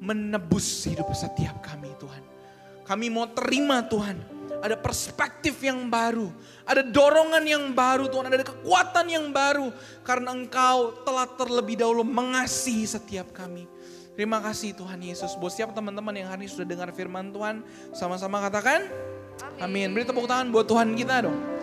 menebus 0.00 0.64
hidup 0.88 1.12
setiap 1.12 1.60
kami 1.60 1.92
Tuhan. 2.00 2.24
Kami 2.88 3.12
mau 3.12 3.28
terima 3.28 3.84
Tuhan. 3.84 4.16
Ada 4.64 4.80
perspektif 4.80 5.60
yang 5.60 5.92
baru. 5.92 6.32
Ada 6.64 6.80
dorongan 6.80 7.44
yang 7.44 7.76
baru 7.76 8.08
Tuhan. 8.08 8.24
Ada 8.32 8.40
kekuatan 8.40 9.04
yang 9.12 9.28
baru. 9.28 9.76
Karena 10.08 10.32
Engkau 10.32 11.04
telah 11.04 11.28
terlebih 11.36 11.84
dahulu 11.84 12.00
mengasihi 12.00 12.88
setiap 12.88 13.28
kami. 13.36 13.68
Terima 14.16 14.40
kasih 14.40 14.72
Tuhan 14.72 15.04
Yesus. 15.04 15.36
Buat 15.36 15.52
siapa 15.52 15.76
teman-teman 15.76 16.16
yang 16.16 16.32
hari 16.32 16.48
ini 16.48 16.56
sudah 16.56 16.64
dengar 16.64 16.88
firman 16.96 17.28
Tuhan. 17.28 17.60
Sama-sama 17.92 18.40
katakan. 18.40 19.12
Amin. 19.62 19.94
Beri 19.94 20.04
tepuk 20.04 20.26
tangan 20.26 20.50
buat 20.50 20.66
Tuhan 20.66 20.98
kita 20.98 21.24
dong. 21.24 21.53